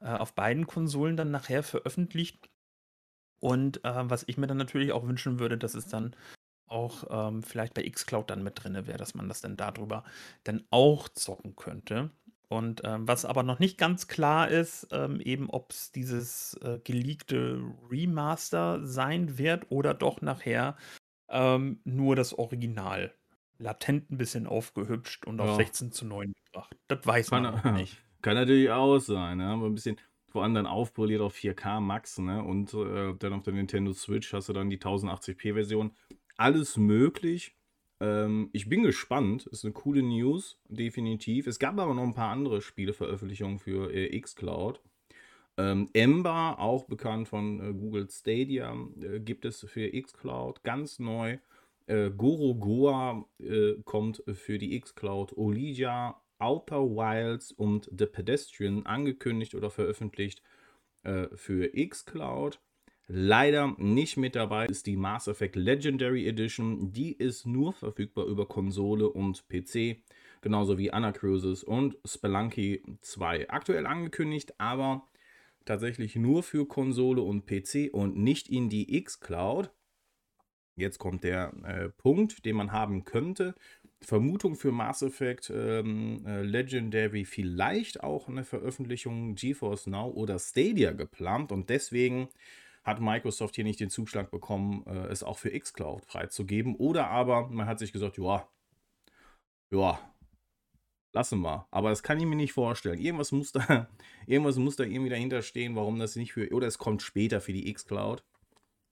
äh, 0.00 0.08
auf 0.08 0.34
beiden 0.34 0.66
Konsolen 0.66 1.16
dann 1.16 1.30
nachher 1.30 1.62
veröffentlicht. 1.62 2.50
Und 3.38 3.84
äh, 3.84 4.10
was 4.10 4.24
ich 4.26 4.36
mir 4.36 4.46
dann 4.46 4.58
natürlich 4.58 4.92
auch 4.92 5.06
wünschen 5.06 5.38
würde, 5.38 5.56
dass 5.56 5.74
es 5.74 5.86
dann 5.86 6.14
auch 6.66 7.04
ähm, 7.10 7.42
vielleicht 7.42 7.74
bei 7.74 7.88
xCloud 7.88 8.30
dann 8.30 8.42
mit 8.42 8.62
drin 8.62 8.74
wäre, 8.86 8.98
dass 8.98 9.14
man 9.14 9.28
das 9.28 9.40
dann 9.40 9.56
darüber 9.56 10.04
dann 10.44 10.64
auch 10.70 11.08
zocken 11.08 11.56
könnte. 11.56 12.10
Und 12.48 12.82
ähm, 12.84 13.06
was 13.06 13.24
aber 13.24 13.42
noch 13.42 13.60
nicht 13.60 13.78
ganz 13.78 14.08
klar 14.08 14.48
ist, 14.48 14.88
ähm, 14.90 15.20
eben 15.20 15.48
ob 15.50 15.70
es 15.70 15.92
dieses 15.92 16.54
äh, 16.62 16.80
geleakte 16.82 17.62
Remaster 17.90 18.84
sein 18.84 19.38
wird 19.38 19.70
oder 19.70 19.94
doch 19.94 20.20
nachher 20.20 20.76
ähm, 21.28 21.80
nur 21.84 22.16
das 22.16 22.36
Original. 22.36 23.14
Latent 23.58 24.10
ein 24.10 24.16
bisschen 24.16 24.46
aufgehübscht 24.46 25.26
und 25.26 25.40
auf 25.40 25.56
16 25.56 25.92
zu 25.92 26.06
9 26.06 26.32
gebracht. 26.46 26.76
Das 26.88 27.06
weiß 27.06 27.30
man 27.30 27.42
noch 27.42 27.64
nicht. 27.72 28.02
Kann 28.22 28.34
natürlich 28.34 28.70
auch 28.70 28.98
sein, 28.98 29.38
ne? 29.38 29.46
Aber 29.46 29.66
ein 29.66 29.74
bisschen, 29.74 29.96
vor 30.28 30.42
allem 30.42 30.54
dann 30.54 30.66
aufpoliert 30.66 31.20
auf 31.20 31.34
4K 31.34 31.80
Max, 31.80 32.18
ne? 32.18 32.42
Und 32.42 32.74
äh, 32.74 33.14
dann 33.18 33.32
auf 33.32 33.42
der 33.42 33.54
Nintendo 33.54 33.92
Switch 33.92 34.32
hast 34.32 34.48
du 34.48 34.52
dann 34.52 34.70
die 34.70 34.78
1080p-Version. 34.78 35.92
Alles 36.36 36.76
möglich. 36.76 37.54
Ähm, 38.00 38.50
ich 38.52 38.68
bin 38.68 38.82
gespannt. 38.82 39.46
Ist 39.46 39.64
eine 39.64 39.72
coole 39.72 40.02
News, 40.02 40.58
definitiv. 40.68 41.46
Es 41.46 41.58
gab 41.58 41.78
aber 41.78 41.94
noch 41.94 42.02
ein 42.02 42.14
paar 42.14 42.30
andere 42.30 42.62
Spieleveröffentlichungen 42.62 43.58
für 43.58 43.92
äh, 43.92 44.18
Xcloud. 44.20 44.80
Ähm, 45.56 45.88
Ember, 45.92 46.58
auch 46.58 46.84
bekannt 46.84 47.28
von 47.28 47.60
äh, 47.60 47.72
Google 47.72 48.08
Stadia, 48.10 48.74
äh, 49.02 49.20
gibt 49.20 49.44
es 49.44 49.60
für 49.68 49.90
Xcloud 49.90 50.62
ganz 50.62 50.98
neu. 50.98 51.38
Äh, 51.86 52.10
Gorogoa 52.10 53.26
äh, 53.40 53.74
kommt 53.84 54.22
für 54.32 54.58
die 54.58 54.78
Xcloud. 54.80 55.36
Olija 55.36 56.20
Outer 56.40 56.82
Wilds 56.82 57.52
und 57.52 57.90
The 57.96 58.06
Pedestrian 58.06 58.86
angekündigt 58.86 59.54
oder 59.54 59.70
veröffentlicht 59.70 60.42
äh, 61.02 61.28
für 61.34 61.70
xCloud. 61.70 62.60
Leider 63.12 63.74
nicht 63.78 64.16
mit 64.16 64.36
dabei 64.36 64.66
ist 64.66 64.86
die 64.86 64.96
Mass 64.96 65.26
Effect 65.26 65.56
Legendary 65.56 66.28
Edition. 66.28 66.92
Die 66.92 67.12
ist 67.12 67.44
nur 67.44 67.72
verfügbar 67.72 68.26
über 68.26 68.46
Konsole 68.46 69.08
und 69.08 69.48
PC, 69.48 70.02
genauso 70.42 70.78
wie 70.78 70.92
Anacruises 70.92 71.64
und 71.64 71.98
Spelunky 72.04 72.84
2. 73.00 73.50
Aktuell 73.50 73.86
angekündigt, 73.86 74.54
aber 74.60 75.08
tatsächlich 75.64 76.14
nur 76.14 76.44
für 76.44 76.68
Konsole 76.68 77.22
und 77.22 77.46
PC 77.46 77.92
und 77.92 78.16
nicht 78.16 78.48
in 78.48 78.68
die 78.68 79.02
xCloud. 79.02 79.70
Jetzt 80.76 80.98
kommt 80.98 81.24
der 81.24 81.52
äh, 81.64 81.88
Punkt, 81.88 82.44
den 82.44 82.56
man 82.56 82.70
haben 82.70 83.04
könnte. 83.04 83.54
Vermutung 84.02 84.56
für 84.56 84.72
Mass 84.72 85.02
Effect 85.02 85.50
ähm, 85.54 86.24
äh, 86.26 86.42
Legendary 86.42 87.24
vielleicht 87.24 88.02
auch 88.02 88.28
eine 88.28 88.44
Veröffentlichung 88.44 89.34
GeForce 89.34 89.88
Now 89.88 90.10
oder 90.10 90.38
Stadia 90.38 90.92
geplant 90.92 91.52
und 91.52 91.68
deswegen 91.68 92.28
hat 92.82 93.00
Microsoft 93.00 93.56
hier 93.56 93.64
nicht 93.64 93.80
den 93.80 93.90
Zuschlag 93.90 94.30
bekommen, 94.30 94.84
äh, 94.86 95.06
es 95.08 95.22
auch 95.22 95.38
für 95.38 95.50
xCloud 95.50 96.04
freizugeben. 96.06 96.76
Oder 96.76 97.08
aber 97.08 97.48
man 97.48 97.66
hat 97.66 97.78
sich 97.78 97.92
gesagt, 97.92 98.16
ja, 98.16 98.48
ja, 99.70 100.00
lassen 101.12 101.40
wir. 101.40 101.66
Aber 101.70 101.90
das 101.90 102.02
kann 102.02 102.18
ich 102.18 102.24
mir 102.24 102.36
nicht 102.36 102.52
vorstellen. 102.52 102.98
Irgendwas 102.98 103.32
muss 103.32 103.52
da, 103.52 103.88
irgendwas 104.26 104.56
muss 104.56 104.76
da 104.76 104.84
irgendwie 104.84 105.10
dahinter 105.10 105.42
stehen, 105.42 105.76
warum 105.76 105.98
das 105.98 106.16
nicht 106.16 106.32
für, 106.32 106.52
oder 106.52 106.66
es 106.66 106.78
kommt 106.78 107.02
später 107.02 107.40
für 107.40 107.52
die 107.52 107.72
xCloud. 107.72 108.24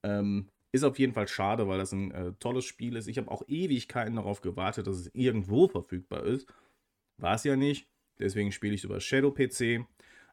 Ähm, 0.04 0.50
Ist 0.70 0.84
auf 0.84 0.98
jeden 0.98 1.14
Fall 1.14 1.28
schade, 1.28 1.66
weil 1.66 1.78
das 1.78 1.92
ein 1.92 2.10
äh, 2.10 2.32
tolles 2.38 2.64
Spiel 2.64 2.96
ist. 2.96 3.08
Ich 3.08 3.16
habe 3.16 3.30
auch 3.30 3.42
Ewigkeiten 3.48 4.16
darauf 4.16 4.42
gewartet, 4.42 4.86
dass 4.86 4.96
es 4.96 5.10
irgendwo 5.14 5.68
verfügbar 5.68 6.24
ist. 6.24 6.46
War 7.16 7.34
es 7.34 7.44
ja 7.44 7.56
nicht. 7.56 7.88
Deswegen 8.18 8.52
spiele 8.52 8.74
ich 8.74 8.84
über 8.84 9.00
Shadow 9.00 9.30
PC. 9.30 9.86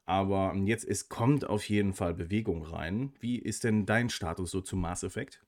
Aber 0.06 0.54
jetzt 0.56 0.86
es 0.86 1.10
kommt 1.10 1.46
auf 1.46 1.68
jeden 1.68 1.94
Fall 1.94 2.14
Bewegung 2.14 2.64
rein. 2.64 3.14
Wie 3.20 3.40
ist 3.40 3.64
denn 3.64 3.86
dein 3.86 4.10
Status 4.10 4.52
so 4.52 4.62
zu 4.62 4.76
Mass 4.76 5.04
Effect? 5.04 5.44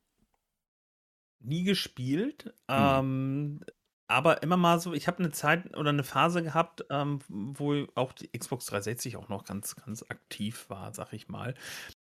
Nie 1.40 1.64
gespielt. 1.64 2.54
Hm. 2.70 3.00
Ähm, 3.00 3.60
aber 4.08 4.42
immer 4.42 4.58
mal 4.58 4.80
so, 4.80 4.94
ich 4.94 5.08
habe 5.08 5.20
eine 5.20 5.32
Zeit 5.32 5.76
oder 5.76 5.90
eine 5.90 6.04
Phase 6.04 6.42
gehabt, 6.42 6.86
ähm, 6.90 7.20
wo 7.28 7.86
auch 7.94 8.14
die 8.14 8.30
Xbox 8.30 8.66
360 8.68 9.18
auch 9.18 9.28
noch 9.28 9.44
ganz, 9.44 9.76
ganz 9.76 10.04
aktiv 10.04 10.70
war, 10.70 10.94
sag 10.94 11.12
ich 11.12 11.28
mal. 11.28 11.56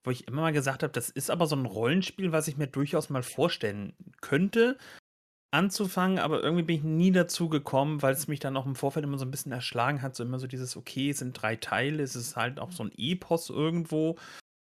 Wo 0.09 0.11
ich 0.11 0.27
immer 0.27 0.41
mal 0.41 0.55
gesagt 0.55 0.83
habe, 0.83 0.91
das 0.91 1.11
ist 1.11 1.31
aber 1.31 1.47
so 1.47 1.55
ein 1.55 1.67
Rollenspiel, 1.67 2.33
was 2.33 2.49
ich 2.49 2.57
mir 2.57 2.67
durchaus 2.67 3.11
mal 3.11 3.23
vorstellen 3.23 3.93
könnte, 4.23 4.79
anzufangen, 5.51 6.19
aber 6.19 6.43
irgendwie 6.43 6.63
bin 6.63 6.77
ich 6.77 6.83
nie 6.83 7.13
dazu 7.13 7.51
gekommen, 7.51 8.01
weil 8.01 8.15
es 8.15 8.27
mich 8.27 8.41
dann 8.41 8.57
auch 8.57 8.65
im 8.65 8.75
Vorfeld 8.75 9.05
immer 9.05 9.19
so 9.19 9.27
ein 9.27 9.31
bisschen 9.31 9.53
erschlagen 9.53 10.01
hat. 10.01 10.17
So 10.17 10.25
immer 10.25 10.39
so 10.39 10.47
dieses, 10.47 10.79
okay, 10.79 11.11
es 11.11 11.19
sind 11.19 11.35
drei 11.35 11.57
Teile, 11.57 12.03
es 12.03 12.17
ist 12.17 12.37
halt 12.37 12.59
auch 12.59 12.73
so 12.73 12.85
ein 12.85 12.93
Epos 12.97 13.51
irgendwo. 13.51 14.17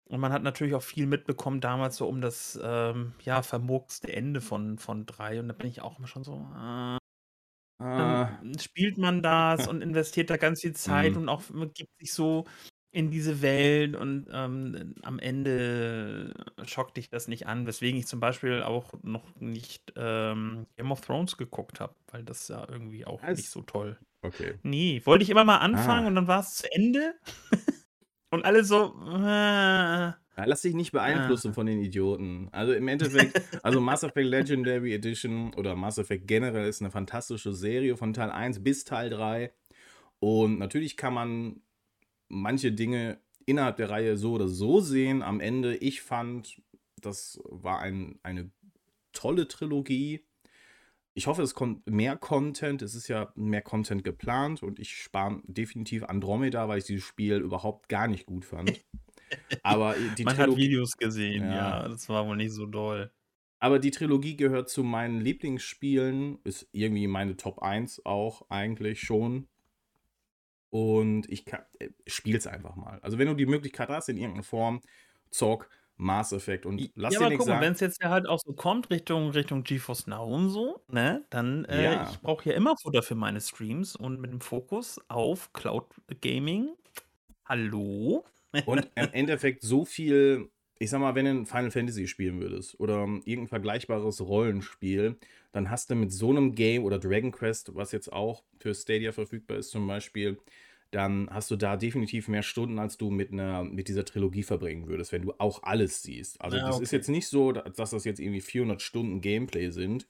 Und 0.09 0.18
man 0.18 0.33
hat 0.33 0.43
natürlich 0.43 0.74
auch 0.74 0.83
viel 0.83 1.05
mitbekommen 1.05 1.61
damals 1.61 1.99
so 1.99 2.09
um 2.09 2.22
das 2.22 2.59
ähm, 2.62 3.12
ja, 3.22 3.43
vermurkste 3.43 4.11
Ende 4.11 4.41
von, 4.41 4.79
von 4.79 5.05
drei. 5.05 5.41
Und 5.41 5.49
da 5.49 5.53
bin 5.53 5.68
ich 5.68 5.83
auch 5.83 5.99
immer 5.99 6.09
schon 6.09 6.24
so, 6.24 6.37
äh, 6.57 6.97
dann 7.79 8.55
äh. 8.55 8.59
spielt 8.59 8.97
man 8.97 9.22
das 9.22 9.68
und 9.68 9.83
investiert 9.83 10.31
da 10.31 10.39
ganz 10.39 10.62
viel 10.62 10.74
Zeit 10.74 11.12
mhm. 11.12 11.18
und 11.18 11.29
auch 11.29 11.43
gibt 11.74 11.91
sich 11.99 12.14
so 12.14 12.47
in 12.91 13.11
diese 13.11 13.43
Welt 13.43 13.95
und 13.97 14.26
ähm, 14.32 14.95
am 15.03 15.18
Ende 15.18 16.34
schockt 16.64 16.97
dich 16.97 17.11
das 17.11 17.28
nicht 17.28 17.47
an, 17.47 17.66
weswegen 17.66 17.99
ich 17.99 18.07
zum 18.07 18.18
Beispiel 18.18 18.62
auch 18.62 18.95
noch 19.03 19.24
nicht 19.39 19.93
ähm, 19.97 20.66
Game 20.76 20.91
of 20.91 21.03
Thrones 21.03 21.36
geguckt 21.36 21.80
habe, 21.80 21.95
weil 22.11 22.24
das 22.24 22.49
ja 22.49 22.66
irgendwie 22.68 23.05
auch 23.05 23.22
Was? 23.22 23.36
nicht 23.36 23.51
so 23.51 23.62
toll. 23.62 23.99
Okay. 24.22 24.55
Nee, 24.62 25.03
wollte 25.05 25.22
ich 25.22 25.30
immer 25.30 25.45
mal 25.45 25.59
anfangen 25.59 26.05
ah. 26.05 26.09
und 26.09 26.14
dann 26.14 26.28
war 26.28 26.41
es 26.41 26.57
zu 26.57 26.72
Ende. 26.72 27.14
und 28.30 28.45
alle 28.45 28.64
so. 28.64 28.95
Äh, 29.07 30.12
ja, 30.39 30.45
lass 30.45 30.62
dich 30.62 30.74
nicht 30.74 30.93
beeinflussen 30.93 31.51
ah. 31.51 31.55
von 31.55 31.66
den 31.66 31.80
Idioten. 31.80 32.49
Also 32.53 32.72
im 32.72 32.89
Endeffekt, 32.89 33.43
also 33.62 33.80
Mass 33.80 34.03
Effect 34.03 34.28
Legendary 34.28 34.95
Edition 34.95 35.53
oder 35.55 35.76
Mass 35.76 35.99
Effect 35.99 36.26
generell 36.26 36.68
ist 36.68 36.80
eine 36.80 36.91
fantastische 36.91 37.53
Serie 37.53 37.97
von 37.97 38.14
Teil 38.14 38.30
1 38.30 38.62
bis 38.62 38.84
Teil 38.84 39.11
3. 39.11 39.53
Und 40.20 40.59
natürlich 40.59 40.97
kann 40.97 41.14
man 41.14 41.61
manche 42.29 42.72
Dinge 42.72 43.20
innerhalb 43.47 43.76
der 43.76 43.91
Reihe 43.91 44.16
so 44.16 44.33
oder 44.33 44.49
so 44.49 44.81
sehen. 44.81 45.22
Am 45.22 45.41
Ende, 45.41 45.76
ich 45.76 46.03
fand, 46.03 46.61
das 47.01 47.41
war 47.45 47.81
ein, 47.81 48.18
eine 48.22 48.51
tolle 49.12 49.49
Trilogie. 49.49 50.24
Ich 51.14 51.26
hoffe, 51.26 51.43
es 51.43 51.55
kommt 51.55 51.89
mehr 51.89 52.16
Content. 52.16 52.83
Es 52.83 52.95
ist 52.95 53.09
ja 53.09 53.33
mehr 53.35 53.62
Content 53.62 54.05
geplant 54.05 54.62
und 54.62 54.79
ich 54.79 54.95
spare 54.95 55.41
definitiv 55.47 56.05
Andromeda, 56.05 56.68
weil 56.68 56.79
ich 56.79 56.85
dieses 56.85 57.05
Spiel 57.05 57.39
überhaupt 57.39 57.89
gar 57.89 58.07
nicht 58.07 58.26
gut 58.26 58.45
fand. 58.45 58.85
Aber 59.62 59.95
die 60.16 60.24
Man 60.24 60.37
Trilogie, 60.37 60.53
hat 60.53 60.59
Videos 60.59 60.97
gesehen, 60.97 61.45
ja. 61.45 61.83
ja, 61.83 61.89
das 61.89 62.09
war 62.09 62.26
wohl 62.26 62.37
nicht 62.37 62.53
so 62.53 62.66
doll. 62.66 63.11
Aber 63.61 63.79
die 63.79 63.91
Trilogie 63.91 64.37
gehört 64.37 64.68
zu 64.68 64.85
meinen 64.85 65.20
Lieblingsspielen, 65.20 66.39
ist 66.45 66.68
irgendwie 66.72 67.09
meine 67.09 67.37
Top 67.37 67.61
1 67.61 68.07
auch 68.07 68.49
eigentlich 68.51 69.01
schon. 69.01 69.49
Und 70.71 71.29
ich 71.31 71.47
äh, 71.53 71.89
spiel's 72.07 72.47
einfach 72.47 72.77
mal. 72.77 72.99
Also 73.03 73.19
wenn 73.19 73.29
du 73.29 73.35
die 73.35 73.47
Möglichkeit 73.47 73.89
hast, 73.89 74.09
in 74.09 74.16
irgendeiner 74.16 74.45
Form, 74.45 74.81
zock 75.31 75.69
Mass 75.99 76.33
Effect 76.33 76.64
und 76.64 76.91
lass 76.95 77.14
ja, 77.14 77.21
dir 77.21 77.29
nichts 77.31 77.45
sagen. 77.45 77.61
Wenn 77.61 77.73
es 77.73 77.81
jetzt 77.81 78.01
ja 78.03 78.11
halt 78.11 78.29
auch 78.29 78.39
so 78.39 78.53
kommt 78.53 78.89
Richtung 78.89 79.31
Richtung 79.31 79.64
GeForce 79.64 80.07
Now 80.07 80.25
und 80.33 80.49
so, 80.49 80.81
ne, 80.89 81.25
dann 81.29 81.64
äh, 81.64 81.85
ja. 81.85 82.09
ich 82.09 82.21
brauche 82.21 82.49
ja 82.49 82.55
immer 82.55 82.77
Futter 82.81 83.03
für 83.03 83.16
meine 83.16 83.41
Streams 83.41 83.97
und 83.97 84.21
mit 84.21 84.31
dem 84.31 84.41
Fokus 84.41 85.01
auf 85.09 85.53
Cloud 85.53 85.87
Gaming. 86.21 86.71
Hallo? 87.45 88.25
Und 88.64 88.89
im 88.95 89.09
Endeffekt 89.12 89.62
so 89.62 89.85
viel, 89.85 90.49
ich 90.79 90.91
sag 90.91 91.01
mal, 91.01 91.14
wenn 91.14 91.24
du 91.24 91.31
ein 91.33 91.47
Final 91.47 91.70
Fantasy 91.70 92.07
spielen 92.07 92.41
würdest 92.41 92.79
oder 92.79 93.01
irgendein 93.01 93.49
vergleichbares 93.49 94.20
Rollenspiel, 94.20 95.16
dann 95.53 95.70
hast 95.70 95.91
du 95.91 95.95
mit 95.95 96.12
so 96.12 96.31
einem 96.31 96.55
Game 96.55 96.85
oder 96.85 96.99
Dragon 96.99 97.33
Quest, 97.33 97.74
was 97.74 97.93
jetzt 97.93 98.12
auch 98.12 98.45
für 98.59 98.74
Stadia 98.74 99.12
verfügbar 99.12 99.59
ist 99.59 99.70
zum 99.70 99.87
Beispiel, 99.87 100.39
dann 100.91 101.29
hast 101.31 101.51
du 101.51 101.57
da 101.57 101.76
definitiv 101.76 102.29
mehr 102.29 102.43
Stunden, 102.43 102.79
als 102.79 102.97
du 102.97 103.11
mit 103.11 103.33
einer 103.33 103.64
mit 103.64 103.89
dieser 103.89 104.05
Trilogie 104.05 104.43
verbringen 104.43 104.87
würdest, 104.87 105.12
wenn 105.12 105.22
du 105.22 105.35
auch 105.39 105.62
alles 105.62 106.03
siehst. 106.03 106.41
Also 106.41 106.57
ja, 106.57 106.66
das 106.66 106.76
okay. 106.76 106.85
ist 106.85 106.93
jetzt 106.93 107.09
nicht 107.09 107.26
so, 107.26 107.53
dass 107.53 107.91
das 107.91 108.05
jetzt 108.05 108.20
irgendwie 108.20 108.41
400 108.41 108.81
Stunden 108.81 109.20
Gameplay 109.20 109.70
sind. 109.70 110.07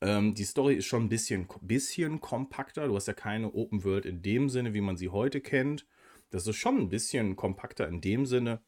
Ähm, 0.00 0.34
die 0.34 0.44
Story 0.44 0.76
ist 0.76 0.86
schon 0.86 1.04
ein 1.04 1.08
bisschen, 1.08 1.46
bisschen 1.60 2.20
kompakter. 2.20 2.86
Du 2.86 2.96
hast 2.96 3.08
ja 3.08 3.14
keine 3.14 3.52
Open 3.52 3.84
World 3.84 4.06
in 4.06 4.22
dem 4.22 4.48
Sinne, 4.48 4.72
wie 4.72 4.80
man 4.80 4.96
sie 4.96 5.08
heute 5.08 5.40
kennt. 5.40 5.86
Das 6.30 6.46
ist 6.46 6.56
schon 6.56 6.78
ein 6.78 6.88
bisschen 6.88 7.36
kompakter 7.36 7.88
in 7.88 8.00
dem 8.00 8.24
Sinne. 8.26 8.60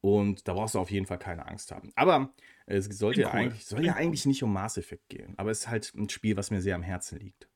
Und 0.00 0.48
da 0.48 0.54
brauchst 0.54 0.74
du 0.74 0.78
auf 0.78 0.90
jeden 0.90 1.06
Fall 1.06 1.18
keine 1.18 1.46
Angst 1.46 1.72
haben. 1.72 1.92
Aber 1.94 2.32
es 2.66 2.86
sollte 2.86 3.22
ja 3.22 3.28
cool. 3.28 3.40
eigentlich, 3.40 3.66
soll 3.66 3.84
ja 3.84 3.94
eigentlich 3.94 4.24
nicht 4.26 4.42
um 4.42 4.52
Mass 4.52 4.78
Effect 4.78 5.08
gehen. 5.08 5.34
Aber 5.36 5.50
es 5.50 5.60
ist 5.60 5.68
halt 5.68 5.92
ein 5.94 6.08
Spiel, 6.08 6.36
was 6.36 6.50
mir 6.50 6.62
sehr 6.62 6.74
am 6.74 6.82
Herzen 6.82 7.18
liegt. 7.18 7.48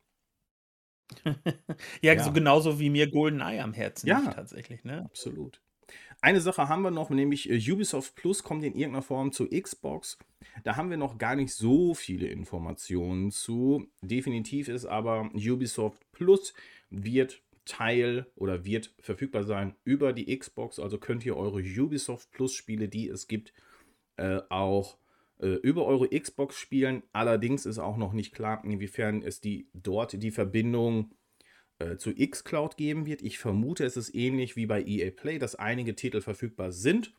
ja, 1.25 2.13
ja, 2.15 2.23
so 2.23 2.33
genauso 2.33 2.81
wie 2.81 2.91
mir 2.91 3.11
GoldenEye 3.11 3.61
am 3.61 3.73
Herzen 3.73 4.07
ja, 4.07 4.19
liegt 4.19 4.35
tatsächlich. 4.35 4.85
Ne? 4.85 5.05
Absolut. 5.05 5.61
Eine 6.21 6.41
Sache 6.41 6.69
haben 6.69 6.83
wir 6.83 6.91
noch, 6.91 7.11
nämlich 7.11 7.51
äh, 7.51 7.73
Ubisoft 7.73 8.15
Plus 8.15 8.43
kommt 8.43 8.65
in 8.65 8.75
irgendeiner 8.75 9.03
Form 9.03 9.33
zu 9.33 9.49
Xbox. 9.49 10.19
Da 10.63 10.77
haben 10.77 10.91
wir 10.91 10.97
noch 10.97 11.19
gar 11.19 11.37
nicht 11.37 11.53
so 11.53 11.95
viele 11.95 12.29
Informationen 12.29 13.31
zu. 13.31 13.87
Definitiv 14.01 14.69
ist 14.69 14.87
aber 14.87 15.31
Ubisoft 15.35 16.11
Plus 16.13 16.55
wird 16.91 17.43
Teil 17.65 18.27
oder 18.37 18.65
wird 18.65 18.95
verfügbar 19.01 19.45
sein 19.45 19.75
über 19.85 20.13
die 20.13 20.37
Xbox. 20.37 20.79
Also 20.79 20.99
könnt 20.99 21.25
ihr 21.25 21.37
eure 21.37 21.61
Ubisoft 21.61 22.31
Plus 22.33 22.55
Spiele, 22.55 22.89
die 22.89 23.09
es 23.09 23.29
gibt, 23.29 23.53
äh, 24.17 24.41
auch 24.49 24.99
äh, 25.41 25.49
über 25.49 25.87
eure 25.87 26.09
Xbox 26.09 26.57
spielen. 26.57 27.03
Allerdings 27.13 27.67
ist 27.67 27.79
auch 27.79 27.97
noch 27.97 28.13
nicht 28.13 28.35
klar, 28.35 28.63
inwiefern 28.65 29.23
es 29.23 29.41
die 29.41 29.69
dort 29.73 30.23
die 30.23 30.31
Verbindung 30.31 31.15
äh, 31.79 31.97
zu 31.97 32.15
Xcloud 32.15 32.77
geben 32.77 33.07
wird. 33.07 33.23
Ich 33.23 33.39
vermute, 33.39 33.85
es 33.85 33.97
ist 33.97 34.15
ähnlich 34.15 34.57
wie 34.57 34.67
bei 34.67 34.83
EA 34.83 35.11
Play, 35.11 35.39
dass 35.39 35.55
einige 35.55 35.95
Titel 35.97 36.21
verfügbar 36.21 36.73
sind, 36.73 37.13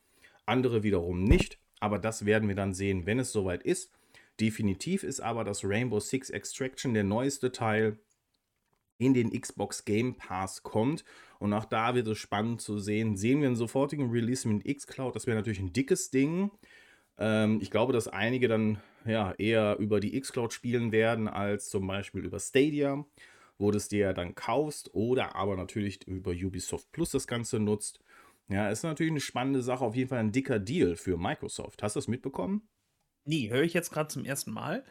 andere 0.46 0.84
wiederum 0.84 1.24
nicht. 1.24 1.60
Aber 1.80 2.00
das 2.00 2.26
werden 2.26 2.48
wir 2.48 2.56
dann 2.56 2.74
sehen, 2.74 3.06
wenn 3.06 3.20
es 3.20 3.32
soweit 3.32 3.64
ist. 3.64 3.91
Definitiv 4.39 5.04
ist 5.04 5.20
aber 5.20 5.43
das 5.43 5.64
Rainbow 5.64 6.00
Six 6.00 6.30
Extraction 6.30 6.93
der 6.93 7.04
neueste 7.04 7.52
Teil 7.52 8.00
in 8.98 9.14
den 9.14 9.30
Xbox 9.32 9.86
Game 9.86 10.16
Pass 10.16 10.64
kommt. 10.64 11.04
Und 11.39 11.54
auch 11.54 11.66
da 11.66 11.96
wird 11.96 12.08
es 12.08 12.18
spannend 12.18 12.62
zu 12.62 12.80
sehen. 12.80 13.18
Sehen 13.18 13.41
wir 13.41 13.48
einen 13.48 13.56
sofortigen 13.56 14.10
Release 14.10 14.48
mit 14.48 14.66
Xcloud, 14.66 15.16
das 15.16 15.28
wäre 15.28 15.38
natürlich 15.38 15.60
ein 15.60 15.74
dickes 15.74 16.12
Ding. 16.12 16.52
Ähm, 17.18 17.60
ich 17.62 17.72
glaube, 17.72 17.93
dass 17.93 18.08
einige 18.08 18.48
dann 18.48 18.80
ja 19.06 19.34
eher 19.34 19.78
über 19.78 20.00
die 20.00 20.20
Xcloud 20.20 20.54
spielen 20.54 20.91
werden, 20.91 21.28
als 21.28 21.70
zum 21.70 21.88
Beispiel 21.88 22.26
über 22.26 22.39
Stadia, 22.39 23.06
wo 23.58 23.72
du 23.72 23.78
es 23.78 23.88
dir 23.88 24.14
dann 24.14 24.36
kaufst 24.36 24.93
oder 24.93 25.36
aber 25.36 25.56
natürlich 25.56 26.08
über 26.08 26.32
Ubisoft 26.32 26.91
Plus 26.91 27.12
das 27.12 27.28
Ganze 27.28 27.60
nutzt. 27.60 28.00
Ja, 28.48 28.70
ist 28.70 28.84
natürlich 28.84 29.12
eine 29.12 29.22
spannende 29.22 29.62
Sache, 29.62 29.84
auf 29.84 29.96
jeden 29.96 30.10
Fall 30.10 30.20
ein 30.20 30.32
dicker 30.32 30.60
Deal 30.60 30.96
für 30.96 31.18
Microsoft. 31.18 31.82
Hast 31.82 31.96
du 31.96 32.00
das 32.00 32.08
mitbekommen? 32.08 32.68
Nee, 33.24 33.50
höre 33.50 33.64
ich 33.64 33.74
jetzt 33.74 33.91
gerade 33.91 34.08
zum 34.08 34.24
ersten 34.24 34.52
Mal. 34.52 34.84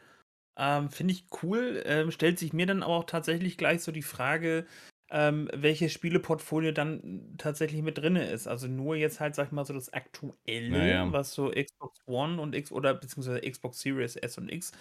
Ähm, 0.57 0.91
Finde 0.91 1.13
ich 1.13 1.27
cool. 1.43 1.83
Ähm, 1.85 2.11
stellt 2.11 2.39
sich 2.39 2.53
mir 2.53 2.67
dann 2.67 2.83
aber 2.83 2.95
auch 2.95 3.05
tatsächlich 3.05 3.59
gleich 3.59 3.83
so 3.83 3.93
die 3.93 4.03
Frage, 4.03 4.67
ähm, 5.11 5.49
welches 5.53 5.93
Spieleportfolio 5.93 6.73
dann 6.73 7.35
tatsächlich 7.39 7.83
mit 7.83 7.99
drin 7.99 8.17
ist. 8.17 8.47
Also 8.47 8.69
nur 8.69 8.97
jetzt 8.97 9.21
halt, 9.21 9.35
sag 9.35 9.47
ich 9.47 9.53
mal, 9.53 9.65
so 9.65 9.75
das 9.75 9.93
aktuelle, 9.93 10.71
naja. 10.71 11.13
was 11.13 11.35
so 11.35 11.51
Xbox 11.51 12.01
One 12.07 12.41
und 12.41 12.55
X 12.55 12.73
oder 12.73 12.95
beziehungsweise 12.95 13.41
Xbox 13.41 13.81
Series 13.81 14.17
S 14.17 14.39
und 14.39 14.51
X 14.51 14.73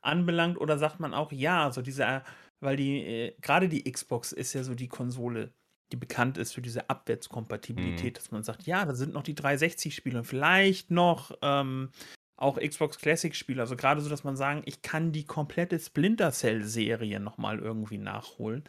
anbelangt, 0.00 0.60
oder 0.60 0.78
sagt 0.78 1.00
man 1.00 1.14
auch, 1.14 1.32
ja, 1.32 1.70
so 1.72 1.82
diese, 1.82 2.22
weil 2.60 2.76
die, 2.76 3.04
äh, 3.04 3.36
gerade 3.40 3.68
die 3.68 3.90
Xbox 3.90 4.32
ist 4.32 4.52
ja 4.52 4.62
so 4.62 4.74
die 4.74 4.88
Konsole, 4.88 5.52
die 5.92 5.96
bekannt 5.96 6.38
ist 6.38 6.52
für 6.52 6.62
diese 6.62 6.88
Abwärtskompatibilität, 6.90 8.14
mhm. 8.14 8.16
dass 8.16 8.30
man 8.30 8.42
sagt, 8.42 8.64
ja, 8.64 8.84
da 8.84 8.94
sind 8.94 9.14
noch 9.14 9.22
die 9.22 9.34
360-Spiele 9.34 10.18
und 10.18 10.24
vielleicht 10.24 10.90
noch 10.90 11.32
ähm, 11.42 11.90
auch 12.38 12.58
Xbox 12.58 12.98
Classic-Spiele. 12.98 13.60
Also 13.60 13.76
gerade 13.76 14.00
so, 14.00 14.08
dass 14.08 14.24
man 14.24 14.36
sagen, 14.36 14.62
ich 14.64 14.80
kann 14.80 15.12
die 15.12 15.24
komplette 15.24 15.78
Splinter 15.78 16.30
Cell-Serie 16.30 17.20
nochmal 17.20 17.58
irgendwie 17.58 17.98
nachholen 17.98 18.64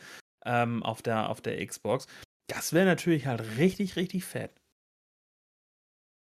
ähm, 0.46 0.84
auf, 0.84 1.02
der, 1.02 1.30
auf 1.30 1.40
der 1.42 1.66
Xbox. 1.66 2.08
Das 2.48 2.74
wäre 2.74 2.86
natürlich 2.86 3.28
halt 3.28 3.58
richtig, 3.58 3.96
richtig 3.96 4.26
fett. 4.26 4.52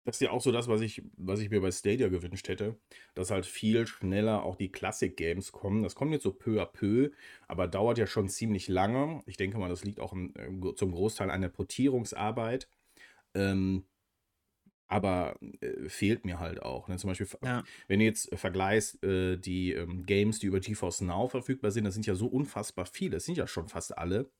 Das 0.06 0.16
ist 0.16 0.20
ja 0.20 0.30
auch 0.30 0.42
so 0.42 0.52
das, 0.52 0.68
was 0.68 0.82
ich, 0.82 1.02
was 1.16 1.40
ich 1.40 1.48
mir 1.48 1.62
bei 1.62 1.72
Stadia 1.72 2.08
gewünscht 2.08 2.48
hätte, 2.48 2.78
dass 3.14 3.30
halt 3.30 3.46
viel 3.46 3.86
schneller 3.86 4.42
auch 4.42 4.54
die 4.54 4.70
Classic-Games 4.70 5.50
kommen. 5.50 5.82
Das 5.82 5.94
kommt 5.94 6.12
jetzt 6.12 6.24
so 6.24 6.32
peu 6.32 6.60
à 6.60 6.66
peu, 6.66 7.10
aber 7.48 7.66
dauert 7.66 7.96
ja 7.96 8.06
schon 8.06 8.28
ziemlich 8.28 8.68
lange. 8.68 9.22
Ich 9.26 9.38
denke 9.38 9.56
mal, 9.56 9.70
das 9.70 9.82
liegt 9.82 10.00
auch 10.00 10.12
im, 10.12 10.34
zum 10.76 10.92
Großteil 10.92 11.30
an 11.30 11.40
der 11.40 11.48
Portierungsarbeit. 11.48 12.68
Ähm, 13.34 13.86
aber 14.88 15.36
äh, 15.60 15.88
fehlt 15.88 16.24
mir 16.24 16.38
halt 16.40 16.62
auch. 16.62 16.88
Ne? 16.88 16.96
Zum 16.96 17.08
Beispiel, 17.08 17.26
Ja. 17.42 17.64
wenn 17.88 17.98
du 17.98 18.04
jetzt 18.04 18.36
vergleichst, 18.38 19.02
äh, 19.02 19.36
die 19.36 19.72
ähm, 19.72 20.04
Games, 20.06 20.38
die 20.38 20.46
über 20.46 20.60
GeForce 20.60 21.02
Now 21.02 21.28
verfügbar 21.28 21.70
sind, 21.70 21.84
das 21.84 21.94
sind 21.94 22.06
ja 22.06 22.14
so 22.14 22.26
unfassbar 22.26 22.86
viele. 22.86 23.12
Das 23.12 23.24
sind 23.24 23.38
ja 23.38 23.46
schon 23.46 23.68
fast 23.68 23.96
alle. 23.96 24.30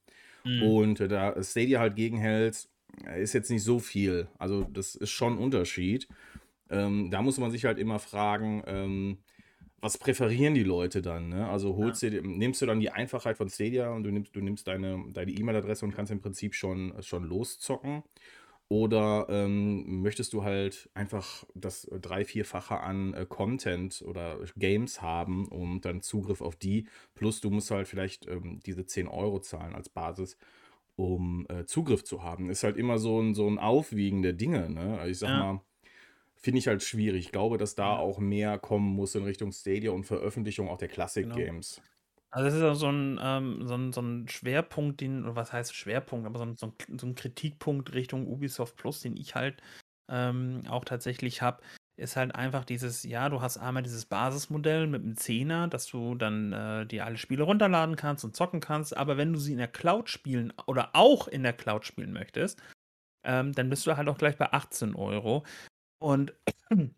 Mhm. 0.45 0.63
Und 0.63 1.01
äh, 1.01 1.09
da 1.09 1.43
Stadia 1.43 1.81
halt 1.81 1.97
gegenhält, 1.97 2.69
äh, 3.07 3.23
ist 3.23 3.33
jetzt 3.33 3.51
nicht 3.51 3.63
so 3.65 3.79
viel. 3.79 4.29
Also, 4.39 4.65
das 4.65 4.95
ist 4.95 5.11
schon 5.11 5.35
ein 5.35 5.39
Unterschied. 5.39 6.09
Ähm, 6.71 7.11
da 7.11 7.23
muss 7.23 7.39
man 7.39 7.51
sich 7.51 7.65
halt 7.65 7.79
immer 7.79 7.99
fragen, 7.99 8.63
ähm, 8.67 9.19
was 9.81 9.99
präferieren 9.99 10.55
die 10.55 10.63
Leute 10.63 11.03
dann? 11.03 11.29
Ne? 11.29 11.47
Also 11.47 11.77
holst 11.77 12.01
dir, 12.01 12.23
nimmst 12.23 12.63
du 12.63 12.67
dann 12.67 12.81
die 12.81 12.89
Einfachheit 12.89 13.37
von 13.37 13.51
Stadia 13.51 13.91
und 13.91 14.05
du 14.05 14.11
nimmst, 14.11 14.35
du 14.35 14.41
nimmst 14.41 14.67
deine 14.67 15.05
deine 15.13 15.31
E-Mail-Adresse 15.31 15.85
und 15.85 15.95
kannst 15.95 16.11
im 16.11 16.23
Prinzip 16.23 16.55
schon, 16.55 16.95
schon 17.03 17.25
loszocken. 17.25 18.03
Oder 18.75 19.27
ähm, 19.29 20.03
möchtest 20.03 20.33
du 20.33 20.43
halt 20.43 20.91
einfach 20.95 21.45
das 21.55 21.89
drei-, 22.01 22.25
vierfache 22.25 22.81
an 22.81 23.15
äh, 23.15 23.25
Content 23.25 24.03
oder 24.05 24.41
Games 24.57 25.01
haben 25.01 25.47
und 25.47 25.83
dann 25.85 26.03
Zugriff 26.03 26.41
auf 26.41 26.57
die. 26.57 26.89
Plus 27.15 27.41
du 27.41 27.51
musst 27.51 27.71
halt 27.71 27.87
vielleicht 27.87 28.27
ähm, 28.27 28.59
diese 28.67 28.85
10 28.85 29.07
Euro 29.07 29.39
zahlen 29.39 29.77
als 29.77 29.89
Basis, 29.91 30.37
um 30.97 31.47
äh, 31.51 31.67
Zugriff 31.67 32.03
zu 32.03 32.25
haben. 32.25 32.51
Ist 32.51 32.65
halt 32.65 32.77
immer 32.77 32.99
so 32.99 33.21
ein, 33.21 33.35
so 33.35 33.47
ein 33.49 33.61
Aufwiegen 33.61 34.23
der 34.23 34.33
Dinge. 34.33 34.69
Ne? 34.69 34.99
Also 34.99 35.11
ich 35.13 35.19
sag 35.21 35.29
Ja. 35.29 35.39
mal, 35.39 35.61
finde 36.35 36.59
ich 36.59 36.67
halt 36.67 36.83
schwierig. 36.83 37.27
Ich 37.27 37.33
glaube, 37.33 37.59
dass 37.59 37.77
da 37.77 37.95
Ja. 37.95 37.99
auch 38.01 38.19
mehr 38.19 38.59
kommen 38.59 38.89
muss 38.97 39.15
in 39.15 39.23
Richtung 39.23 39.53
Stadia 39.53 39.93
und 39.93 40.03
Veröffentlichung 40.03 40.69
auch 40.69 40.79
der 40.79 40.89
Classic 40.89 41.25
Genau. 41.25 41.37
Also 42.35 42.47
das 42.47 42.55
ist 42.55 42.63
auch 42.65 42.75
so 42.75 42.89
ein, 42.91 43.21
ähm, 43.23 43.65
so 43.69 43.75
'n 43.75 43.93
so 43.93 44.01
'n 44.01 44.27
Schwerpunkt, 44.29 45.01
den 45.01 45.23
oder 45.25 45.37
was 45.37 45.53
heißt 45.53 45.73
Schwerpunkt, 45.73 46.27
aber 46.27 46.39
so 46.41 46.45
ein 46.47 46.57
so 46.57 46.67
'n 46.89 46.99
so 46.99 47.07
'n 47.07 47.15
Kritikpunkt 47.15 47.93
Richtung 47.95 48.27
Ubisoft 48.27 48.77
Plus, 48.77 49.01
den 49.01 49.17
ich 49.17 49.37
halt, 49.37 49.63
ähm, 50.11 50.63
auch 50.69 50.85
tatsächlich 50.85 51.43
habe, 51.43 51.63
ist 51.97 52.17
halt 52.17 52.35
einfach 52.35 52.65
dieses 52.65 53.05
ja, 53.05 53.29
du 53.29 53.41
hast 53.41 53.57
einmal 53.59 53.85
dieses 53.85 54.07
Basismodell 54.07 54.89
mit 54.89 55.05
dem 55.05 55.17
Zehner, 55.17 55.69
dass 55.69 55.87
du 55.87 56.17
dann, 56.17 56.53
äh, 56.53 56.87
dir 56.87 57.05
alle 57.07 57.19
Spiele 57.19 57.45
runterladen 57.45 57.95
kannst 57.95 58.25
und 58.25 58.35
zocken 58.35 58.59
kannst, 58.61 58.97
aber 58.97 59.17
wenn 59.17 59.33
du 59.33 59.39
sie 59.39 59.53
in 59.53 59.59
der 59.59 59.69
Cloud 59.69 60.11
spielen 60.11 60.53
oder 60.67 60.91
auch 60.97 61.29
in 61.29 61.45
der 61.45 61.53
Cloud 61.53 61.87
spielen 61.87 62.13
möchtest, 62.13 62.61
ähm, 63.25 63.53
dann 63.55 63.71
bist 63.71 63.87
du 63.87 63.97
halt 63.97 64.09
auch 64.09 64.19
gleich 64.19 64.37
bei 64.39 64.53
18 64.53 64.95
Euro. 64.97 65.45
Und, 66.01 66.35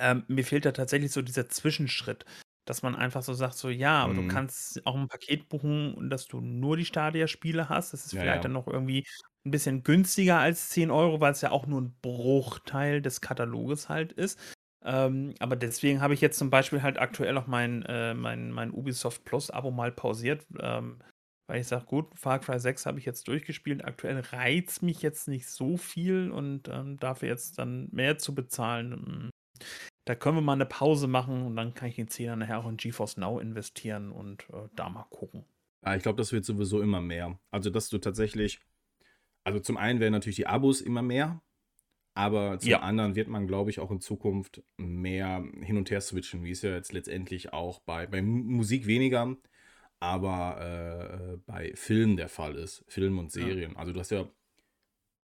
ähm, 0.00 0.24
mir 0.28 0.44
fehlt 0.44 0.66
da 0.66 0.72
tatsächlich 0.72 1.12
so 1.12 1.22
dieser 1.22 1.48
Zwischenschritt, 1.50 2.24
dass 2.64 2.82
man 2.82 2.96
einfach 2.96 3.22
so 3.22 3.34
sagt, 3.34 3.54
so: 3.54 3.68
„Ja, 3.70 4.02
aber 4.02 4.14
du 4.14 4.22
Mhm. 4.22 4.24
kannst 4.24 4.84
auch 4.86 4.96
'n 4.96 5.08
Paket 5.08 5.48
buchen 5.48 6.08
dass 6.10 6.26
du 6.26 6.40
nur 6.40 6.76
die 6.76 6.84
Stadia-Spiele 6.84 7.68
hast.“ 7.68 7.92
Das 7.92 8.06
ist 8.06 8.12
Ja, 8.12 8.24
vielleicht 8.24 8.44
ja. 8.44 8.46
dann 8.46 8.52
noch 8.52 8.66
irgendwie 8.68 9.06
'n 9.46 9.50
bisschen 9.50 9.82
günstiger 9.82 10.38
als 10.38 10.70
10 10.70 10.90
Euro, 10.90 11.20
weil's 11.20 11.40
ja 11.42 11.50
auch 11.50 11.66
nur 11.66 11.80
'n 11.82 11.96
Bruchteil 12.02 13.02
des 13.02 13.20
Kataloges 13.20 13.88
halt 13.88 14.12
ist. 14.12 14.38
Ähm, 14.84 15.34
aber 15.40 15.56
deswegen 15.56 16.00
habe 16.02 16.14
ich 16.14 16.20
jetzt 16.20 16.38
zum 16.38 16.50
Beispiel 16.50 16.82
halt 16.82 16.98
aktuell 16.98 17.36
auch 17.38 17.46
mein 17.46 17.82
äh, 17.84 18.14
mein 18.14 18.50
mein 18.52 18.70
Ubisoft 18.72 19.24
Plus-Abo 19.24 19.70
mal 19.70 19.92
pausiert, 19.92 20.46
ähm, 20.60 20.98
weil 21.48 21.60
ich 21.60 21.66
sage: 21.68 21.86
„Gut, 21.86 22.18
Far 22.18 22.38
Cry 22.40 22.58
6 22.60 22.86
habe 22.86 22.98
ich 22.98 23.04
jetzt 23.06 23.28
durchgespielt. 23.28 23.84
Aktuell 23.84 24.20
reizt 24.20 24.82
mich 24.82 25.02
jetzt 25.02 25.28
nicht 25.28 25.46
so 25.48 25.76
viel 25.78 26.30
und, 26.30 26.68
ähm, 26.68 26.98
dafür 26.98 27.28
jetzt 27.28 27.58
dann 27.58 27.88
mehr 27.92 28.18
zu 28.18 28.34
bezahlen, 28.34 28.92
hm, 28.92 29.30
da 30.06 30.14
können 30.14 30.36
wir 30.36 30.42
mal 30.42 30.56
'ne 30.56 30.66
Pause 30.66 31.06
machen 31.08 31.46
und 31.46 31.56
dann 31.56 31.74
kann 31.74 31.88
ich 31.88 31.96
den 31.96 32.08
Zehner 32.08 32.36
nachher 32.36 32.58
auch 32.60 32.68
in 32.68 32.76
GeForce 32.76 33.16
Now 33.18 33.38
investieren 33.40 34.12
und, 34.12 34.48
äh, 34.50 34.68
da 34.76 34.88
mal 34.90 35.04
gucken.“ 35.10 35.44
Ja, 35.82 35.94
ich 35.96 36.02
glaube, 36.02 36.16
das 36.16 36.32
wird 36.32 36.44
sowieso 36.44 36.80
immer 36.82 37.00
mehr. 37.02 37.38
Also, 37.50 37.70
dass 37.70 37.88
du 37.88 37.98
tatsächlich 37.98 38.60
also, 39.44 39.60
zum 39.60 39.76
einen 39.78 40.00
werden 40.00 40.12
natürlich 40.12 40.36
die 40.36 40.46
Abos 40.48 40.80
immer 40.82 41.02
mehr, 41.02 41.42
aber 42.14 42.58
zum 42.60 42.76
Ja. 42.76 42.80
anderen 42.80 43.16
wird 43.16 43.28
man, 43.28 43.46
glaube 43.48 43.70
ich, 43.70 43.80
auch 43.80 43.90
in 43.92 44.00
Zukunft 44.00 44.62
mehr 44.78 45.44
hin 45.62 45.76
und 45.78 45.90
her 45.90 46.00
switchen, 46.02 46.44
wie 46.44 46.52
es 46.52 46.62
ja 46.62 46.72
jetzt 46.74 46.92
letztendlich 46.92 47.52
auch 47.52 47.80
bei 47.80 48.06
bei 48.08 48.22
Musik 48.22 48.86
weniger, 48.86 49.36
aber, 50.00 51.34
äh, 51.34 51.38
bei 51.46 51.72
Filmen 51.76 52.16
der 52.18 52.28
Fall 52.30 52.56
ist, 52.56 52.84
Filmen 52.88 53.18
und 53.20 53.32
Ja. 53.36 53.54
Serien. 53.54 53.76
Also, 53.76 53.92
du 53.94 54.00
hast 54.00 54.10
ja 54.12 54.30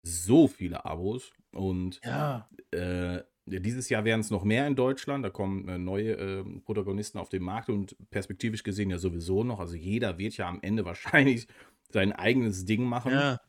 so 0.03 0.49
viele 0.49 0.85
Abos 0.87 1.33
und, 1.53 2.05
Ja. 2.05 2.49
äh, 2.73 3.23
dieses 3.49 3.89
Jahr 3.89 4.05
wären's 4.05 4.31
noch 4.31 4.45
mehr 4.45 4.67
in 4.67 4.77
Deutschland. 4.77 5.25
Da 5.25 5.31
kommen, 5.31 5.69
äh, 5.69 5.79
neue, 5.79 6.13
ähm, 6.13 6.63
Protagonisten 6.63 7.19
auf 7.19 7.29
den 7.29 7.43
Markt 7.43 7.69
und 7.69 7.97
perspektivisch 8.11 8.63
gesehen 8.63 8.91
ja 8.91 8.99
sowieso 8.99 9.45
noch. 9.45 9.61
Also, 9.61 9.77
jeder 9.77 10.19
wird 10.19 10.37
ja 10.37 10.49
am 10.49 10.61
Ende 10.63 10.85
wahrscheinlich 10.85 11.47
sein 11.91 12.13
eigenes 12.13 12.65
Ding 12.65 12.85
machen. 12.85 13.13
Ja. 13.13 13.41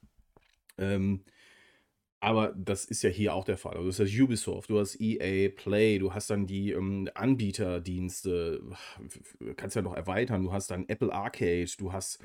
Ähm, 0.77 1.23
aber 2.21 2.53
das 2.57 2.83
ist 2.85 3.01
ja 3.01 3.09
hier 3.09 3.33
auch 3.33 3.45
der 3.45 3.57
Fall. 3.57 3.73
Also, 3.77 3.83
du 3.83 4.05
hast 4.05 4.13
ja 4.13 4.23
Ubisoft, 4.23 4.69
du 4.69 4.79
hast 4.79 4.99
EA 4.99 5.49
Play, 5.49 5.99
du 5.99 6.13
hast 6.13 6.29
dann 6.29 6.47
die, 6.47 6.71
ähm, 6.71 7.09
Anbieterdienste, 7.15 8.61
kannst 9.55 9.75
ja 9.75 9.81
noch 9.81 9.95
erweitern. 9.95 10.43
Du 10.43 10.51
hast 10.51 10.71
dann 10.71 10.85
Apple 10.89 11.13
Arcade, 11.13 11.69
du 11.77 11.93
hast, 11.93 12.19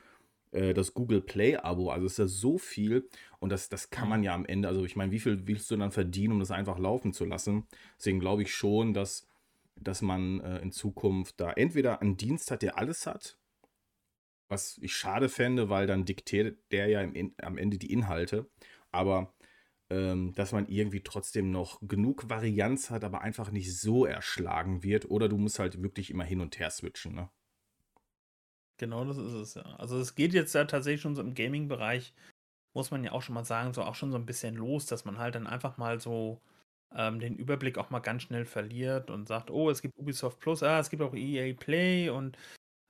äh, 0.55 0.75
das 0.75 0.95
Google 0.95 1.21
Play-Abo. 1.23 1.91
Also, 1.91 2.07
ist 2.07 2.19
ja 2.19 2.27
so 2.27 2.59
viel 2.59 3.09
und 3.41 3.51
das 3.51 3.69
das 3.69 3.91
kann 3.91 4.07
Mhm. 4.07 4.11
man 4.11 4.23
ja 4.25 4.35
am 4.35 4.47
Ende 4.47 4.69
also, 4.69 4.85
ich 4.85 4.97
meine, 4.97 5.13
wie 5.13 5.21
viel 5.21 5.47
willst 5.47 5.71
du 5.71 5.77
dann 5.77 5.93
verdienen, 5.93 6.35
um 6.35 6.41
das 6.41 6.51
einfach 6.51 6.79
laufen 6.79 7.13
zu 7.13 7.25
lassen? 7.25 7.67
Deswegen 7.99 8.21
glaube 8.21 8.43
ich 8.43 8.55
schon, 8.55 8.95
dass 8.95 9.27
dass 9.77 10.03
man, 10.03 10.41
äh, 10.41 10.59
in 10.61 10.71
Zukunft 10.73 11.41
da 11.41 11.53
entweder 11.53 12.01
'n 12.03 12.17
Dienst 12.17 12.51
hat, 12.51 12.63
der 12.63 12.79
alles 12.79 13.07
hat 13.07 13.39
was 14.51 14.79
ich 14.83 14.95
schade 14.95 15.29
fände, 15.29 15.71
weil 15.71 15.87
dann 15.87 16.05
diktiert 16.05 16.59
der 16.73 16.89
ja 16.89 17.01
im 17.03 17.15
En 17.15 17.35
am 17.43 17.57
Ende 17.59 17.79
die 17.79 17.93
Inhalte. 17.93 18.51
Aber, 18.93 19.35
ähm, 19.91 20.33
dass 20.35 20.53
man 20.53 20.67
irgendwie 20.69 21.03
trotzdem 21.03 21.51
noch 21.51 21.81
genug 21.87 22.29
Varianz 22.31 22.91
hat, 22.91 23.05
aber 23.05 23.23
einfach 23.23 23.51
nicht 23.51 23.79
so 23.79 24.05
erschlagen 24.07 24.83
wird. 24.83 25.11
Oder 25.11 25.29
du 25.29 25.39
musst 25.39 25.59
halt 25.59 25.83
wirklich 25.83 26.11
immer 26.11 26.25
hin 26.25 26.41
und 26.41 26.59
her 26.59 26.71
switchen, 26.71 27.15
ne? 27.15 27.31
Genau 28.81 29.05
das 29.05 29.17
ist 29.19 29.33
es, 29.33 29.55
ja. 29.55 29.63
Also, 29.79 29.99
es 30.01 30.15
geht 30.17 30.35
jetzt 30.35 30.55
ja 30.55 30.65
tatsächlich 30.65 31.01
schon 31.01 31.15
so 31.15 31.23
im 31.23 31.35
Gaming-Bereich, 31.35 32.13
muss 32.75 32.91
man 32.91 33.05
ja 33.05 33.13
auch 33.13 33.23
schon 33.23 33.35
mal 33.35 33.45
sagen, 33.45 33.73
so 33.75 33.83
auch 33.85 33.95
schon 33.97 34.13
so 34.13 34.19
'n 34.19 34.27
bisschen 34.27 34.57
los, 34.57 34.87
dass 34.87 35.05
man 35.05 35.19
halt 35.19 35.35
dann 35.37 35.47
einfach 35.47 35.79
mal 35.79 36.01
so, 36.01 36.41
ähm, 36.95 37.21
den 37.21 37.37
Überblick 37.37 37.79
auch 37.79 37.91
mal 37.91 38.01
ganz 38.01 38.23
schnell 38.25 38.45
verliert 38.47 39.11
und 39.11 39.29
sagt: 39.29 39.51
„Oh, 39.51 39.71
es 39.71 39.83
gibt 39.83 39.99
Ubisoft 39.99 40.41
Plus, 40.41 40.63
ah, 40.63 40.81
es 40.81 40.91
gibt 40.91 41.03
auch 41.03 41.15
EA 41.15 41.55
Play 41.55 42.11
und, 42.11 42.39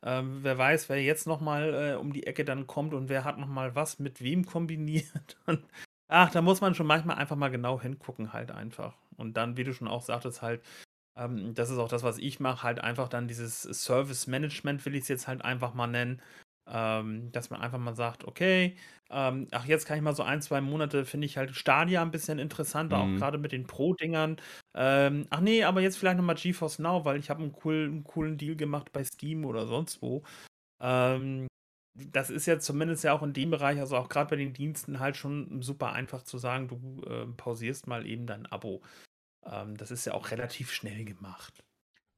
ähm, 0.04 0.40
wer 0.44 0.58
weiß, 0.58 0.88
wer 0.90 1.02
jetzt 1.02 1.26
noch 1.28 1.40
mal, 1.40 1.92
äh, 1.94 1.96
um 1.96 2.12
die 2.12 2.26
Ecke 2.26 2.44
dann 2.44 2.66
kommt 2.68 2.94
und 2.94 3.08
wer 3.10 3.24
hat 3.24 3.38
noch 3.38 3.48
mal 3.48 3.74
was 3.76 3.98
mit 4.00 4.22
wem 4.22 4.46
kombiniert.“ 4.46 5.38
Und 5.46 5.64
ach, 6.08 6.30
da 6.32 6.42
muss 6.42 6.60
man 6.62 6.74
schon 6.76 6.86
manchmal 6.88 7.16
einfach 7.18 7.36
mal 7.36 7.50
genau 7.50 7.80
hingucken 7.80 8.32
halt 8.34 8.50
einfach. 8.52 8.96
Und 9.16 9.36
dann, 9.36 9.56
wie 9.58 9.64
du 9.64 9.74
schon 9.74 9.88
auch 9.88 10.02
sagtest, 10.02 10.42
halt, 10.42 10.62
ähm, 11.16 11.54
das 11.54 11.70
ist 11.70 11.78
auch 11.78 11.88
das, 11.88 12.02
was 12.02 12.18
ich 12.18 12.40
mache, 12.40 12.62
halt 12.64 12.80
einfach 12.80 13.08
dann 13.08 13.28
dieses 13.28 13.62
Service 13.62 14.26
Management, 14.26 14.84
will 14.86 14.94
ich's 14.94 15.08
jetzt 15.08 15.28
halt 15.28 15.44
einfach 15.44 15.74
mal 15.74 15.86
nennen, 15.86 16.22
ähm, 16.66 17.30
dass 17.32 17.50
man 17.50 17.60
einfach 17.60 17.78
mal 17.78 17.94
sagt: 17.94 18.24
„Okay, 18.24 18.76
ähm, 19.10 19.48
ach, 19.52 19.66
jetzt 19.66 19.86
kann 19.86 19.96
ich 19.98 20.02
mal 20.02 20.14
so 20.14 20.22
1, 20.22 20.40
2 20.42 20.60
Monate 20.62 21.04
finde 21.04 21.26
ich 21.26 21.36
halt 21.36 21.54
Stadia 21.54 22.02
'n 22.02 22.10
bisschen 22.10 22.38
interessanter, 22.38 23.00
auch 23.00 23.12
Mhm. 23.12 23.14
grade 23.14 23.38
mit 23.38 23.52
den 23.52 23.66
Pro-Dingern. 23.66 24.36
Ähm, 24.74 25.26
ach 25.30 25.40
ne, 25.40 25.64
aber 25.64 25.80
jetzt 25.82 25.98
vielleicht 25.98 26.16
noch 26.18 26.24
mal 26.24 26.34
GeForce 26.34 26.78
Now, 26.80 27.04
weil 27.04 27.18
ich 27.18 27.30
habe 27.30 27.42
'n 27.42 27.52
coolen 27.52 27.98
'n 28.00 28.04
coolen 28.04 28.38
Deal 28.38 28.56
gemacht 28.56 28.92
bei 28.92 29.04
Steam 29.04 29.44
oder 29.44 29.66
sonst 29.66 30.00
wo.“ 30.02 30.22
Ähm, 30.80 31.48
das 31.96 32.30
ist 32.30 32.46
ja 32.46 32.58
zumindest 32.60 33.04
ja 33.04 33.12
auch 33.14 33.22
in 33.24 33.32
dem 33.34 33.50
Bereich, 33.50 33.80
also 33.80 33.96
auch 33.96 34.08
grad 34.08 34.30
bei 34.30 34.36
den 34.36 34.52
Diensten 34.54 35.00
halt 35.00 35.16
schon 35.16 35.62
super 35.62 35.92
einfach 35.92 36.22
zu 36.24 36.38
sagen, 36.38 36.68
du, 36.68 37.02
ähm, 37.08 37.36
pausierst 37.36 37.86
mal 37.88 38.06
eben 38.06 38.26
dein 38.26 38.46
Abo. 38.46 38.82
Ähm, 39.46 39.76
das 39.76 39.90
ist 39.90 40.04
ja 40.06 40.14
auch 40.14 40.30
relativ 40.30 40.72
schnell 40.72 41.04
gemacht. 41.04 41.64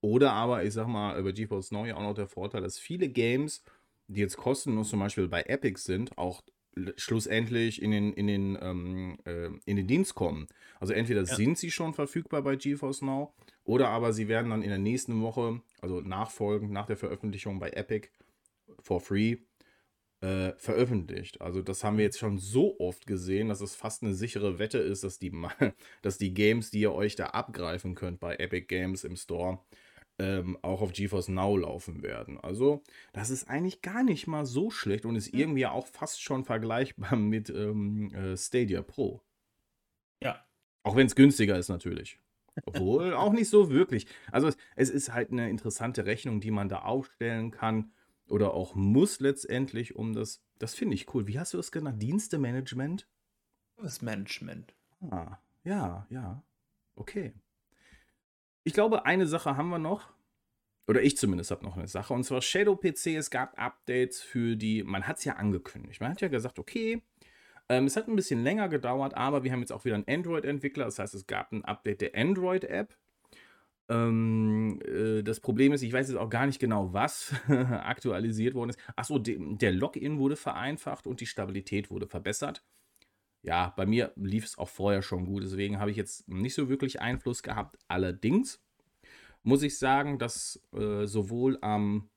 Oder 0.01 0.33
aber, 0.33 0.65
ich 0.65 0.73
sage 0.75 0.89
mal, 0.89 1.21
bei 1.23 1.33
GeForce 1.33 1.73
Now 1.73 1.87
ja 1.87 1.97
auch 1.97 2.03
noch 2.03 2.15
der 2.15 2.29
Vorteil, 2.29 2.63
dass 2.63 2.79
viele 2.79 3.09
Games, 3.09 3.63
die 4.09 4.21
jetzt 4.21 4.37
kostenlos 4.37 4.91
zum 4.91 5.01
Beispiel 5.01 5.29
bei 5.29 5.43
Epic 5.43 5.81
sind, 5.81 6.17
auch 6.19 6.43
schlussendlich 6.97 7.81
in 7.81 7.91
den 7.91 8.13
in 8.13 8.27
den, 8.27 8.59
ähm, 8.61 9.19
äh 9.25 9.49
in 9.65 9.77
den 9.77 9.87
Dienst 9.87 10.15
kommen. 10.15 10.47
Also, 10.79 10.93
entweder 10.93 11.25
Ja. 11.27 11.37
sind 11.37 11.57
sie 11.59 11.71
schon 11.71 11.95
verfügbar 11.95 12.43
bei 12.43 12.57
GeForce 12.57 13.03
Now 13.03 13.35
oder 13.65 13.89
aber 13.89 14.13
sie 14.13 14.29
werden 14.29 14.51
dann 14.51 14.63
in 14.63 14.69
der 14.69 14.79
nächsten 14.79 15.21
Woche, 15.23 15.63
also 15.81 16.01
nachfolgend 16.03 16.71
nach 16.73 16.87
der 16.87 16.97
Veröffentlichung 16.99 17.59
bei 17.59 17.71
Epic 17.71 18.11
for 18.81 19.01
free, 19.01 19.39
äh, 20.23 20.53
veröffentlicht. 20.59 21.41
Also, 21.41 21.63
das 21.63 21.85
haben 21.85 21.99
wir 21.99 22.05
jetzt 22.05 22.19
schon 22.19 22.39
so 22.39 22.79
oft 22.81 23.07
gesehen, 23.07 23.49
dass 23.49 23.61
es 23.61 23.75
fast 23.77 24.03
'ne 24.03 24.15
sichere 24.15 24.59
Wette 24.59 24.79
ist, 24.79 25.05
dass 25.05 25.19
die 25.19 25.33
dass 26.03 26.19
die 26.19 26.35
Games, 26.35 26.71
die 26.71 26.81
ihr 26.81 26.93
euch 26.93 27.17
da 27.17 27.27
abgreifen 27.29 27.95
könnt 27.95 28.21
bei 28.21 28.37
Epic 28.37 28.67
Games 28.67 29.05
im 29.05 29.17
Store, 29.17 29.61
ähm, 30.19 30.59
auch 30.63 30.83
auf 30.83 30.93
GeForce 30.93 31.29
Now 31.29 31.57
laufen 31.59 32.03
werden. 32.03 32.39
Also, 32.41 32.83
das 33.13 33.31
ist 33.31 33.49
eigentlich 33.49 33.83
gar 33.83 34.03
nicht 34.05 34.27
mal 34.27 34.47
so 34.47 34.71
schlecht 34.71 35.05
und 35.07 35.17
ist 35.17 35.35
irgendwie 35.35 35.67
auch 35.67 35.87
fast 35.87 36.23
schon 36.23 36.45
vergleichbar 36.45 37.17
mit, 37.17 37.51
ähm, 37.51 38.13
äh, 38.15 38.37
Stadia 38.37 38.83
Pro. 38.83 39.23
Ja. 40.23 40.47
Auch 40.87 40.95
wenn's 40.97 41.17
günstiger 41.17 41.59
ist 41.59 41.69
natürlich. 41.69 42.21
Obwohl, 42.65 43.13
auch 43.15 43.33
nicht 43.33 43.49
so 43.49 43.71
wirklich. 43.71 44.07
Also, 44.33 44.49
es 44.49 44.57
es 44.77 44.91
ist 44.91 45.13
halt 45.13 45.31
'ne 45.33 45.49
interessante 45.51 46.07
Rechnung, 46.07 46.41
die 46.41 46.51
man 46.51 46.69
da 46.69 46.81
aufstellen 46.81 47.51
kann 47.51 47.93
oder 48.29 48.55
auch 48.55 48.75
muss 48.75 49.21
letztendlich, 49.21 49.97
um 49.97 50.13
das 50.13 50.47
das 50.59 50.75
finde 50.75 50.95
ich 50.95 51.13
cool. 51.15 51.27
Wie 51.27 51.39
hast 51.39 51.53
du 51.53 51.59
das 51.59 51.71
genannt? 51.71 52.03
Dienstemanagement? 52.03 53.07
Service 53.77 54.03
Management. 54.03 54.75
Ah, 55.11 55.39
ja, 55.65 56.07
ja. 56.09 56.43
Okay. 56.95 57.35
Ich 58.65 58.73
glaube, 58.73 59.05
eine 59.05 59.27
Sache 59.27 59.57
haben 59.57 59.69
wir 59.69 59.79
noch. 59.79 60.13
Oder 60.89 61.03
ich 61.03 61.17
zumindest 61.17 61.51
habe 61.51 61.65
noch 61.65 61.77
eine 61.77 61.89
Sache. 61.89 62.15
Und 62.15 62.25
zwar 62.25 62.41
Shadow 62.41 62.77
PC. 62.77 63.17
Es 63.17 63.31
gab 63.31 63.59
Updates 63.59 64.23
für 64.23 64.57
die. 64.57 64.83
Man 64.83 65.07
hat 65.07 65.19
es 65.19 65.25
ja 65.25 65.35
angekündigt. 65.35 66.01
Man 66.01 66.11
hat 66.11 66.21
ja 66.21 66.29
gesagt, 66.29 66.59
okay, 66.59 67.03
ähm, 67.69 67.87
es 67.87 67.97
hat 67.97 68.09
ein 68.09 68.17
bisschen 68.17 68.43
länger 68.43 68.69
gedauert, 68.69 69.15
aber 69.15 69.45
wir 69.45 69.53
haben 69.53 69.61
jetzt 69.61 69.73
auch 69.73 69.85
wieder 69.85 69.97
einen 69.97 70.09
Android-Entwickler. 70.09 70.85
Das 70.87 70.99
heißt, 70.99 71.15
es 71.15 71.27
gab 71.27 71.53
ein 71.53 71.65
Update 71.65 72.01
der 72.01 72.15
Android-App. 72.15 72.97
Ähm, 73.89 74.81
äh, 74.85 75.23
das 75.23 75.41
Problem 75.41 75.73
ist, 75.73 75.83
ich 75.83 75.93
weiß 75.93 76.09
jetzt 76.09 76.19
auch 76.19 76.31
gar 76.31 76.47
nicht 76.47 76.59
genau, 76.59 76.93
was 76.93 77.35
aktualisiert 77.49 78.55
worden 78.55 78.71
ist. 78.71 78.81
Achso, 78.97 79.19
de 79.19 79.39
der 79.57 79.73
Login 79.73 80.19
wurde 80.19 80.37
vereinfacht 80.37 81.07
und 81.07 81.21
die 81.21 81.27
Stabilität 81.27 81.91
wurde 81.91 82.07
verbessert. 82.07 82.65
Ja, 83.43 83.73
bei 83.77 83.87
mir 83.87 84.13
lief 84.17 84.45
es 84.45 84.59
auch 84.59 84.69
vorher 84.69 85.03
schon 85.03 85.25
gut, 85.25 85.45
deswegen 85.45 85.79
habe 85.79 85.93
ich 85.93 85.97
jetzt 85.97 86.29
nicht 86.29 86.55
so 86.55 86.69
wirklich 86.69 87.01
Einfluss 87.01 87.45
gehabt. 87.45 87.79
Allerdings 87.87 88.61
muss 89.45 89.63
ich 89.63 89.79
sagen, 89.79 90.19
dass 90.19 90.61
äh, 90.73 91.07
sowohl 91.07 91.59
am 91.61 92.11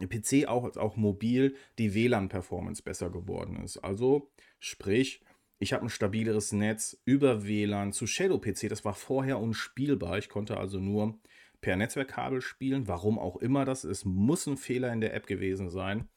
PC 0.00 0.48
auch 0.48 0.64
als 0.64 0.76
auch 0.76 0.96
mobil 0.96 1.54
die 1.78 1.94
WLAN-Performance 1.94 2.82
besser 2.82 3.10
geworden 3.10 3.62
ist. 3.62 3.78
Also 3.78 4.32
sprich, 4.58 5.22
ich 5.62 5.74
habe 5.74 5.84
ein 5.84 5.90
stabileres 5.90 6.52
Netz 6.52 7.00
über 7.04 7.46
WLAN 7.46 7.92
zu 7.92 8.06
Shadow 8.06 8.38
PC. 8.38 8.70
Das 8.70 8.84
war 8.86 8.94
vorher 8.94 9.38
unspielbar. 9.38 10.16
Ich 10.16 10.30
konnte 10.30 10.56
also 10.56 10.80
nur 10.80 11.20
per 11.60 11.76
Netzwerkkabel 11.76 12.40
spielen. 12.40 12.88
Warum 12.88 13.18
auch 13.18 13.36
immer 13.36 13.66
das 13.66 13.84
ist, 13.84 14.06
muss 14.06 14.46
ein 14.46 14.56
Fehler 14.56 14.90
in 14.90 15.02
der 15.02 15.14
App 15.14 15.26
gewesen 15.26 15.68
sein. 15.68 16.08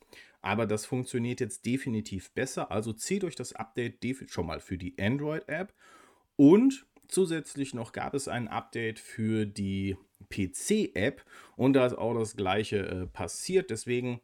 Aber 0.41 0.65
das 0.65 0.85
funktioniert 0.85 1.41
jetzt 1.41 1.65
definitiv 1.65 2.31
besser. 2.31 2.71
Also 2.71 2.93
zieht 2.93 3.25
euch 3.25 3.35
das 3.35 3.51
Update 3.51 3.99
schon 4.29 4.45
mal 4.45 4.61
für 4.61 4.77
die 4.77 4.95
Android-App. 4.97 5.73
Und 6.37 6.85
zusätzlich 7.09 7.73
noch 7.73 7.91
gab 7.91 8.13
es 8.13 8.29
ein 8.29 8.47
Update 8.47 8.97
für 8.97 9.45
die 9.45 9.97
PC-App. 10.29 11.25
Und 11.57 11.73
da 11.73 11.85
ist 11.85 11.97
auch 11.97 12.13
das 12.17 12.37
gleiche 12.37 12.77
äh, 12.77 13.07
passiert. 13.07 13.71
Deswegen 13.71 14.21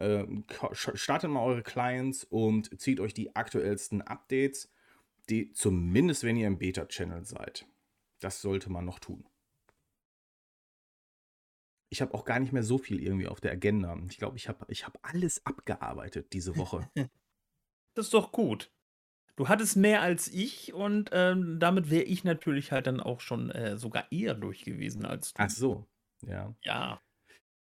äh, 0.00 0.26
startet 0.74 1.30
mal 1.30 1.44
eure 1.44 1.62
Clients 1.62 2.24
und 2.24 2.80
zieht 2.80 3.00
euch 3.00 3.14
die 3.14 3.36
aktuellsten 3.36 4.02
Updates, 4.02 4.72
die 5.28 5.52
zumindest, 5.52 6.24
wenn 6.24 6.36
ihr 6.36 6.46
im 6.46 6.58
Beta-Channel 6.58 7.24
seid. 7.24 7.66
Das 8.18 8.42
sollte 8.42 8.70
man 8.70 8.84
noch 8.84 8.98
tun. 8.98 9.26
Ich 11.90 12.00
habe 12.00 12.14
auch 12.14 12.24
gar 12.24 12.38
nicht 12.38 12.52
mehr 12.52 12.62
so 12.62 12.78
viel 12.78 13.02
irgendwie 13.02 13.26
auf 13.26 13.40
der 13.40 13.52
Agenda. 13.52 13.98
Ich 14.08 14.18
glaube, 14.18 14.36
ich 14.36 14.48
habe 14.48 14.64
ich 14.68 14.86
hab 14.86 14.98
alles 15.02 15.44
abgearbeitet 15.44 16.32
diese 16.32 16.56
Woche. 16.56 16.88
das 17.94 18.06
ist 18.06 18.14
doch 18.14 18.32
gut. 18.32 18.72
Du 19.36 19.48
hattest 19.48 19.76
mehr 19.76 20.02
als 20.02 20.28
ich 20.28 20.72
und 20.72 21.10
ähm, 21.12 21.58
damit 21.58 21.90
wäre 21.90 22.04
ich 22.04 22.24
natürlich 22.24 22.72
halt 22.72 22.86
dann 22.86 23.00
auch 23.00 23.20
schon 23.20 23.50
äh, 23.50 23.76
sogar 23.76 24.10
eher 24.12 24.34
durch 24.34 24.64
gewesen 24.64 25.04
als 25.04 25.32
du. 25.32 25.42
Ach 25.42 25.50
so, 25.50 25.86
ja. 26.22 26.54
Ja. 26.62 27.02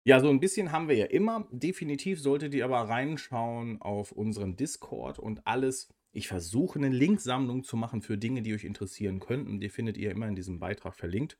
Ja, 0.04 0.20
so 0.20 0.30
ein 0.30 0.39
bisschen 0.39 0.72
haben 0.72 0.88
wir 0.88 0.95
ja 0.95 1.06
immer. 1.06 1.47
Definitiv 1.52 2.20
solltet 2.20 2.56
ihr 2.56 2.66
aber 2.66 2.89
reinschauen 2.89 3.82
auf 3.82 4.12
unseren 4.12 4.56
Discord 4.56 5.20
und 5.20 5.45
alles. 5.45 5.89
Ich 6.12 6.28
versuche 6.28 6.80
eine 6.80 6.89
Linksammlung 6.89 7.64
zu 7.64 7.78
machen 7.78 8.02
für 8.02 8.18
Dinge, 8.18 8.41
die 8.41 8.54
euch 8.54 8.64
interessieren 8.64 9.20
könnten. 9.20 9.60
Die 9.60 9.70
findet 9.70 9.97
ihr 9.97 10.10
immer 10.10 10.28
in 10.28 10.36
diesem 10.36 10.60
Beitrag 10.60 10.95
verlinkt. 10.95 11.38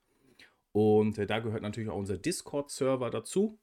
Und 0.72 1.18
äh, 1.18 1.26
da 1.26 1.40
gehört 1.40 1.64
natürlich 1.64 1.90
auch 1.90 1.98
unser 1.98 2.18
Discord-Server 2.18 3.10
dazu. 3.10 3.60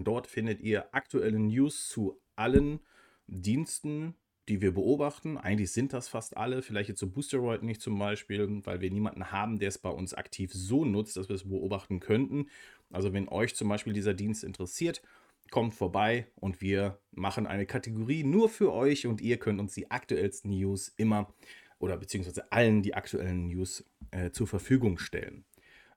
Dort 0.00 0.26
findet 0.26 0.60
ihr 0.60 0.92
aktuelle 0.94 1.38
News 1.38 1.88
zu 1.88 2.20
allen 2.34 2.80
Diensten, 3.28 4.14
die 4.48 4.60
wir 4.60 4.72
beobachten. 4.72 5.36
Eigentlich 5.36 5.72
sind 5.72 5.92
das 5.92 6.08
fast 6.08 6.36
alle. 6.36 6.62
Vielleicht 6.62 6.88
jetzt 6.88 7.00
so 7.00 7.08
Boosteroid 7.08 7.62
nicht 7.62 7.80
zum 7.80 7.98
Beispiel, 7.98 8.60
weil 8.64 8.80
wir 8.80 8.90
niemanden 8.90 9.30
haben, 9.30 9.58
der 9.58 9.68
es 9.68 9.78
bei 9.78 9.90
uns 9.90 10.14
aktiv 10.14 10.52
so 10.52 10.84
nutzt, 10.84 11.16
dass 11.16 11.28
wir 11.28 11.36
es 11.36 11.48
beobachten 11.48 12.00
könnten. 12.00 12.46
Also 12.90 13.12
wenn 13.12 13.28
euch 13.28 13.54
zum 13.54 13.68
Beispiel 13.68 13.92
dieser 13.92 14.14
Dienst 14.14 14.44
interessiert, 14.44 15.02
kommt 15.50 15.74
vorbei 15.74 16.26
und 16.34 16.60
wir 16.60 16.98
machen 17.12 17.46
eine 17.46 17.66
Kategorie 17.66 18.24
nur 18.24 18.48
für 18.48 18.72
euch 18.72 19.06
und 19.06 19.20
ihr 19.20 19.38
könnt 19.38 19.60
uns 19.60 19.74
die 19.74 19.90
aktuellsten 19.90 20.50
News 20.50 20.92
immer 20.96 21.32
oder 21.78 21.96
beziehungsweise 21.96 22.50
allen 22.52 22.82
die 22.82 22.94
aktuellen 22.94 23.46
News 23.46 23.84
äh, 24.10 24.30
zur 24.30 24.46
Verfügung 24.46 24.98
stellen. 24.98 25.44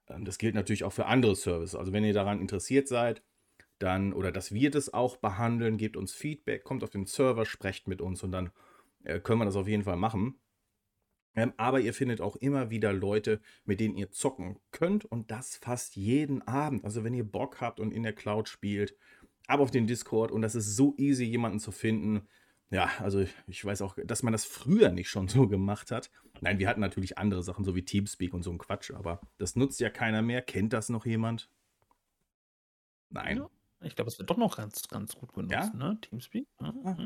Ähm, 0.08 0.24
das 0.24 0.38
gilt 0.38 0.54
natürlich 0.54 0.84
auch 0.84 0.92
für 0.92 1.06
andere 1.06 1.36
Services. 1.36 1.74
Also 1.74 1.92
wenn 1.92 2.04
ihr 2.04 2.14
daran 2.14 2.40
interessiert 2.40 2.88
seid, 2.88 3.22
dann 3.82 4.12
oder 4.12 4.32
dass 4.32 4.52
wir 4.52 4.70
das 4.70 4.92
auch 4.92 5.16
behandeln, 5.16 5.76
gebt 5.76 5.96
uns 5.96 6.12
Feedback, 6.12 6.64
kommt 6.64 6.84
auf 6.84 6.90
den 6.90 7.06
Server, 7.06 7.44
sprecht 7.44 7.88
mit 7.88 8.00
uns 8.00 8.22
und 8.22 8.32
dann 8.32 8.50
äh, 9.04 9.20
können 9.20 9.40
wir 9.40 9.44
das 9.44 9.56
auf 9.56 9.68
jeden 9.68 9.84
Fall 9.84 9.96
machen. 9.96 10.38
Ähm, 11.34 11.52
aber 11.56 11.80
ihr 11.80 11.94
findet 11.94 12.20
auch 12.20 12.36
immer 12.36 12.70
wieder 12.70 12.92
Leute, 12.92 13.40
mit 13.64 13.80
denen 13.80 13.96
ihr 13.96 14.10
zocken 14.10 14.58
könnt 14.70 15.04
und 15.04 15.30
das 15.30 15.56
fast 15.56 15.96
jeden 15.96 16.42
Abend. 16.42 16.84
Also 16.84 17.04
wenn 17.04 17.14
ihr 17.14 17.24
Bock 17.24 17.60
habt 17.60 17.80
und 17.80 17.92
in 17.92 18.02
der 18.02 18.12
Cloud 18.12 18.48
spielt, 18.48 18.96
ab 19.46 19.60
auf 19.60 19.70
den 19.70 19.86
Discord 19.86 20.30
und 20.30 20.42
das 20.42 20.54
ist 20.54 20.76
so 20.76 20.94
easy, 20.98 21.24
jemanden 21.24 21.58
zu 21.58 21.72
finden. 21.72 22.28
Ja, 22.70 22.90
also 23.00 23.24
ich 23.46 23.64
weiß 23.64 23.82
auch, 23.82 23.96
dass 24.04 24.22
man 24.22 24.32
das 24.32 24.44
früher 24.44 24.90
nicht 24.90 25.08
schon 25.08 25.28
so 25.28 25.48
gemacht 25.48 25.90
hat. 25.90 26.10
Nein, 26.40 26.58
wir 26.58 26.68
hatten 26.68 26.80
natürlich 26.80 27.18
andere 27.18 27.42
Sachen, 27.42 27.64
so 27.64 27.74
wie 27.74 27.84
Teamspeak 27.84 28.34
und 28.34 28.42
so 28.42 28.50
ein 28.50 28.58
Quatsch, 28.58 28.90
aber 28.92 29.20
das 29.38 29.56
nutzt 29.56 29.80
ja 29.80 29.90
keiner 29.90 30.22
mehr. 30.22 30.42
Kennt 30.42 30.72
das 30.72 30.88
noch 30.88 31.06
jemand? 31.06 31.50
Nein. 33.10 33.38
Ja, 33.38 33.50
ich 33.84 33.96
glaube, 33.96 34.10
es 34.10 34.18
wird 34.18 34.30
doch 34.30 34.36
noch 34.36 34.56
ganz, 34.56 34.82
ganz 34.88 35.14
gut 35.14 35.32
genutzt, 35.32 35.52
ja? 35.52 35.72
ne? 35.74 35.98
Teamspeak. 36.00 36.46
Ah. 36.58 36.96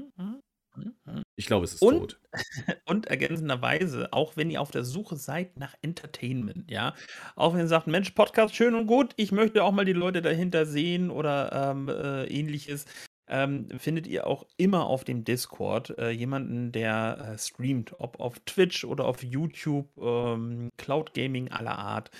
Ich 1.37 1.47
glaube, 1.47 1.65
es 1.65 1.75
ist 1.75 1.83
und, 1.83 1.99
tot. 1.99 2.21
Und 2.87 3.07
ergänzenderweise, 3.07 4.13
auch 4.13 4.37
wenn 4.37 4.51
ihr 4.51 4.61
auf 4.61 4.71
der 4.71 4.85
Suche 4.85 5.17
seid 5.17 5.59
nach 5.59 5.75
Entertainment, 5.83 6.71
ja, 6.71 6.95
auch 7.35 7.55
wenn 7.55 7.61
ihr 7.61 7.69
sagt, 7.69 7.87
Mensch, 7.87 8.11
Podcast 8.11 8.55
schön 8.55 8.75
und 8.75 8.87
gut, 8.87 9.13
ich 9.17 9.33
möchte 9.33 9.65
auch 9.65 9.73
mal 9.73 9.85
die 9.85 9.93
Leute 9.93 10.23
dahinter 10.23 10.67
sehen 10.67 11.11
oder 11.11 11.71
ähm, 11.71 11.89
äh, 11.89 12.27
ähnliches, 12.27 12.85
ähm, 13.29 13.69
findet 13.79 14.07
ihr 14.07 14.27
auch 14.27 14.47
immer 14.57 14.87
auf 14.87 15.05
dem 15.05 15.25
Discord 15.25 15.99
äh, 15.99 16.11
jemanden, 16.11 16.73
der 16.73 17.33
äh, 17.35 17.39
streamt, 17.39 17.95
ob 17.99 18.21
auf 18.21 18.39
Twitch 18.41 18.85
oder 18.85 19.05
auf 19.05 19.23
YouTube, 19.23 19.89
ähm, 19.99 20.71
Cloud 20.77 21.13
Gaming 21.13 21.51
aller 21.51 21.79
Art. 21.79 22.11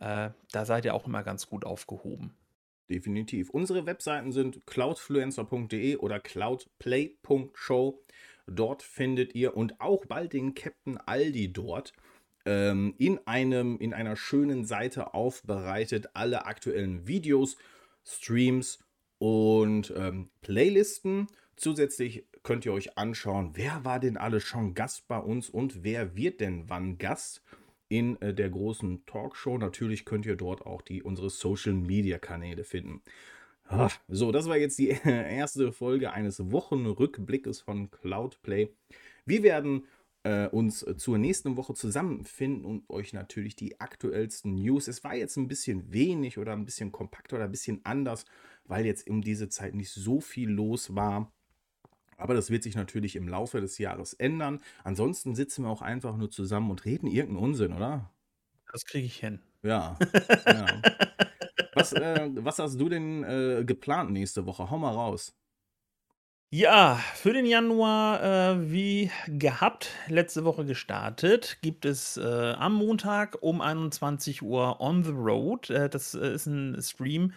Äh, 0.00 0.30
da 0.52 0.64
seid 0.64 0.84
ihr 0.84 0.94
auch 0.94 1.06
immer 1.06 1.22
ganz 1.22 1.46
gut 1.46 1.64
aufgehoben. 1.64 2.34
Definitiv. 2.88 3.50
Unsere 3.50 3.86
Webseiten 3.86 4.30
sind 4.30 4.64
cloudfluencer.de 4.66 5.96
oder 5.96 6.20
cloudplay.show. 6.20 8.00
Dort 8.46 8.82
findet 8.82 9.34
ihr 9.34 9.56
und 9.56 9.80
auch 9.80 10.06
bald 10.06 10.32
den 10.32 10.54
Captain 10.54 10.96
Aldi 10.98 11.52
dort 11.52 11.92
ähm, 12.44 12.94
in, 12.96 13.18
einem, 13.26 13.76
in 13.78 13.92
einer 13.92 14.14
schönen 14.14 14.64
Seite 14.64 15.14
aufbereitet 15.14 16.10
alle 16.14 16.46
aktuellen 16.46 17.08
Videos, 17.08 17.56
Streams 18.04 18.78
und 19.18 19.92
ähm, 19.96 20.30
Playlisten. 20.42 21.26
Zusätzlich 21.56 22.24
könnt 22.44 22.64
ihr 22.64 22.72
euch 22.72 22.96
anschauen, 22.96 23.50
wer 23.54 23.84
war 23.84 23.98
denn 23.98 24.16
alle 24.16 24.40
schon 24.40 24.74
Gast 24.74 25.08
bei 25.08 25.18
uns 25.18 25.50
und 25.50 25.82
wer 25.82 26.14
wird 26.14 26.40
denn 26.40 26.68
wann 26.68 26.98
Gast 26.98 27.42
in 27.88 28.20
äh, 28.20 28.34
der 28.34 28.50
großen 28.50 29.04
Talkshow. 29.06 29.58
Natürlich 29.58 30.04
könnt 30.04 30.26
ihr 30.26 30.36
dort 30.36 30.66
auch 30.66 30.82
die, 30.82 31.02
unsere 31.02 31.30
Social 31.30 31.74
Media 31.74 32.18
Kanäle 32.18 32.64
finden. 32.64 33.02
Ach, 33.68 33.98
so, 34.08 34.30
das 34.32 34.48
war 34.48 34.56
jetzt 34.56 34.78
die 34.78 34.88
erste 35.04 35.72
Folge 35.72 36.12
eines 36.12 36.50
Wochenrückblickes 36.52 37.60
von 37.60 37.90
Cloudplay. 37.90 38.70
Wir 39.24 39.42
werden 39.42 39.86
äh, 40.22 40.48
uns 40.48 40.86
zur 40.98 41.18
nächsten 41.18 41.56
Woche 41.56 41.74
zusammenfinden 41.74 42.64
und 42.64 42.88
euch 42.90 43.12
natürlich 43.12 43.56
die 43.56 43.80
aktuellsten 43.80 44.54
News. 44.54 44.88
Es 44.88 45.04
war 45.04 45.14
jetzt 45.14 45.36
ein 45.36 45.48
bisschen 45.48 45.92
wenig 45.92 46.38
oder 46.38 46.52
ein 46.52 46.64
bisschen 46.64 46.92
kompakter 46.92 47.36
oder 47.36 47.44
ein 47.46 47.50
bisschen 47.50 47.80
anders, 47.84 48.24
weil 48.64 48.86
jetzt 48.86 49.08
um 49.08 49.22
diese 49.22 49.48
Zeit 49.48 49.74
nicht 49.74 49.90
so 49.90 50.20
viel 50.20 50.50
los 50.50 50.94
war. 50.94 51.32
Aber 52.16 52.34
das 52.34 52.50
wird 52.50 52.62
sich 52.62 52.74
natürlich 52.74 53.16
im 53.16 53.28
Laufe 53.28 53.60
des 53.60 53.78
Jahres 53.78 54.12
ändern. 54.14 54.60
Ansonsten 54.84 55.34
sitzen 55.34 55.64
wir 55.64 55.70
auch 55.70 55.82
einfach 55.82 56.16
nur 56.16 56.30
zusammen 56.30 56.70
und 56.70 56.84
reden 56.84 57.06
irgendeinen 57.06 57.44
Unsinn, 57.44 57.72
oder? 57.72 58.10
Das 58.72 58.84
kriege 58.84 59.06
ich 59.06 59.16
hin. 59.16 59.40
Ja. 59.62 59.98
ja. 60.46 60.66
Was, 61.74 61.92
äh, 61.92 62.30
was 62.32 62.58
hast 62.58 62.80
du 62.80 62.88
denn 62.88 63.24
äh, 63.24 63.64
geplant 63.64 64.10
nächste 64.10 64.46
Woche? 64.46 64.70
Hau 64.70 64.78
mal 64.78 64.92
raus. 64.92 65.34
Ja, 66.50 66.94
für 67.14 67.32
den 67.32 67.44
Januar, 67.44 68.22
äh, 68.22 68.70
wie 68.70 69.10
gehabt, 69.26 69.90
letzte 70.06 70.44
Woche 70.44 70.64
gestartet, 70.64 71.58
gibt 71.60 71.84
es 71.84 72.16
äh, 72.18 72.52
am 72.56 72.74
Montag 72.74 73.36
um 73.40 73.60
21 73.60 74.42
Uhr 74.42 74.80
On 74.80 75.02
the 75.02 75.10
Road. 75.10 75.70
Äh, 75.70 75.90
das 75.90 76.14
äh, 76.14 76.34
ist 76.34 76.46
ein 76.46 76.80
Stream, 76.80 77.32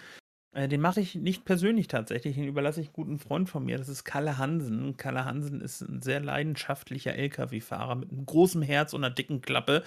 äh, 0.53 0.67
den 0.67 0.81
mache 0.81 1.01
ich 1.01 1.15
nicht 1.15 1.45
persönlich 1.45 1.87
tatsächlich, 1.87 2.35
den 2.35 2.47
überlasse 2.47 2.81
ich 2.81 2.87
einen 2.87 2.93
guten 2.93 3.19
Freund 3.19 3.49
von 3.49 3.65
mir. 3.65 3.77
Das 3.77 3.89
ist 3.89 4.03
Kalle 4.03 4.37
Hansen. 4.37 4.97
Kalle 4.97 5.25
Hansen 5.25 5.61
ist 5.61 5.81
ein 5.81 6.01
sehr 6.01 6.19
leidenschaftlicher 6.19 7.13
LKW-Fahrer 7.15 7.95
mit 7.95 8.11
einem 8.11 8.25
großen 8.25 8.61
Herz 8.61 8.93
und 8.93 9.03
einer 9.03 9.13
dicken 9.13 9.41
Klappe. 9.41 9.83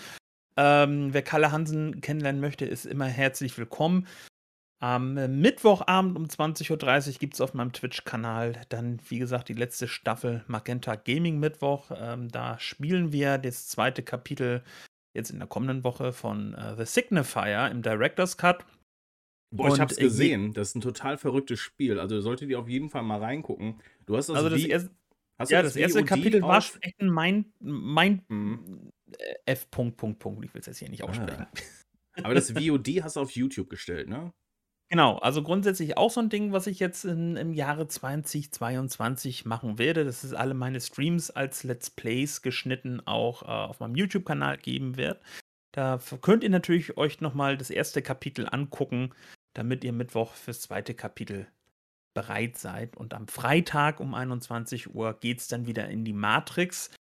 Ähm, 0.57 1.13
wer 1.13 1.23
Kalle 1.23 1.51
Hansen 1.51 2.01
kennenlernen 2.01 2.41
möchte, 2.41 2.65
ist 2.65 2.87
immer 2.87 3.07
herzlich 3.07 3.57
willkommen. 3.59 4.07
Am 4.83 5.15
Mittwochabend 5.15 6.17
um 6.17 6.25
20.30 6.25 7.13
Uhr 7.13 7.19
gibt 7.21 7.35
es 7.35 7.41
auf 7.41 7.55
meinem 7.55 7.73
Twitch-Kanal 7.73 8.61
dann, 8.69 8.99
wie 9.09 9.21
gesagt, 9.21 9.49
die 9.49 9.55
letzte 9.55 9.87
Staffel 9.87 10.45
Magenta 10.49 10.97
Gaming 10.97 11.39
Mittwoch. 11.39 11.93
Ähm, 11.97 12.29
da 12.29 12.59
spielen 12.59 13.13
wir 13.13 13.39
das 13.39 13.69
zweite 13.69 14.03
Kapitel 14.03 14.63
jetzt 15.15 15.31
in 15.31 15.39
der 15.39 15.47
kommenden 15.47 15.85
Woche 15.85 16.13
von 16.13 16.55
äh, 16.55 16.75
The 16.77 16.85
Signifier 16.85 17.71
im 17.71 17.83
Director's 17.83 18.37
Cut. 18.37 18.65
Boah, 19.53 19.73
ich 19.73 19.81
hab's 19.81 19.97
gesehen. 19.97 20.55
Das 20.55 20.69
ist 20.69 20.77
ein 20.77 20.81
total 20.81 21.19
verrücktes 21.19 21.61
Spiel. 21.61 22.01
Also 22.01 22.21
solltet 22.21 22.49
ihr 22.49 22.59
auf 22.59 22.69
jeden 22.69 22.89
Fall 22.89 23.03
mal 23.03 23.19
reingucken. 23.19 23.81
Du 24.07 24.17
hast 24.17 24.31
das, 24.31 24.37
also 24.37 24.49
das, 24.49 24.65
erst, 24.65 24.91
ja, 25.51 25.63
das, 25.63 25.75
das 25.75 25.77
erste 25.77 26.05
Kapitel 26.05 26.41
war 26.43 26.65
echt 26.81 27.01
ein 27.01 27.11
Mind, 27.11 27.47
Mind 27.61 28.23
hm. 28.29 28.91
F. 29.45 29.71
Punkt, 29.71 29.99
Punkt, 29.99 30.19
Punkt. 30.19 30.45
Ich 30.45 30.55
will 30.55 30.61
es 30.61 30.67
jetzt 30.67 30.79
hier 30.79 30.89
nicht 30.89 31.05
aussprechen. 31.05 31.47
Ah. 31.47 31.59
Aber 32.25 32.35
das 32.35 32.51
VOD 32.57 33.03
hast 33.03 33.17
du 33.17 33.21
auf 33.21 33.31
YouTube 33.33 33.69
gestellt, 33.69 34.09
ne? 34.09 34.33
Genau, 34.89 35.17
also 35.19 35.43
grundsätzlich 35.43 35.97
auch 35.97 36.11
so 36.11 36.21
ein 36.21 36.29
Ding, 36.29 36.53
was 36.53 36.67
ich 36.67 36.79
jetzt 36.79 37.07
in, 37.07 37.37
im 37.37 37.55
Jahre 37.55 37.89
2022 37.89 39.47
machen 39.47 39.79
werde. 39.79 40.05
Das 40.05 40.23
ist 40.23 40.35
alle 40.35 40.53
meine 40.53 40.83
Streams 40.83 41.31
als 41.31 41.65
Let's 41.65 41.89
Plays 41.89 42.43
geschnitten 42.43 43.01
auch 43.07 43.43
äh, 43.43 43.47
auf 43.47 43.81
meinem 43.81 43.95
YouTube-Kanal 43.97 44.59
geben 44.59 44.99
wird. 44.99 45.23
Da 45.73 45.99
könnt 46.21 46.45
ihr 46.45 46.51
natürlich 46.51 46.99
euch 46.99 47.23
nochmal 47.23 47.57
das 47.57 47.71
erste 47.71 48.03
Kapitel 48.03 48.47
angucken, 48.47 49.15
damit 49.55 49.85
ihr 49.85 49.93
Mittwoch 49.93 50.35
fürs 50.35 50.61
zweite 50.61 50.95
Kapitel 50.95 51.47
bereit 52.15 52.59
seid. 52.59 52.97
Und 52.97 53.15
am 53.15 53.29
Freitag 53.29 54.01
um 54.01 54.15
21 54.15 54.95
Uhr 54.95 55.19
geht 55.19 55.41
es 55.41 55.49
dann 55.49 55.67
wieder 55.67 55.89
in 55.89 56.05
die 56.05 56.13
Matrix 56.13 56.91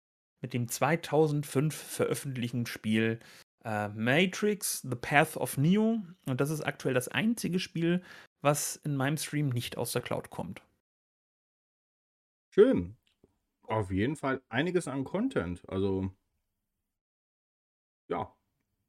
mit 0.40 0.54
dem 0.54 0.68
2005 0.68 1.74
veröffentlichten 1.74 2.66
Spiel 2.66 3.20
äh, 3.64 3.88
Matrix, 3.88 4.80
The 4.82 4.96
Path 4.96 5.36
of 5.36 5.56
Neo. 5.56 6.02
Und 6.26 6.40
das 6.40 6.50
ist 6.50 6.62
aktuell 6.62 6.94
das 6.94 7.08
einzige 7.08 7.58
Spiel, 7.58 8.02
was 8.40 8.76
in 8.76 8.96
meinem 8.96 9.16
Stream 9.16 9.50
nicht 9.50 9.76
aus 9.76 9.92
der 9.92 10.02
Cloud 10.02 10.30
kommt. 10.30 10.62
Schön. 12.50 12.96
Auf 13.62 13.90
jeden 13.90 14.16
Fall 14.16 14.42
einiges 14.48 14.88
an 14.88 15.04
Content. 15.04 15.62
Also, 15.68 16.10
ja. 18.08 18.34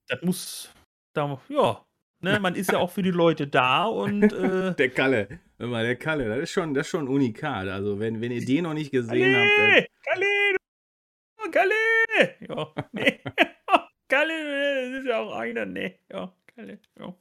Das 0.07 0.22
muss, 0.22 0.74
da, 1.14 1.39
ja, 1.47 1.86
ne, 2.24 2.39
man 2.41 2.55
ist 2.55 2.71
ja 2.71 2.80
auch 2.80 2.91
für 2.91 3.03
die 3.03 3.11
Leute 3.11 3.47
da 3.47 3.86
und. 3.86 4.24
Äh, 4.24 4.74
der 4.78 4.89
Kalle, 4.89 5.39
mal, 5.57 5.84
der 5.86 5.95
Kalle, 5.95 6.28
das 6.28 6.39
ist 6.39 6.51
schon, 6.51 6.74
das 6.74 6.88
ist 6.88 6.91
schon 6.91 7.07
unikat. 7.07 7.67
Also, 7.67 7.99
wenn, 7.99 8.21
wenn 8.21 8.32
ihr 8.32 8.43
den 8.43 8.63
noch 8.63 8.74
nicht 8.74 8.91
gesehen 8.91 9.34
Kalle, 9.34 9.78
habt. 9.78 9.89
Kalle! 10.03 10.55
Kalle! 11.51 12.36
Ja, 12.47 12.74
nee. 12.93 13.19
Kalle, 14.07 14.91
das 14.91 14.99
ist 15.01 15.07
ja 15.07 15.19
auch 15.19 15.36
einer, 15.36 15.65
ne? 15.65 15.95
Ja, 16.11 16.34
Kalle, 16.55 16.80
ja. 16.99 17.15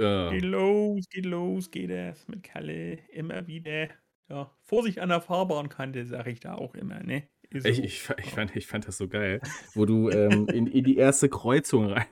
ja. 0.00 0.30
Geht 0.30 0.44
los, 0.44 1.08
geht 1.08 1.26
los, 1.26 1.70
geht 1.70 1.90
es 1.90 2.28
mit 2.28 2.42
Kalle. 2.42 2.98
Immer 3.08 3.46
wieder. 3.46 3.88
Ja, 4.28 4.54
Vorsicht 4.62 5.00
an 5.00 5.08
der 5.08 5.20
Fahrbahnkante, 5.20 6.06
sage 6.06 6.30
ich 6.30 6.40
da 6.40 6.54
auch 6.54 6.74
immer, 6.74 7.02
ne? 7.02 7.24
So. 7.52 7.68
Ich, 7.68 7.80
ich, 7.80 8.08
ich, 8.18 8.30
fand, 8.30 8.54
ich 8.54 8.68
fand 8.68 8.86
das 8.86 8.96
so 8.96 9.08
geil, 9.08 9.40
wo 9.74 9.84
du 9.84 10.08
ähm, 10.08 10.46
in, 10.52 10.68
in 10.68 10.84
die 10.84 10.96
erste 10.96 11.28
Kreuzung 11.28 11.86
rein 11.86 12.06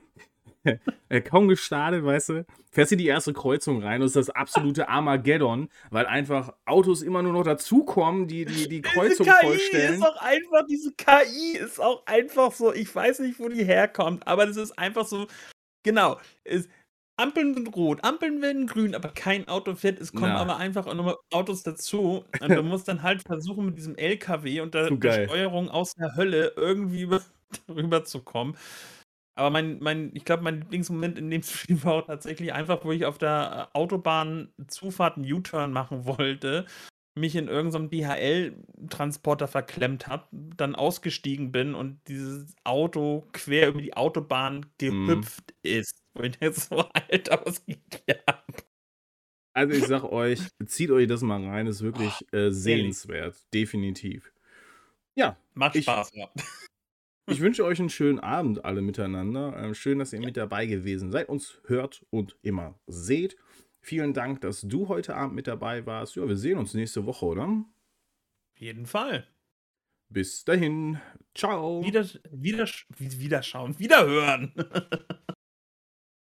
kaum 1.25 1.47
gestartet, 1.47 2.03
weißt 2.03 2.29
du, 2.29 2.45
fährst 2.71 2.91
du 2.91 2.95
die 2.95 3.07
erste 3.07 3.33
Kreuzung 3.33 3.81
rein 3.81 4.01
und 4.01 4.07
ist 4.07 4.15
das 4.15 4.29
absolute 4.29 4.89
Armageddon, 4.89 5.69
weil 5.89 6.05
einfach 6.05 6.53
Autos 6.65 7.01
immer 7.01 7.21
nur 7.21 7.33
noch 7.33 7.43
dazukommen, 7.43 8.27
die 8.27 8.45
die, 8.45 8.67
die 8.67 8.81
Kreuzung 8.81 9.25
diese 9.25 9.37
KI 9.39 9.47
vollstellen. 9.47 9.93
Ist 9.95 10.03
auch 10.03 10.21
einfach, 10.21 10.65
diese 10.69 10.93
KI 10.93 11.57
ist 11.57 11.79
auch 11.79 12.05
einfach 12.05 12.51
so, 12.51 12.73
ich 12.73 12.93
weiß 12.93 13.19
nicht, 13.19 13.39
wo 13.39 13.49
die 13.49 13.63
herkommt, 13.63 14.27
aber 14.27 14.45
das 14.45 14.57
ist 14.57 14.77
einfach 14.77 15.05
so, 15.05 15.27
genau, 15.83 16.17
ist, 16.43 16.69
Ampeln 17.19 17.53
sind 17.53 17.75
rot, 17.75 18.01
Ampeln 18.03 18.41
werden 18.41 18.65
grün, 18.65 18.95
aber 18.95 19.09
kein 19.09 19.45
Auto 19.49 19.75
fährt. 19.75 19.99
Es 19.99 20.13
kommen 20.13 20.31
Na. 20.31 20.39
aber 20.39 20.55
einfach 20.55 20.87
auch 20.87 20.93
nochmal 20.93 21.17
Autos 21.31 21.63
dazu. 21.63 22.23
Und 22.41 22.49
du 22.49 22.63
musst 22.63 22.87
dann 22.87 23.03
halt 23.03 23.23
versuchen, 23.23 23.65
mit 23.65 23.77
diesem 23.77 23.97
LKW 23.97 24.61
und 24.61 24.73
der, 24.73 24.85
Steuerung 24.87 25.69
aus 25.69 25.95
der 25.95 26.15
Hölle 26.15 26.53
irgendwie 26.55 27.09
rüber 27.67 28.05
zu 28.05 28.21
kommen. 28.21 28.55
Aber 29.39 29.51
mein, 29.51 29.79
mein, 29.79 30.11
ich 30.13 30.25
glaube, 30.25 30.43
mein 30.43 30.59
Lieblingsmoment 30.59 31.17
in 31.17 31.31
dem 31.31 31.43
Spiel 31.43 31.81
war 31.85 31.93
auch 31.93 32.07
tatsächlich 32.07 32.51
einfach, 32.53 32.83
wo 32.83 32.91
ich 32.91 33.05
auf 33.05 33.17
der 33.17 33.69
äh, 33.73 33.77
Autobahn 33.77 34.49
Zufahrt 34.67 35.15
einen 35.15 35.31
U-Turn 35.31 35.71
machen 35.71 36.05
wollte, 36.05 36.65
mich 37.15 37.37
in 37.37 37.47
irgendeinem 37.47 37.89
DHL-Transporter 37.89 39.47
verklemmt 39.47 40.07
habe, 40.07 40.27
dann 40.31 40.75
ausgestiegen 40.75 41.53
bin 41.53 41.73
und 41.73 42.01
dieses 42.09 42.53
Auto 42.65 43.27
quer 43.31 43.69
über 43.69 43.81
die 43.81 43.95
Autobahn 43.95 44.65
mhm. 44.81 45.07
gehüpft 45.07 45.51
mm. 45.63 45.67
ist. 45.67 46.03
Wo 46.13 46.23
ich 46.23 46.35
jetzt 46.41 46.69
so, 46.69 46.83
Alter, 46.93 47.41
was 47.45 47.65
geht 47.65 48.03
hier 48.05 48.19
ab? 48.25 48.45
Also 49.53 49.73
ich 49.73 49.85
sag 49.87 50.03
euch, 50.03 50.39
zieht 50.65 50.91
euch 50.91 51.07
das 51.07 51.21
mal 51.21 51.43
rein, 51.45 51.65
ist 51.67 51.81
wirklich 51.81 52.13
äh, 52.33 52.51
sehenswert, 52.51 53.37
definitiv. 53.53 54.33
Ja. 55.15 55.37
Macht 55.53 55.77
Spaß, 55.77 56.11
ja. 56.13 56.29
Ich 57.29 57.41
wünsche 57.41 57.63
euch 57.63 57.79
einen 57.79 57.89
schönen 57.89 58.19
Abend 58.19 58.65
alle 58.65 58.81
miteinander. 58.81 59.55
Ähm, 59.57 59.73
schön, 59.73 59.99
dass 59.99 60.13
ihr 60.13 60.19
mit 60.19 60.35
dabei 60.37 60.65
gewesen 60.65 61.11
seid, 61.11 61.29
uns 61.29 61.61
hört 61.65 62.05
und 62.09 62.37
immer 62.41 62.79
seht. 62.87 63.37
Vielen 63.81 64.13
Dank, 64.13 64.41
dass 64.41 64.61
du 64.61 64.87
heute 64.87 65.15
Abend 65.15 65.35
mit 65.35 65.47
dabei 65.47 65.85
warst. 65.85 66.15
Ja, 66.15 66.27
wir 66.27 66.35
sehen 66.35 66.57
uns 66.57 66.73
nächste 66.73 67.05
Woche, 67.05 67.25
oder? 67.25 67.45
Auf 67.45 68.59
jeden 68.59 68.85
Fall. 68.85 69.27
Bis 70.09 70.43
dahin. 70.43 70.99
Ciao. 71.35 71.83
Wieder, 71.83 72.05
wieder, 72.31 72.67
wiederschauen, 72.97 73.77
wiederhören. 73.77 74.53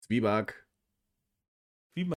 Zwieback. 0.01 0.64